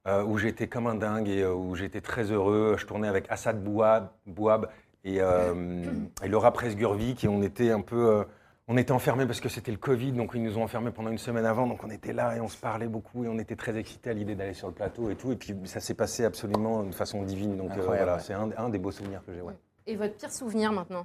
euh, 0.08 0.24
où 0.24 0.38
j'étais 0.38 0.66
comme 0.66 0.88
un 0.88 0.96
dingue 0.96 1.28
et 1.28 1.46
où 1.46 1.76
j'étais 1.76 2.00
très 2.00 2.32
heureux. 2.32 2.74
Je 2.80 2.86
tournais 2.86 3.06
avec 3.06 3.26
Assad 3.30 3.62
Bouab, 3.62 4.08
Bouab 4.26 4.66
et, 5.04 5.18
et 5.18 6.28
Laura 6.28 6.52
Presgurvic 6.52 7.22
et 7.22 7.28
on 7.28 7.42
était 7.44 7.70
un 7.70 7.80
peu, 7.80 8.24
on 8.70 8.76
était 8.76 8.92
enfermés 8.92 9.26
parce 9.26 9.40
que 9.40 9.48
c'était 9.48 9.72
le 9.72 9.78
Covid, 9.78 10.12
donc 10.12 10.30
ils 10.34 10.42
nous 10.42 10.56
ont 10.56 10.62
enfermés 10.62 10.92
pendant 10.92 11.10
une 11.10 11.18
semaine 11.18 11.44
avant, 11.44 11.66
donc 11.66 11.82
on 11.82 11.90
était 11.90 12.12
là 12.12 12.36
et 12.36 12.40
on 12.40 12.46
se 12.46 12.56
parlait 12.56 12.86
beaucoup 12.86 13.24
et 13.24 13.28
on 13.28 13.36
était 13.40 13.56
très 13.56 13.76
excités 13.76 14.10
à 14.10 14.12
l'idée 14.12 14.36
d'aller 14.36 14.54
sur 14.54 14.68
le 14.68 14.74
plateau 14.74 15.10
et 15.10 15.16
tout. 15.16 15.32
Et 15.32 15.36
puis 15.36 15.56
ça 15.64 15.80
s'est 15.80 15.94
passé 15.94 16.24
absolument 16.24 16.84
d'une 16.84 16.92
façon 16.92 17.20
divine, 17.24 17.56
donc 17.56 17.72
euh, 17.76 17.82
voilà, 17.84 18.14
ouais. 18.14 18.20
c'est 18.22 18.32
un, 18.32 18.48
un 18.56 18.68
des 18.68 18.78
beaux 18.78 18.92
souvenirs 18.92 19.22
que 19.26 19.34
j'ai. 19.34 19.40
ouais. 19.40 19.54
Et 19.88 19.96
votre 19.96 20.14
pire 20.14 20.30
souvenir 20.30 20.72
maintenant? 20.72 21.04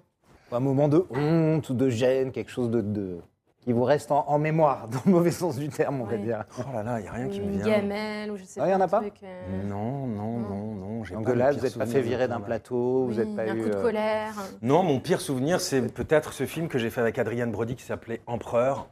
Un 0.51 0.59
moment 0.59 0.87
de 0.87 1.07
honte 1.09 1.67
ou 1.71 1.73
de 1.73 1.89
gêne, 1.89 2.31
quelque 2.31 2.51
chose 2.51 2.69
de, 2.69 2.81
de 2.81 3.17
qui 3.65 3.73
vous 3.73 3.83
reste 3.83 4.11
en, 4.11 4.23
en 4.29 4.37
mémoire, 4.39 4.87
dans 4.89 4.99
le 5.05 5.11
mauvais 5.11 5.31
sens 5.31 5.57
du 5.57 5.67
terme, 5.69 5.99
on 6.01 6.05
va 6.05 6.17
dire. 6.17 6.45
Oh 6.59 6.61
là 6.73 6.83
là, 6.83 6.99
il 6.99 7.03
n'y 7.03 7.07
a 7.09 7.11
rien 7.11 7.27
qui 7.27 7.41
me 7.41 7.45
Une 7.47 7.57
vient. 7.61 7.65
gamelle 7.79 8.31
ou 8.31 8.37
je 8.37 8.43
sais 8.45 8.59
Ah, 8.61 8.63
pas. 8.65 8.69
y 8.69 8.75
en 8.75 8.79
a 8.81 8.85
un 8.85 8.87
pas 8.87 9.01
euh, 9.23 9.63
Non, 9.67 10.07
non, 10.07 10.37
non, 10.39 10.73
non. 10.75 11.03
j'ai 11.03 11.15
Donc 11.15 11.27
là, 11.29 11.51
vous 11.51 11.59
n'êtes 11.61 11.77
pas 11.77 11.85
fait 11.85 12.01
virer 12.01 12.27
d'un 12.27 12.39
plateau, 12.39 13.05
vous 13.07 13.15
n'êtes 13.15 13.35
pas 13.35 13.41
un 13.43 13.55
eu. 13.55 13.63
coup 13.63 13.69
de 13.69 13.75
euh, 13.75 13.81
colère. 13.81 14.33
Non, 14.61 14.83
mon 14.83 14.99
pire 14.99 15.19
souvenir, 15.19 15.59
c'est 15.59 15.91
peut-être 15.93 16.31
ce 16.31 16.45
film 16.45 16.67
que 16.67 16.77
j'ai 16.77 16.89
fait 16.89 17.01
avec 17.01 17.17
Adrienne 17.17 17.51
Brody 17.51 17.75
qui 17.75 17.83
s'appelait 17.83 18.21
Empereur 18.27 18.87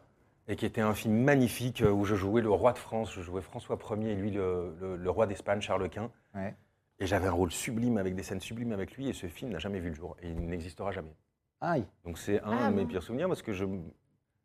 et 0.49 0.55
qui 0.57 0.65
était 0.65 0.81
un 0.81 0.93
film 0.93 1.15
magnifique 1.23 1.81
euh, 1.81 1.89
où 1.91 2.03
je 2.03 2.15
jouais 2.15 2.41
le 2.41 2.49
roi 2.49 2.73
de 2.73 2.77
France, 2.79 3.13
je 3.13 3.21
jouais 3.21 3.41
François 3.41 3.77
Ier 3.97 4.11
et 4.11 4.15
lui 4.15 4.31
le, 4.31 4.75
le- 4.81 4.95
le 4.97 5.09
roi 5.09 5.25
d'Espagne, 5.27 5.61
Charles 5.61 5.87
Quint. 5.89 6.09
Ouais. 6.35 6.53
Et 6.99 7.05
j'avais 7.05 7.27
un 7.27 7.31
rôle 7.31 7.51
sublime 7.51 7.97
avec 7.97 8.15
des 8.15 8.23
scènes 8.23 8.39
sublimes 8.41 8.71
avec 8.73 8.93
lui 8.97 9.07
et 9.09 9.13
ce 9.13 9.27
film 9.27 9.51
n'a 9.51 9.59
jamais 9.59 9.79
vu 9.79 9.89
le 9.89 9.95
jour 9.95 10.15
et 10.21 10.29
il 10.29 10.45
n'existera 10.47 10.91
jamais. 10.91 11.13
Aïe. 11.61 11.85
Donc 12.05 12.17
c'est 12.17 12.41
un 12.41 12.57
Ah 12.59 12.69
de 12.71 12.75
mes 12.75 12.81
bon 12.83 12.89
pires 12.89 13.03
souvenirs 13.03 13.27
parce 13.27 13.41
que 13.41 13.53
je, 13.53 13.65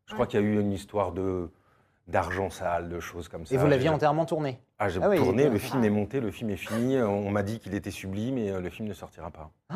je 0.09 0.15
crois 0.15 0.27
qu'il 0.27 0.41
y 0.41 0.43
a 0.43 0.47
eu 0.47 0.59
une 0.61 0.73
histoire 0.73 1.13
de 1.13 1.49
d'argent 2.09 2.49
sale, 2.49 2.89
de 2.89 3.01
choses 3.01 3.29
comme 3.29 3.45
ça. 3.45 3.55
Et 3.55 3.59
vous 3.59 3.67
l'aviez 3.67 3.91
entièrement 3.91 4.25
tourné 4.25 4.59
Ah, 4.79 4.89
j'ai 4.89 4.99
Ah 5.03 5.11
oui, 5.11 5.19
tourné, 5.19 5.49
le 5.51 5.59
film 5.59 5.85
est 5.85 5.91
monté, 5.91 6.21
le 6.21 6.31
film 6.31 6.49
est 6.51 6.57
fini. 6.57 6.99
On 7.03 7.31
m'a 7.31 7.43
dit 7.43 7.59
qu'il 7.61 7.75
était 7.75 7.91
sublime 7.91 8.39
et 8.39 8.51
euh, 8.51 8.61
le 8.63 8.71
film 8.71 8.89
ne 8.89 8.95
sortira 8.95 9.31
pas. 9.31 9.51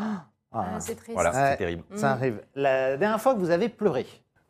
Ah, 0.54 0.66
Ah, 0.74 0.80
c'est 0.80 0.94
triste. 0.96 1.12
Voilà, 1.14 1.30
Ouais. 1.30 1.50
c'est 1.52 1.56
terrible. 1.58 1.82
Ça 1.94 2.10
arrive. 2.12 2.40
La 2.54 2.96
dernière 2.98 3.20
fois 3.20 3.34
que 3.34 3.38
vous 3.38 3.50
avez 3.50 3.68
pleuré 3.70 4.06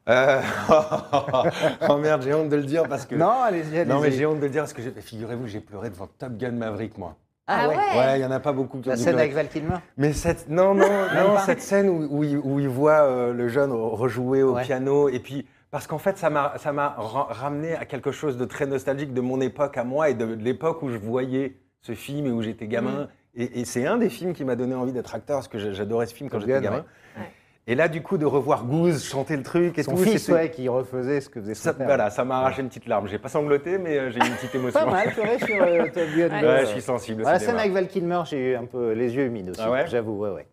Euh, 0.08 0.40
oh 1.88 1.96
merde, 1.96 2.22
j'ai 2.22 2.34
honte 2.34 2.48
de 2.48 2.56
le 2.56 2.64
dire 2.64 2.88
parce 2.88 3.06
que. 3.06 3.14
Non, 3.14 3.40
allez-y, 3.42 3.78
allez-y. 3.78 3.86
Non, 3.92 4.00
mais 4.00 4.10
j'ai 4.10 4.26
honte 4.26 4.38
de 4.40 4.44
le 4.46 4.50
dire 4.50 4.62
parce 4.62 4.72
que 4.72 4.82
figurez-vous, 4.82 5.46
j'ai 5.46 5.60
pleuré 5.60 5.90
devant 5.90 6.06
Top 6.18 6.36
Gun 6.36 6.52
Maverick, 6.52 6.98
moi. 6.98 7.16
Ah 7.46 7.68
ouais. 7.68 7.76
Ouais, 7.76 8.18
il 8.18 8.22
y 8.22 8.24
en 8.24 8.30
a 8.30 8.40
pas 8.40 8.52
beaucoup 8.52 8.78
qui 8.80 8.88
ont 8.88 8.92
La 8.92 8.96
scène 8.96 9.18
avec 9.18 9.32
Val 9.32 9.48
Kilmer 9.48 9.76
Mais 9.96 10.12
cette, 10.12 10.48
non, 10.48 10.74
non, 10.74 10.86
non, 11.14 11.38
cette 11.44 11.60
scène 11.60 11.88
où, 11.88 12.06
où 12.10 12.24
il, 12.24 12.38
où 12.38 12.60
il 12.60 12.68
voit 12.68 13.02
euh, 13.02 13.32
le 13.32 13.48
jeune 13.48 13.72
rejouer 13.72 14.42
au 14.42 14.54
Ouais. 14.54 14.62
piano, 14.62 15.08
et 15.08 15.18
puis 15.18 15.46
parce 15.72 15.86
qu'en 15.86 15.98
fait, 15.98 16.18
ça 16.18 16.28
m'a, 16.28 16.54
ramené 16.98 17.74
à 17.74 17.86
quelque 17.86 18.12
chose 18.12 18.36
de 18.36 18.44
très 18.44 18.66
nostalgique 18.66 19.14
de 19.14 19.22
mon 19.22 19.40
époque 19.40 19.78
à 19.78 19.84
moi 19.84 20.10
et 20.10 20.14
de, 20.14 20.26
l'époque 20.26 20.82
où 20.82 20.90
je 20.90 20.98
voyais 20.98 21.56
ce 21.80 21.94
film 21.94 22.26
et 22.26 22.30
où 22.30 22.42
j'étais 22.42 22.66
gamin. 22.68 23.08
Et, 23.34 23.60
et 23.60 23.64
c'est 23.64 23.86
un 23.86 23.96
des 23.96 24.10
films 24.10 24.34
qui 24.34 24.44
m'a 24.44 24.54
donné 24.54 24.74
envie 24.74 24.92
d'être 24.92 25.14
acteur 25.14 25.38
parce 25.38 25.48
que 25.48 25.58
j'a- 25.58 25.72
j'adorais 25.72 26.04
ce 26.04 26.14
film 26.14 26.28
quand 26.28 26.38
j'étais 26.40 26.60
gamin. 26.60 26.84
ouais. 27.16 27.32
Et 27.66 27.74
là, 27.74 27.88
du 27.88 28.02
coup, 28.02 28.18
de 28.18 28.26
revoir 28.26 28.66
Goose 28.66 29.02
chanter 29.02 29.36
le 29.36 29.44
truc 29.44 29.78
et 29.78 29.84
Son 29.84 29.92
tout, 29.92 30.02
fils, 30.02 30.28
ouais, 30.28 30.50
qui 30.50 30.68
refaisait 30.68 31.20
ce 31.20 31.30
que 31.30 31.40
faisait 31.40 31.54
son 31.54 31.62
ça, 31.62 31.72
père. 31.72 31.86
voilà, 31.86 32.10
ça 32.10 32.24
m'a 32.24 32.38
arraché 32.38 32.60
une 32.60 32.68
petite 32.68 32.86
larme. 32.86 33.06
J'ai 33.06 33.20
pas 33.20 33.28
sangloté, 33.28 33.78
mais 33.78 33.98
euh, 33.98 34.10
j'ai 34.10 34.18
eu 34.18 34.26
une 34.26 34.34
petite 34.34 34.54
émotion. 34.54 34.80
Pas 34.80 34.90
mal, 34.90 35.12
pleurer 35.12 35.38
sur 35.38 35.62
euh, 35.62 35.86
Top 35.94 36.08
Gun. 36.14 36.28
Ouais. 36.28 36.44
Ouais, 36.44 36.60
je 36.66 36.70
suis 36.72 36.82
sensible. 36.82 37.22
la 37.22 37.38
scène 37.38 37.56
avec 37.56 37.72
Val 37.72 37.86
Kilmer, 37.88 38.22
j'ai 38.26 38.50
eu 38.50 38.56
un 38.56 38.66
peu 38.66 38.92
les 38.92 39.14
yeux 39.14 39.24
humides 39.24 39.50
aussi, 39.50 39.60
Ah 39.62 39.70
ouais? 39.70 39.86
j'avoue, 39.86 40.18
ouais, 40.18 40.30
ouais. 40.30 40.46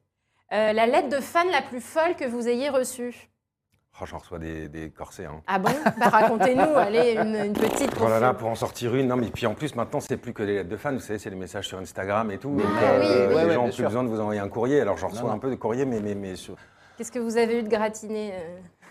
Euh, 0.54 0.72
la 0.72 0.86
lettre 0.86 1.10
de 1.10 1.20
fan 1.20 1.48
la 1.52 1.62
plus 1.64 1.82
folle 1.82 2.16
que 2.16 2.26
vous 2.26 2.48
ayez 2.48 2.70
reçue? 2.70 3.30
Oh, 4.02 4.06
J'en 4.06 4.18
reçois 4.18 4.40
des, 4.40 4.68
des 4.70 4.90
corsets. 4.92 5.26
Hein. 5.26 5.42
Ah 5.48 5.60
bon? 5.60 5.72
Bah, 6.00 6.08
Racontez-nous, 6.10 6.62
allez, 6.78 7.14
une, 7.22 7.36
une 7.36 7.54
petite. 7.54 7.92
pour 7.96 8.08
Oh 8.08 8.20
là 8.20 8.34
pour 8.34 8.48
en 8.50 8.56
sortir 8.56 8.96
une. 8.96 9.08
Non, 9.08 9.16
mais 9.18 9.28
puis 9.28 9.46
en 9.46 9.54
plus, 9.54 9.76
maintenant, 9.76 10.00
c'est 10.00 10.18
plus 10.18 10.34
que 10.34 10.44
les 10.44 10.56
lettres 10.56 10.70
de 10.70 10.78
fans. 10.78 10.94
Vous 10.94 11.00
savez, 11.00 11.20
c'est 11.20 11.30
les 11.30 11.36
messages 11.36 11.68
sur 11.68 11.78
Instagram 11.80 12.32
et 12.32 12.38
tout. 12.38 12.50
Donc, 12.56 12.62
Ah 12.66 12.94
oui, 13.00 13.06
euh, 13.06 13.28
oui. 13.36 13.44
les 13.48 13.54
gens 13.54 13.60
ont 13.60 13.64
bien 13.64 13.70
plus 13.70 13.72
sûr. 13.74 13.86
besoin 13.88 14.04
de 14.04 14.10
vous 14.10 14.20
envoyer 14.20 14.40
un 14.40 14.48
courrier. 14.48 14.82
Alors, 14.82 14.98
j'en 14.98 15.08
reçois 15.10 15.24
Non, 15.24 15.30
un 15.32 15.34
non. 15.34 15.40
peu 15.40 15.50
de 15.50 15.56
courrier, 15.56 15.86
mais, 15.86 16.00
mais, 16.00 16.16
mais 16.16 16.36
sur... 16.36 16.56
Qu'est-ce 17.00 17.14
que 17.14 17.20
vous 17.20 17.38
avez 17.38 17.60
eu 17.60 17.64
de 17.64 17.70
gratiné 17.70 18.34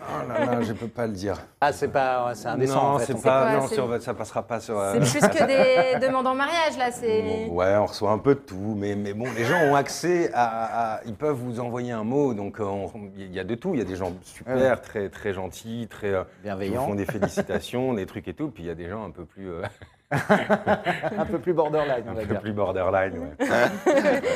Oh 0.01 0.27
là 0.27 0.45
là, 0.45 0.61
je 0.63 0.73
peux 0.73 0.87
pas 0.87 1.05
le 1.05 1.13
dire. 1.13 1.37
Ah, 1.61 1.71
c'est 1.71 1.89
pas, 1.89 2.31
c'est 2.33 2.47
indécent 2.47 2.73
non, 2.81 2.89
en 2.95 2.97
fait. 2.97 3.05
c'est 3.13 3.21
pas, 3.21 3.51
quoi, 3.51 3.59
non, 3.61 3.67
sur- 3.67 4.01
ça 4.01 4.15
passera 4.15 4.41
pas 4.41 4.59
sur. 4.59 4.79
euh, 4.79 4.95
C'est 4.99 5.19
plus 5.19 5.27
que 5.27 5.45
des 5.99 6.07
demandes 6.07 6.25
en 6.25 6.33
mariage, 6.33 6.75
là. 6.79 6.89
C'est. 6.89 7.21
Bon, 7.47 7.57
ouais, 7.57 7.75
on 7.75 7.85
reçoit 7.85 8.09
un 8.09 8.17
peu 8.17 8.33
de 8.33 8.39
tout, 8.39 8.73
mais, 8.75 8.95
mais 8.95 9.13
bon, 9.13 9.27
les 9.37 9.43
gens 9.45 9.59
ont 9.61 9.75
accès 9.75 10.31
à, 10.33 10.95
à- 10.95 11.03
Ils 11.05 11.13
peuvent 11.13 11.35
vous 11.35 11.59
envoyer 11.59 11.91
un 11.91 12.03
mot, 12.03 12.33
donc 12.33 12.59
euh, 12.59 12.65
il 13.15 13.31
y 13.31 13.39
a 13.39 13.43
de 13.43 13.53
tout. 13.53 13.75
Il 13.75 13.77
y 13.79 13.83
a 13.83 13.85
des 13.85 13.95
gens 13.95 14.11
super, 14.23 14.55
Ouais. 14.57 14.75
très, 14.77 15.09
très 15.09 15.31
gentils, 15.33 15.87
très. 15.87 16.07
euh, 16.15 16.23
qui 16.43 16.69
vous 16.69 16.75
font 16.83 16.95
des 16.95 17.05
félicitations, 17.05 17.93
des 17.93 18.07
trucs 18.07 18.27
et 18.27 18.33
tout. 18.33 18.49
Puis 18.49 18.63
il 18.63 18.67
y 18.67 18.71
a 18.71 18.75
des 18.75 18.89
gens 18.89 19.05
un 19.05 19.11
peu 19.11 19.25
plus. 19.25 19.51
euh, 19.51 19.61
un 20.11 21.25
peu 21.25 21.39
plus 21.39 21.53
borderline, 21.53 22.03
on 22.07 22.11
un 22.11 22.13
va 22.15 22.21
peu 22.21 22.27
dire. 22.27 22.41
plus 22.41 22.51
borderline, 22.53 23.13
ouais. 23.19 23.45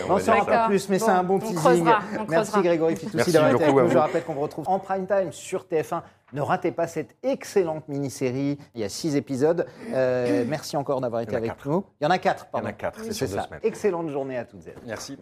On 0.09 0.13
On 0.13 0.19
s'en 0.19 0.45
pas 0.45 0.67
plus, 0.67 0.87
mais 0.89 0.99
c'est 0.99 1.09
un 1.09 1.23
bon 1.23 1.35
on 1.35 1.39
teasing. 1.39 1.55
creusera, 1.55 1.99
Merci 2.29 2.51
creusera. 2.51 2.61
Grégory 2.61 2.95
Fitoussi 2.95 3.31
d'avoir 3.31 3.51
été 3.55 3.63
avec 3.63 3.75
nous. 3.75 3.87
Je 3.87 3.93
vous. 3.93 3.99
rappelle 3.99 4.23
qu'on 4.23 4.33
vous 4.33 4.41
retrouve 4.41 4.69
en 4.69 4.79
prime 4.79 5.07
time 5.07 5.31
sur 5.31 5.63
TF1. 5.65 6.01
Ne 6.33 6.41
ratez 6.41 6.71
pas 6.71 6.87
cette 6.87 7.15
excellente 7.23 7.87
mini-série. 7.87 8.57
Il 8.75 8.81
y 8.81 8.83
a 8.83 8.89
six 8.89 9.15
épisodes. 9.15 9.65
Euh, 9.93 10.43
merci 10.47 10.77
encore 10.77 11.01
d'avoir 11.01 11.21
été 11.21 11.35
avec 11.35 11.51
quatre. 11.51 11.69
nous. 11.69 11.85
Il 12.01 12.03
y 12.03 12.07
en 12.07 12.11
a 12.11 12.17
quatre, 12.17 12.45
Il 12.45 12.45
y 12.45 12.49
en 12.49 12.51
pardon. 12.51 12.67
a 12.67 12.73
quatre, 12.73 12.99
c'est 13.03 13.27
ça. 13.27 13.43
semaines. 13.43 13.59
Excellente 13.63 14.09
journée 14.09 14.37
à 14.37 14.45
toutes 14.45 14.65
et 14.67 14.71
à 14.71 14.73
tous. 14.73 14.87
Merci. 14.87 15.17